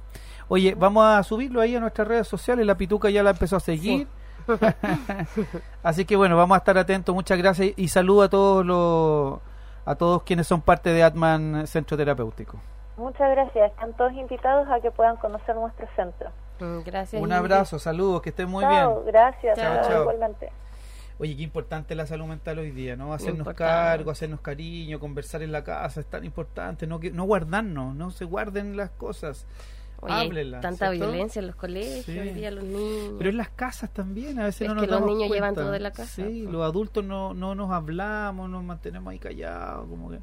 Oye, 0.49 0.75
vamos 0.75 1.05
a 1.05 1.23
subirlo 1.23 1.61
ahí 1.61 1.75
a 1.77 1.81
nuestras 1.81 2.07
redes 2.07 2.29
sociales. 2.29 2.65
La 2.67 2.77
Pituca 2.77 3.11
ya 3.11 3.23
la 3.23 3.31
empezó 3.31 3.57
a 3.57 3.61
seguir. 3.61 4.07
Así 5.83 6.05
que 6.05 6.17
bueno, 6.17 6.37
vamos 6.37 6.55
a 6.55 6.59
estar 6.59 6.79
atentos. 6.79 7.15
Muchas 7.15 7.39
gracias 7.39 7.73
y 7.77 7.89
saludo 7.89 8.23
a 8.23 8.29
todos 8.29 8.65
los 8.65 9.41
a 9.85 9.95
todos 9.95 10.23
quienes 10.25 10.47
son 10.47 10.61
parte 10.63 10.91
de 10.91 11.03
Atman 11.03 11.67
Centro 11.67 11.97
Terapéutico. 11.97 12.61
Muchas 12.97 13.31
gracias. 13.31 13.71
Están 13.73 13.93
todos 13.95 14.13
invitados 14.15 14.69
a 14.71 14.81
que 14.81 14.91
puedan 14.91 15.17
conocer 15.17 15.55
nuestro 15.55 15.87
centro. 15.95 16.31
Mm, 16.61 16.81
Gracias. 16.85 17.23
Un 17.23 17.33
abrazo, 17.33 17.79
saludos, 17.79 18.23
que 18.23 18.31
estén 18.31 18.49
muy 18.49 18.63
Chao, 18.65 19.03
bien. 19.03 19.07
gracias. 19.13 19.59
Chao, 19.59 19.75
chao, 19.83 19.89
chao. 19.91 20.01
Igualmente. 20.03 20.51
Oye, 21.19 21.37
qué 21.37 21.43
importante 21.43 21.95
la 21.95 22.07
salud 22.07 22.27
mental 22.27 22.59
hoy 22.59 22.71
día, 22.71 22.97
¿no? 22.97 23.13
Hacernos 23.13 23.39
Importante. 23.41 23.73
cargo, 23.73 24.11
hacernos 24.11 24.41
cariño, 24.41 24.99
conversar 24.99 25.43
en 25.43 25.53
la 25.53 25.63
casa, 25.65 26.01
es 26.01 26.07
tan 26.07 26.25
importante, 26.25 26.87
no, 26.87 26.99
que- 27.01 27.11
no 27.11 27.25
guardarnos, 27.25 27.95
no 27.95 28.11
se 28.11 28.25
guarden 28.27 28.77
las 28.77 28.91
cosas. 28.91 29.47
Oye, 30.01 30.13
hay 30.15 30.27
Háblenla, 30.27 30.61
tanta 30.61 30.91
¿cierto? 30.91 31.07
violencia 31.11 31.41
en 31.41 31.47
los 31.47 31.57
colegios, 31.57 32.05
Sí. 32.05 32.19
hoy 32.19 32.31
día 32.31 32.51
los 32.51 32.65
niños. 32.65 33.15
Pero 33.19 33.31
en 33.31 33.37
las 33.37 33.49
casas 33.49 33.91
también, 33.91 34.39
a 34.39 34.45
veces 34.45 34.63
Es 34.63 34.69
no 34.69 34.75
nos 34.75 34.85
que 34.85 34.91
los 34.91 35.01
damos 35.01 35.15
niños 35.17 35.31
llevan 35.33 35.49
cuenta. 35.55 35.61
todo 35.63 35.73
de 35.73 35.81
la 35.81 35.91
casa, 35.91 36.05
Sí, 36.27 36.41
pues. 36.43 36.53
los 36.53 36.63
adultos 36.65 37.05
no, 37.05 37.35
no 37.35 37.55
nos 37.55 37.71
hablamos, 37.71 38.51
nos 38.51 38.63
mantenemos 38.63 39.11
ahí 39.11 39.19
callados, 39.19 39.89
como 39.89 40.11
que... 40.11 40.19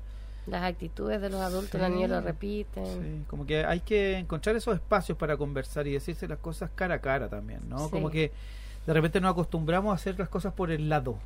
Las 0.45 0.63
actitudes 0.63 1.21
de 1.21 1.29
los 1.29 1.39
adultos, 1.39 1.71
Sí. 1.71 1.77
los 1.77 1.89
niños 1.89 2.09
lo 2.09 2.19
repiten. 2.21 2.85
Sí, 2.85 3.23
como 3.29 3.45
que 3.45 3.63
hay 3.65 3.79
que 3.79 4.17
encontrar 4.17 4.55
esos 4.57 4.75
espacios 4.75 5.17
para 5.17 5.37
conversar 5.37 5.87
y 5.87 5.93
decirse 5.93 6.27
las 6.27 6.37
cosas 6.39 6.69
cara 6.75 6.95
a 6.95 6.99
cara 6.99 7.29
también, 7.29 7.61
¿no? 7.69 7.89
Como 7.89 8.09
que 8.09 8.31
de 8.85 8.93
repente 8.93 9.21
nos 9.21 9.31
acostumbramos 9.31 9.91
a 9.93 9.95
hacer 9.95 10.19
las 10.19 10.27
cosas 10.27 10.51
por 10.53 10.69
el 10.69 10.89
lado, 10.89 11.17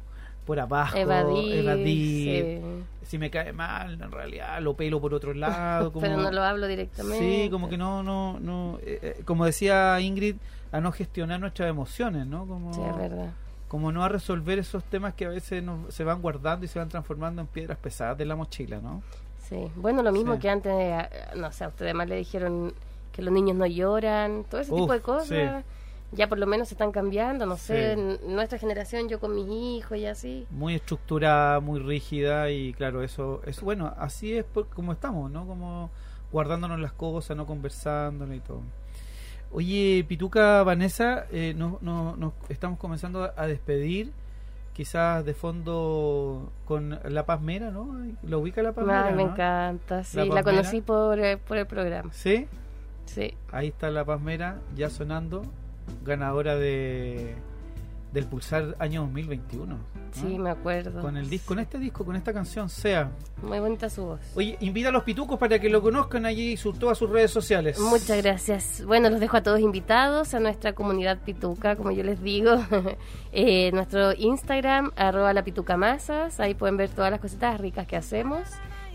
por 0.48 0.60
abajo, 0.60 0.98
Evadir. 0.98 1.56
evadir. 1.60 2.60
sí. 2.62 2.84
Si 3.06 3.18
me 3.18 3.30
cae 3.30 3.54
mal, 3.54 4.02
en 4.02 4.12
realidad 4.12 4.60
lo 4.62 4.74
pelo 4.76 5.00
por 5.00 5.14
otro 5.14 5.34
lado. 5.34 5.92
Como, 5.94 6.02
Pero 6.02 6.18
no 6.18 6.32
lo 6.32 6.42
hablo 6.44 6.68
directamente. 6.68 7.20
Sí, 7.44 7.50
como 7.50 7.70
que 7.70 7.78
no, 7.78 8.02
no, 8.04 8.38
no, 8.40 8.80
eh, 8.82 9.00
eh, 9.02 9.22
como 9.24 9.46
decía 9.46 10.00
Ingrid, 10.02 10.36
a 10.72 10.82
no 10.82 10.92
gestionar 10.92 11.40
nuestras 11.40 11.70
emociones, 11.70 12.26
¿no? 12.28 12.46
Como, 12.46 12.74
Sí, 12.74 12.82
es 12.82 12.98
verdad. 12.98 13.30
como 13.70 13.92
no 13.94 14.04
a 14.04 14.10
resolver 14.10 14.60
esos 14.60 14.84
temas 14.84 15.14
que 15.14 15.26
a 15.26 15.30
veces 15.30 15.64
se 15.90 16.04
van 16.04 16.22
guardando 16.22 16.66
y 16.66 16.68
se 16.70 16.80
van 16.80 16.90
transformando 16.90 17.42
en 17.42 17.48
piedras 17.48 17.78
pesadas 17.78 18.18
de 18.18 18.26
la 18.26 18.36
mochila, 18.36 18.80
¿no? 18.82 19.02
Sí, 19.48 19.70
bueno, 19.78 20.04
lo 20.04 20.12
mismo 20.12 20.38
que 20.40 20.50
antes, 20.50 20.74
eh, 20.74 21.08
no 21.38 21.50
sé, 21.54 21.64
a 21.64 21.70
ustedes 21.70 21.94
más 21.94 22.10
le 22.10 22.16
dijeron 22.18 22.74
que 23.14 23.22
los 23.22 23.34
niños 23.34 23.56
no 23.56 23.66
lloran, 23.66 24.44
todo 24.50 24.60
ese 24.62 24.72
tipo 24.74 24.92
de 24.92 25.00
cosas. 25.02 25.64
Ya 26.14 26.30
por 26.30 26.38
lo 26.38 26.48
menos 26.48 26.70
se 26.70 26.76
están 26.76 26.92
cambiando, 26.92 27.46
no 27.46 27.58
sé, 27.58 27.98
nuestra 28.26 28.58
generación, 28.58 29.10
yo 29.10 29.20
con 29.20 29.36
mis 29.36 29.48
hijos 29.50 29.98
y 29.98 30.06
así. 30.06 30.48
Muy 30.52 30.76
estructurada, 30.76 31.60
muy 31.60 31.80
rígida 31.80 32.50
y 32.50 32.74
claro, 32.74 33.04
eso 33.04 33.42
es 33.46 33.60
bueno, 33.62 33.94
así 33.98 34.34
es 34.38 34.46
como 34.74 34.94
estamos, 34.94 35.30
¿no? 35.30 35.46
Como 35.46 35.90
guardándonos 36.32 36.80
las 36.80 36.94
cosas, 36.94 37.36
no 37.36 37.46
conversando 37.46 38.34
y 38.34 38.40
todo. 38.40 38.62
Oye, 39.52 40.06
Pituca, 40.08 40.64
Vanessa, 40.64 41.26
eh, 41.32 41.54
no, 41.56 41.78
no, 41.82 42.16
nos 42.18 42.34
estamos 42.50 42.80
comenzando 42.80 43.32
a 43.36 43.48
despedir, 43.48 44.12
quizás 44.74 45.26
de 45.26 45.34
fondo 45.34 46.52
con 46.66 47.00
La 47.06 47.26
Paz 47.26 47.42
Mera, 47.42 47.72
¿no? 47.72 47.96
¿Lo 48.24 48.40
ubica 48.40 48.62
La 48.62 48.74
Paz 48.74 48.86
Mera? 48.86 49.12
me 49.12 49.24
encanta, 49.24 50.04
sí, 50.04 50.18
la, 50.30 50.44
conocí 50.44 50.82
por, 50.82 51.20
eh, 51.20 51.38
por 51.38 51.58
el 51.58 51.66
programa. 51.66 52.12
¿Sí? 52.14 52.48
Sí. 53.06 53.34
Ahí 53.52 53.68
está 53.70 53.90
La 53.90 54.04
Paz 54.04 54.22
Mera, 54.22 54.60
ya 54.76 54.90
sonando, 54.90 55.44
ganadora 56.04 56.56
de 56.56 57.36
del 58.12 58.26
Pulsar 58.26 58.76
año 58.80 59.02
2021. 59.02 59.78
Sí, 60.12 60.40
me 60.40 60.50
acuerdo. 60.50 61.02
Con 61.02 61.18
el 61.18 61.30
disco, 61.30 61.50
con 61.50 61.60
este 61.60 61.78
disco, 61.78 62.06
con 62.06 62.16
esta 62.16 62.34
canción, 62.34 62.70
sea. 62.70 63.12
Muy 63.42 63.60
bonita 63.60 63.90
su 63.90 64.04
voz. 64.04 64.20
Oye, 64.36 64.58
invita 64.62 64.90
a 64.90 64.92
los 64.92 65.04
pitucos 65.04 65.38
para 65.38 65.60
que 65.60 65.70
lo 65.70 65.82
conozcan 65.82 66.26
allí 66.26 66.58
en 66.64 66.80
todas 66.80 66.98
sus 66.98 67.10
redes 67.10 67.32
sociales. 67.32 67.80
Muchas 67.80 68.22
gracias. 68.24 68.84
Bueno, 68.86 69.10
los 69.10 69.20
dejo 69.20 69.38
a 69.38 69.44
todos 69.44 69.60
invitados 69.60 70.34
a 70.34 70.40
nuestra 70.40 70.74
comunidad 70.74 71.20
pituca, 71.20 71.76
como 71.76 71.92
yo 71.92 72.04
les 72.04 72.22
digo. 72.22 72.56
eh, 73.32 73.72
nuestro 73.74 74.14
Instagram, 74.14 74.92
arroba 74.96 75.34
la 75.34 75.44
pituca 75.44 75.78
masas. 75.78 76.40
Ahí 76.40 76.54
pueden 76.54 76.78
ver 76.78 76.90
todas 76.90 77.12
las 77.12 77.20
cositas 77.20 77.60
ricas 77.60 77.86
que 77.88 77.98
hacemos. 77.98 78.48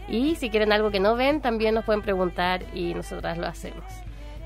Y 0.08 0.34
si 0.34 0.50
quieren 0.50 0.72
algo 0.72 0.90
que 0.90 1.00
no 1.00 1.14
ven, 1.14 1.40
también 1.40 1.74
nos 1.74 1.84
pueden 1.84 2.02
preguntar 2.02 2.64
y 2.74 2.94
nosotras 2.94 3.38
lo 3.38 3.46
hacemos. 3.46 3.84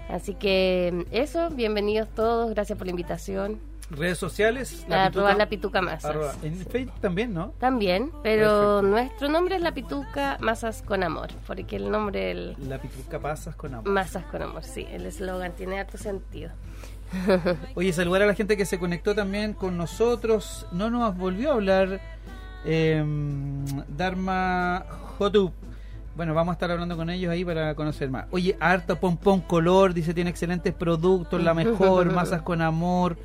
Así 0.09 0.35
que 0.35 1.07
eso, 1.11 1.51
bienvenidos 1.51 2.09
todos, 2.15 2.51
gracias 2.51 2.79
por 2.79 2.87
la 2.87 2.93
invitación. 2.93 3.61
Redes 3.91 4.19
sociales. 4.19 4.85
La 4.89 5.07
arroba 5.07 5.35
la 5.35 5.49
Pituca 5.49 5.81
Masas. 5.81 6.37
En 6.43 6.57
Facebook 6.67 7.01
también, 7.01 7.33
¿no? 7.33 7.55
También, 7.59 8.11
pero 8.23 8.83
nuestro 8.83 9.29
nombre 9.29 9.57
es 9.57 9.63
La 9.63 9.73
Pituca 9.75 10.39
Masas 10.41 10.83
con 10.83 11.05
Amor, 11.05 11.29
porque 11.47 11.77
el 11.77 11.91
nombre... 11.91 12.33
El... 12.33 12.57
La 12.69 12.79
Pituca 12.81 13.19
Masas 13.19 13.55
con 13.55 13.75
Amor. 13.75 13.89
Masas 13.89 14.25
con 14.25 14.43
Amor, 14.43 14.65
sí, 14.65 14.87
el 14.91 15.07
eslogan 15.07 15.53
tiene 15.53 15.79
harto 15.79 15.99
sentido. 15.99 16.51
Oye, 17.77 17.93
saludar 17.93 18.23
a 18.23 18.27
la 18.27 18.35
gente 18.35 18.57
que 18.57 18.67
se 18.67 18.79
conectó 18.79 19.15
también 19.15 19.53
con 19.55 19.77
nosotros. 19.77 20.67
No 20.73 20.91
nos 20.91 21.17
volvió 21.17 21.51
a 21.51 21.55
hablar 21.55 22.01
eh, 22.65 23.05
Dharma 23.89 24.85
Jotup 25.19 25.53
bueno, 26.17 26.33
vamos 26.33 26.53
a 26.53 26.55
estar 26.55 26.71
hablando 26.71 26.97
con 26.97 27.11
ellos 27.11 27.31
ahí 27.31 27.45
para 27.45 27.75
conocer 27.75 28.11
más. 28.11 28.27
Oye, 28.31 28.57
harto 28.59 28.97
pompón 28.97 29.43
color, 29.43 29.93
dice, 29.93 30.14
tiene 30.14 30.31
excelentes 30.31 30.73
productos, 30.73 31.43
la 31.43 31.53
mejor, 31.53 32.11
masas 32.12 32.43
con 32.43 32.62
amor. 32.62 33.19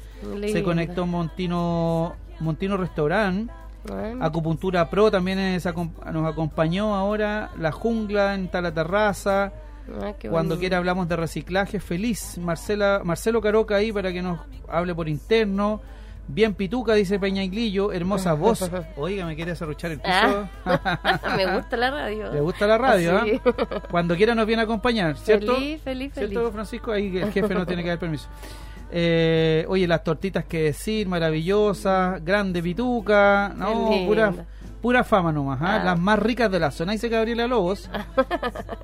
Se 0.52 0.62
conectó 0.62 1.08
Montino, 1.08 2.16
Montino 2.40 2.78
Restaurant. 2.78 3.50
Acupuntura 4.20 4.90
Pro 4.90 5.10
también 5.10 5.56
nos 5.56 6.26
acompañó 6.26 6.94
ahora. 6.94 7.52
La 7.58 7.72
Jungla 7.72 8.36
en 8.36 8.50
Tala 8.50 8.74
Terraza. 8.74 9.54
Ah, 10.00 10.14
Cuando 10.30 10.60
quiera 10.60 10.78
hablamos 10.78 11.08
de 11.08 11.16
reciclaje, 11.16 11.80
feliz. 11.80 12.38
Marcela, 12.38 13.02
Marcelo 13.04 13.42
Caroca 13.42 13.76
ahí 13.76 13.92
para 13.92 14.12
que 14.12 14.22
nos 14.22 14.40
hable 14.70 14.94
por 14.94 15.10
interno. 15.10 15.82
Bien 16.28 16.54
pituca, 16.54 16.94
dice 16.94 17.20
Peña 17.20 17.44
Iglillo, 17.44 17.92
hermosa 17.92 18.34
voz. 18.34 18.70
Oiga, 18.96 19.26
me 19.26 19.36
quiere 19.36 19.52
arruchar 19.52 19.92
el 19.92 20.00
piso. 20.00 20.48
Ah, 20.66 21.34
me 21.38 21.56
gusta 21.56 21.78
la 21.78 21.92
radio. 21.92 22.32
Le 22.32 22.42
gusta 22.42 22.68
la 22.68 22.78
radio, 22.78 23.26
¿eh? 23.26 23.42
Cuando 23.92 24.16
quiera 24.16 24.34
nos 24.34 24.46
viene 24.46 24.62
a 24.62 24.66
acompañar, 24.66 25.18
¿cierto? 25.18 25.56
Feliz, 25.56 25.82
feliz, 25.82 26.14
feliz. 26.14 26.30
¿Cierto, 26.30 26.52
Francisco? 26.52 26.92
Ahí 26.92 27.18
el 27.18 27.32
jefe 27.32 27.54
no 27.54 27.66
tiene 27.66 27.84
que 27.84 27.90
dar 27.90 28.00
permiso. 28.00 28.30
Eh, 28.92 29.66
oye, 29.70 29.88
las 29.88 30.04
tortitas 30.04 30.46
que 30.46 30.64
decir, 30.64 31.08
maravillosas, 31.08 32.24
grande 32.24 32.62
pituca, 32.62 33.54
no, 33.56 33.90
pura, 34.06 34.34
pura 34.82 35.04
fama 35.06 35.32
nomás, 35.32 35.60
¿ah? 35.62 35.82
las 35.84 35.98
más 35.98 36.20
ricas 36.20 36.52
de 36.52 36.60
la 36.60 36.72
zona. 36.72 36.92
Dice 36.92 37.08
Gabriela 37.08 37.48
Lobos. 37.48 37.90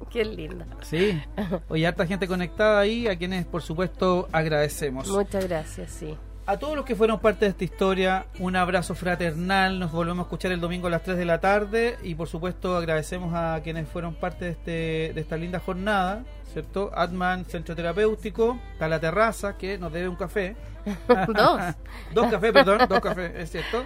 Qué 0.10 0.24
linda. 0.24 0.66
Sí. 0.82 1.22
Oye, 1.68 1.86
harta 1.86 2.06
gente 2.06 2.28
conectada 2.28 2.80
ahí, 2.80 3.08
a 3.08 3.18
quienes 3.18 3.46
por 3.46 3.62
supuesto 3.62 4.28
agradecemos. 4.32 5.10
Muchas 5.10 5.46
gracias, 5.46 5.92
sí. 5.92 6.18
A 6.50 6.56
todos 6.56 6.78
los 6.78 6.86
que 6.86 6.96
fueron 6.96 7.20
parte 7.20 7.44
de 7.44 7.52
esta 7.52 7.66
historia, 7.66 8.26
un 8.40 8.56
abrazo 8.56 8.96
fraternal. 8.96 9.80
Nos 9.80 9.92
volvemos 9.92 10.24
a 10.24 10.28
escuchar 10.28 10.54
el 10.54 10.62
domingo 10.62 10.88
a 10.88 10.90
las 10.90 11.04
3 11.04 11.18
de 11.18 11.26
la 11.26 11.42
tarde. 11.42 11.98
Y 12.04 12.16
por 12.16 12.30
supuesto, 12.30 12.78
agradecemos 12.78 13.34
a 13.36 13.60
quienes 13.62 13.90
fueron 13.90 14.16
parte 14.16 14.46
de, 14.46 14.52
este, 14.52 14.72
de 15.14 15.20
esta 15.20 15.36
linda 15.36 15.60
jornada, 15.60 16.24
¿cierto? 16.58 16.90
Atman 16.96 17.46
Centro 17.46 17.76
Terapéutico, 17.76 18.58
a 18.80 18.88
la 18.88 19.00
terraza, 19.00 19.58
que 19.58 19.78
nos 19.78 19.94
debe 19.94 20.08
un 20.08 20.16
café. 20.16 20.56
dos. 21.08 21.62
dos 22.16 22.32
cafés, 22.32 22.52
perdón, 22.52 22.80
dos 22.90 23.00
cafés, 23.00 23.32
es 23.36 23.52
cierto. 23.52 23.84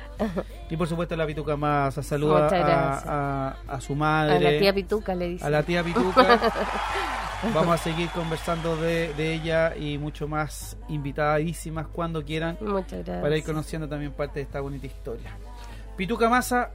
Y 0.70 0.78
por 0.78 0.88
supuesto, 0.88 1.18
la 1.18 1.28
Pituca 1.28 1.58
más 1.58 1.96
saluda 1.96 2.48
a, 3.06 3.56
a, 3.68 3.82
su 3.82 3.94
madre. 3.94 4.38
A 4.38 4.52
la 4.52 4.58
tía 4.58 4.74
Pituca, 4.74 5.14
le 5.16 5.30
dice. 5.32 5.46
A 5.46 5.50
la 5.50 5.64
tía 5.64 5.84
Pituca. 5.84 6.40
Vamos 7.54 7.74
a 7.74 7.84
seguir 7.84 8.08
conversando 8.12 8.78
de, 8.78 9.12
ella 9.18 9.76
y 9.76 9.98
mucho 9.98 10.30
más 10.30 10.78
invitadísimas 10.88 11.88
cuando 11.88 12.24
quieran. 12.24 12.58
Muchas 12.62 13.04
gracias. 13.04 13.22
Para 13.22 13.36
ir 13.36 13.44
conociendo 13.44 13.90
también 13.90 14.14
parte 14.14 14.36
de 14.36 14.44
esta 14.44 14.62
bonita 14.62 14.86
historia. 14.88 15.36
Pituca 15.98 16.30
Masa, 16.30 16.72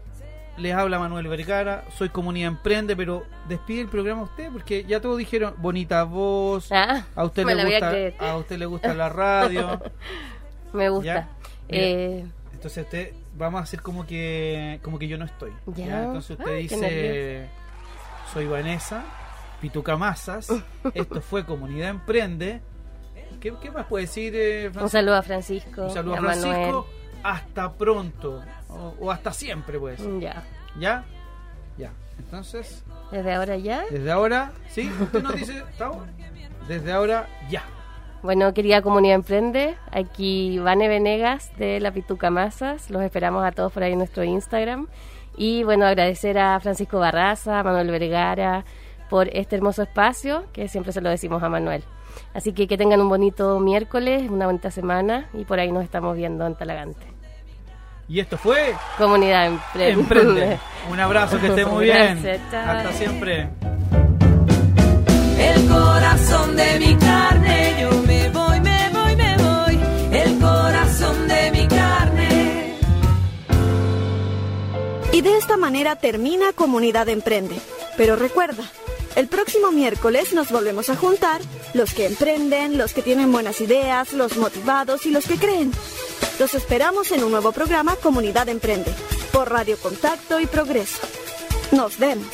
les 0.58 0.74
habla 0.74 0.98
Manuel 0.98 1.28
Vergara, 1.28 1.84
soy 1.96 2.08
Comunidad 2.08 2.48
Emprende, 2.48 2.96
pero 2.96 3.24
despide 3.48 3.82
el 3.82 3.88
programa 3.88 4.22
a 4.22 4.24
usted 4.24 4.50
porque 4.50 4.84
ya 4.84 5.00
todos 5.00 5.18
dijeron 5.18 5.54
bonita 5.58 6.04
voz, 6.04 6.70
ah, 6.72 7.04
a 7.14 7.24
usted 7.24 7.44
le 7.44 7.64
gusta, 7.64 8.30
a, 8.30 8.36
usted 8.36 8.58
le 8.58 8.66
gusta 8.66 8.94
la 8.94 9.08
radio. 9.08 9.80
Me 10.72 10.88
gusta. 10.88 11.28
Eh, 11.68 12.26
entonces 12.52 12.84
usted 12.84 13.12
vamos 13.36 13.60
a 13.60 13.64
hacer 13.64 13.80
como 13.80 14.06
que 14.06 14.80
como 14.82 14.98
que 14.98 15.08
yo 15.08 15.18
no 15.18 15.24
estoy. 15.24 15.52
Entonces 15.76 16.38
usted 16.38 16.56
dice 16.58 17.48
soy 18.32 18.46
Vanessa 18.46 19.04
Pituca 19.60 19.96
Masas. 19.96 20.52
Esto 20.94 21.20
fue 21.20 21.44
Comunidad 21.44 21.90
Emprende. 21.90 22.60
¿Qué, 23.40 23.52
más 23.70 23.86
puede 23.86 24.06
decir? 24.06 24.34
Eh, 24.34 24.70
un 24.80 24.88
saludo 24.88 25.16
a 25.16 25.22
Francisco. 25.22 25.84
Un 25.84 25.90
saludo 25.90 26.14
a, 26.14 26.18
Francisco. 26.18 26.86
Hasta 27.22 27.72
pronto. 27.72 28.42
O, 29.00 29.10
hasta 29.10 29.32
siempre, 29.32 29.78
pues. 29.78 30.00
Ya. 30.20 30.42
¿Ya? 30.78 31.04
Ya. 31.78 31.92
Entonces. 32.18 32.84
¿Desde 33.10 33.34
ahora 33.34 33.56
ya? 33.56 33.84
Desde 33.90 34.10
ahora, 34.10 34.52
¿sí? 34.70 34.90
¿Usted 35.00 35.22
nos 35.22 35.34
dice, 35.34 35.62
Desde 36.68 36.92
ahora 36.92 37.28
ya. 37.50 37.64
Bueno, 38.22 38.52
querida 38.54 38.82
comunidad 38.82 39.14
emprende, 39.14 39.76
aquí 39.92 40.58
Vane 40.58 40.88
Venegas 40.88 41.52
de 41.58 41.78
la 41.80 41.92
Pituca 41.92 42.30
Masas. 42.30 42.90
Los 42.90 43.02
esperamos 43.02 43.44
a 43.44 43.52
todos 43.52 43.72
por 43.72 43.82
ahí 43.82 43.92
en 43.92 43.98
nuestro 43.98 44.24
Instagram. 44.24 44.88
Y 45.36 45.62
bueno, 45.64 45.86
agradecer 45.86 46.38
a 46.38 46.58
Francisco 46.60 46.98
Barraza, 46.98 47.60
a 47.60 47.62
Manuel 47.62 47.90
Vergara, 47.90 48.64
por 49.10 49.28
este 49.28 49.56
hermoso 49.56 49.82
espacio, 49.82 50.46
que 50.52 50.66
siempre 50.66 50.92
se 50.92 51.00
lo 51.00 51.10
decimos 51.10 51.42
a 51.42 51.48
Manuel. 51.48 51.84
Así 52.34 52.52
que 52.52 52.66
que 52.66 52.78
tengan 52.78 53.00
un 53.00 53.08
bonito 53.08 53.60
miércoles, 53.60 54.28
una 54.30 54.46
bonita 54.46 54.70
semana 54.70 55.28
y 55.34 55.44
por 55.44 55.60
ahí 55.60 55.70
nos 55.70 55.84
estamos 55.84 56.16
viendo 56.16 56.46
en 56.46 56.54
Talagante. 56.54 57.15
Y 58.08 58.20
esto 58.20 58.38
fue 58.38 58.74
Comunidad 58.98 59.46
Emprende. 59.74 60.58
Un 60.90 61.00
abrazo, 61.00 61.40
que 61.40 61.48
esté 61.48 61.66
muy 61.66 61.86
bien. 61.86 62.24
Hasta 62.52 62.92
siempre. 62.92 63.48
El 65.38 65.66
corazón 65.68 66.56
de 66.56 66.78
mi 66.78 66.94
carne, 66.96 67.74
yo 67.80 67.90
me 68.02 68.28
voy, 68.28 68.60
me 68.60 68.90
voy, 68.92 69.16
me 69.16 69.36
voy. 69.36 69.80
El 70.12 70.38
corazón 70.38 71.26
de 71.26 71.50
mi 71.50 71.66
carne. 71.66 72.74
Y 75.12 75.20
de 75.20 75.36
esta 75.36 75.56
manera 75.56 75.96
termina 75.96 76.52
Comunidad 76.54 77.08
Emprende. 77.08 77.56
Pero 77.96 78.14
recuerda, 78.14 78.62
el 79.16 79.28
próximo 79.28 79.72
miércoles 79.72 80.32
nos 80.32 80.50
volvemos 80.50 80.90
a 80.90 80.96
juntar, 80.96 81.40
los 81.74 81.92
que 81.94 82.06
emprenden, 82.06 82.78
los 82.78 82.92
que 82.92 83.02
tienen 83.02 83.32
buenas 83.32 83.60
ideas, 83.60 84.12
los 84.12 84.36
motivados 84.36 85.06
y 85.06 85.10
los 85.10 85.26
que 85.26 85.36
creen. 85.36 85.72
Los 86.38 86.54
esperamos 86.54 87.10
en 87.12 87.24
un 87.24 87.30
nuevo 87.30 87.50
programa 87.50 87.96
Comunidad 87.96 88.48
Emprende, 88.48 88.92
por 89.32 89.50
Radio 89.50 89.76
Contacto 89.78 90.38
y 90.38 90.46
Progreso. 90.46 91.06
Nos 91.72 91.98
vemos. 91.98 92.28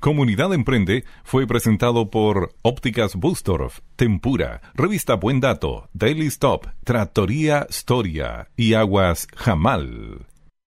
Comunidad 0.00 0.54
Emprende 0.54 1.04
fue 1.24 1.46
presentado 1.46 2.10
por 2.10 2.54
Ópticas 2.62 3.16
Bustorf, 3.16 3.80
Tempura, 3.96 4.62
Revista 4.74 5.14
Buen 5.14 5.40
Dato, 5.40 5.88
Daily 5.92 6.26
Stop, 6.26 6.66
Trattoria 6.84 7.66
Storia 7.70 8.48
y 8.56 8.74
Aguas 8.74 9.28
Jamal. 9.36 10.26